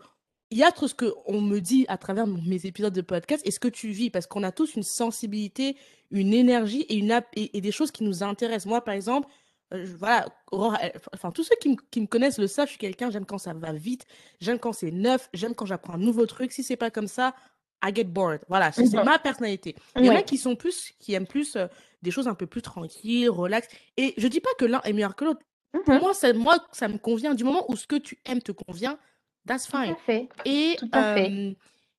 [0.50, 3.50] il y a tout ce qu'on me dit à travers mes épisodes de podcast et
[3.50, 5.76] ce que tu vis parce qu'on a tous une sensibilité,
[6.10, 8.66] une énergie et, une et, des choses qui nous intéressent.
[8.66, 9.28] Moi, par exemple,
[9.98, 10.28] voilà,
[11.12, 11.56] enfin, tous ceux
[11.90, 14.06] qui, me connaissent le savent, je suis quelqu'un, j'aime quand ça va vite,
[14.40, 16.52] j'aime quand c'est neuf, j'aime quand j'apprends un nouveau truc.
[16.52, 17.34] Si c'est pas comme ça,
[17.84, 18.40] I get bored.
[18.48, 19.74] Voilà, c'est ma personnalité.
[19.96, 21.58] Il y en a qui sont plus, qui aiment plus
[22.02, 23.68] des choses un peu plus tranquilles, relax.
[23.96, 25.40] Et je dis pas que l'un est meilleur que l'autre.
[25.84, 27.34] Pour mmh moi, ça, moi, ça me convient.
[27.34, 28.98] Du moment où ce que tu aimes te convient,
[29.46, 29.94] that's fine.
[30.06, 30.28] fait.
[30.44, 30.76] Et,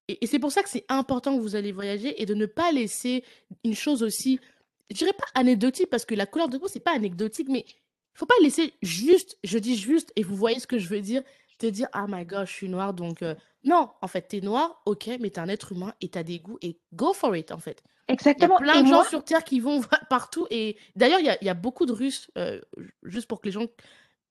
[0.08, 2.72] et, c'est pour ça que c'est important que vous allez voyager et de ne pas
[2.72, 3.24] laisser
[3.64, 4.40] une chose aussi,
[4.90, 8.18] je dirais pas anecdotique, parce que la couleur de peau, c'est pas anecdotique, mais il
[8.18, 11.22] faut pas laisser juste, je dis juste, et vous voyez ce que je veux dire,
[11.60, 13.22] te dire, ah my god, je suis noire, donc
[13.64, 16.18] non, en fait, tu es noir, ok, mais tu es un être humain et tu
[16.18, 17.84] as des goûts et go for it, en fait.
[18.08, 18.58] Exactement.
[18.60, 20.48] Il y a plein de gens sur Terre qui vont partout.
[20.50, 22.62] Et d'ailleurs, il y a, beaucoup de Russes, euh,
[23.04, 23.66] juste pour que les gens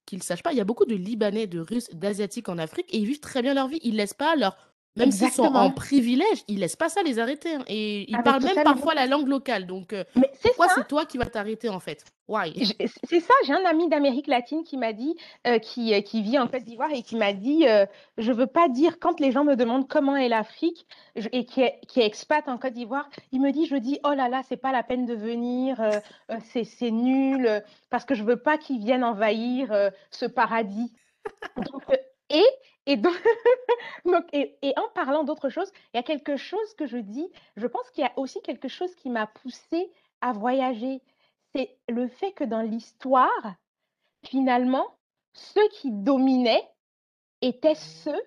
[0.06, 2.86] qui ne sachent pas, il y a beaucoup de Libanais, de Russes, d'Asiatiques en Afrique
[2.94, 3.80] et ils vivent très bien leur vie.
[3.82, 4.56] Ils ne laissent pas leur
[4.96, 7.54] même s'ils sont en privilège, ils laissent pas ça les arrêter.
[7.54, 7.64] Hein.
[7.68, 9.66] Et ils parlent même parfois la langue locale.
[9.66, 10.04] Donc, euh,
[10.42, 12.04] pourquoi c'est toi qui vas t'arrêter en fait?
[12.28, 12.74] Why?
[13.04, 13.34] C'est ça.
[13.46, 15.16] J'ai un ami d'Amérique latine qui m'a dit,
[15.46, 17.64] euh, qui, euh, qui vit en Côte d'Ivoire et qui m'a dit
[18.18, 20.86] Je veux pas dire, quand les gens me demandent comment est l'Afrique,
[21.32, 24.12] et qui est, qui est expat en Côte d'Ivoire, il me dit Je dis, oh
[24.12, 25.76] là là, c'est pas la peine de venir,
[26.52, 29.72] c'est nul, parce que je veux pas qu'ils viennent envahir
[30.10, 30.92] ce paradis.
[31.56, 31.82] Donc,
[32.30, 32.44] et
[32.86, 33.14] et, donc,
[34.32, 37.90] et, en parlant d'autre chose, il y a quelque chose que je dis, je pense
[37.90, 39.90] qu'il y a aussi quelque chose qui m'a poussé
[40.20, 41.02] à voyager.
[41.54, 43.54] C'est le fait que dans l'histoire,
[44.24, 44.86] finalement,
[45.32, 46.68] ceux qui dominaient
[47.42, 48.22] étaient ceux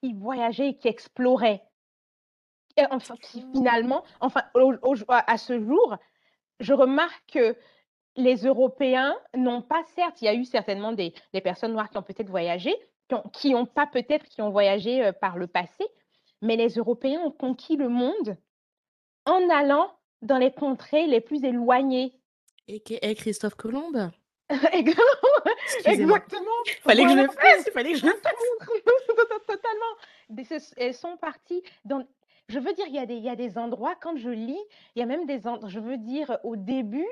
[0.00, 1.62] qui voyageaient et qui exploraient.
[2.76, 4.42] Et enfin, finalement, enfin,
[5.08, 5.96] à ce jour,
[6.60, 7.56] je remarque que
[8.16, 11.96] les Européens n'ont pas, certes, il y a eu certainement des, des personnes noires qui
[11.98, 12.74] ont peut-être voyagé,
[13.32, 15.84] qui n'ont pas peut-être, qui ont voyagé par le passé,
[16.42, 18.36] mais les Européens ont conquis le monde
[19.24, 22.14] en allant dans les contrées les plus éloignées.
[22.68, 24.10] Et, et Christophe Colomb
[25.84, 26.50] Exactement.
[26.82, 27.70] Fallait que je le fasse.
[27.72, 28.32] Fallait que je le fasse.
[29.46, 30.60] Totalement.
[30.76, 32.06] Elles sont parties dans.
[32.48, 34.60] Je veux dire, il y, a des, il y a des endroits, quand je lis,
[34.94, 37.08] il y a même des endroits, je veux dire, au début,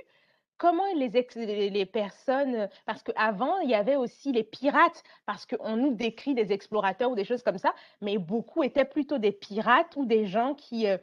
[0.59, 5.94] comment les, les personnes, parce qu'avant, il y avait aussi les pirates, parce qu'on nous
[5.94, 10.06] décrit des explorateurs ou des choses comme ça, mais beaucoup étaient plutôt des pirates ou
[10.06, 10.98] des gens qui, euh,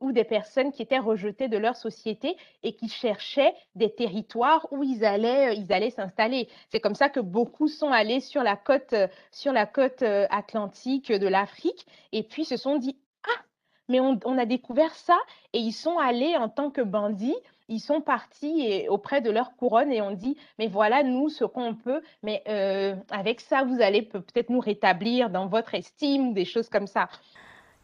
[0.00, 4.82] ou des personnes qui étaient rejetées de leur société et qui cherchaient des territoires où
[4.82, 6.48] ils allaient, euh, ils allaient s'installer.
[6.70, 11.12] C'est comme ça que beaucoup sont allés sur la côte, euh, sur la côte atlantique
[11.12, 13.42] de l'Afrique et puis se sont dit, ah,
[13.88, 15.18] mais on a découvert ça
[15.52, 17.36] et ils sont allés en tant que bandits
[17.68, 21.74] ils sont partis auprès de leur couronne et ont dit, mais voilà, nous, ce qu'on
[21.74, 26.68] peut, mais euh, avec ça, vous allez peut-être nous rétablir dans votre estime, des choses
[26.68, 27.08] comme ça.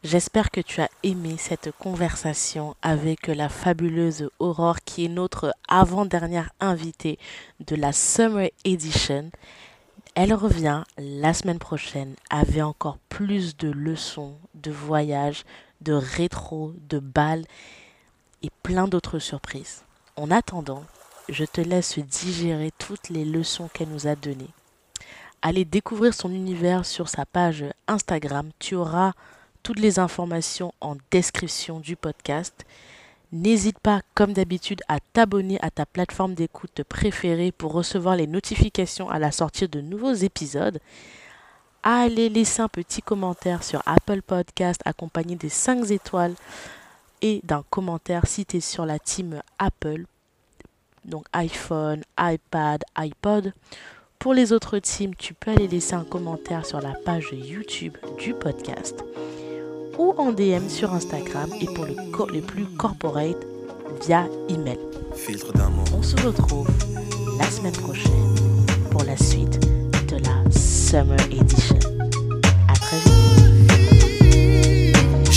[0.03, 6.51] J'espère que tu as aimé cette conversation avec la fabuleuse Aurore qui est notre avant-dernière
[6.59, 7.19] invitée
[7.59, 9.29] de la Summer Edition.
[10.15, 15.43] Elle revient la semaine prochaine avec encore plus de leçons, de voyages,
[15.81, 17.45] de rétro, de balles
[18.43, 19.83] et plein d'autres surprises.
[20.15, 20.83] En attendant,
[21.29, 24.53] je te laisse digérer toutes les leçons qu'elle nous a données.
[25.41, 28.51] Allez découvrir son univers sur sa page Instagram.
[28.59, 29.13] Tu auras
[29.63, 32.65] toutes les informations en description du podcast.
[33.31, 39.09] N'hésite pas, comme d'habitude, à t'abonner à ta plateforme d'écoute préférée pour recevoir les notifications
[39.09, 40.79] à la sortie de nouveaux épisodes.
[41.81, 46.35] Allez laisser un petit commentaire sur Apple Podcast accompagné des 5 étoiles
[47.21, 50.05] et d'un commentaire si tu es sur la team Apple,
[51.05, 53.53] donc iPhone, iPad, iPod.
[54.19, 58.33] Pour les autres teams, tu peux aller laisser un commentaire sur la page YouTube du
[58.33, 59.03] podcast
[59.97, 61.95] ou en DM sur Instagram et pour le
[62.33, 63.37] les plus corporate
[64.05, 64.79] via email.
[65.95, 66.67] On se retrouve
[67.37, 68.35] la semaine prochaine
[68.89, 69.59] pour la suite
[70.07, 71.90] de la Summer Edition.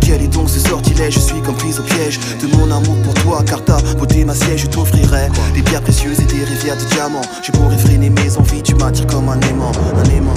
[0.00, 3.14] Quel est donc ce sortilège Je suis comme prise au piège de mon amour pour
[3.14, 6.84] toi, car ta beauté ma siège, je t'offrirai des pierres précieuses et des rivières de
[6.94, 7.22] diamants.
[7.42, 10.34] Je pourrais freiner mes envies, tu m'attires comme un aimant, un aimant,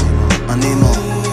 [0.50, 1.33] un aimant.